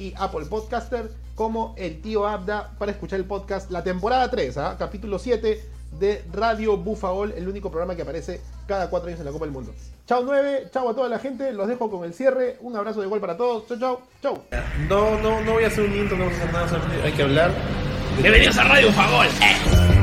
y 0.00 0.14
Apple 0.16 0.46
Podcaster 0.46 1.10
como 1.34 1.74
el 1.78 2.00
tío 2.00 2.26
Abda 2.26 2.72
para 2.78 2.90
escuchar 2.90 3.20
el 3.20 3.26
podcast, 3.26 3.70
la 3.70 3.84
temporada 3.84 4.30
3, 4.30 4.56
¿ah? 4.58 4.76
capítulo 4.78 5.18
7 5.18 5.62
de 5.98 6.24
Radio 6.32 6.76
Bufagol, 6.76 7.32
el 7.36 7.48
único 7.48 7.70
programa 7.70 7.94
que 7.94 8.02
aparece 8.02 8.40
cada 8.66 8.88
cuatro 8.88 9.08
años 9.08 9.20
en 9.20 9.26
la 9.26 9.32
Copa 9.32 9.44
del 9.44 9.52
Mundo. 9.52 9.74
Chao 10.06 10.22
9, 10.24 10.68
chao 10.72 10.88
a 10.88 10.94
toda 10.94 11.08
la 11.08 11.18
gente, 11.18 11.52
los 11.52 11.68
dejo 11.68 11.90
con 11.90 12.04
el 12.04 12.14
cierre, 12.14 12.56
un 12.60 12.76
abrazo 12.76 13.00
de 13.00 13.06
gol 13.06 13.20
para 13.20 13.36
todos, 13.36 13.66
chao, 13.68 13.78
chao, 13.78 14.02
chao. 14.22 14.42
No, 14.88 15.18
no, 15.18 15.40
no 15.42 15.52
voy 15.52 15.64
a 15.64 15.66
hacer 15.66 15.84
un 15.84 15.96
intro, 15.96 16.16
no 16.16 16.24
vamos 16.24 16.40
a 16.40 16.44
hacer 16.44 16.78
nada, 16.78 17.04
hay 17.04 17.12
que 17.12 17.22
hablar. 17.22 17.50
Bienvenidos 18.20 18.56
a 18.58 18.64
Radio 18.64 18.92
Fagol. 18.92 19.26
Eh. 19.26 19.99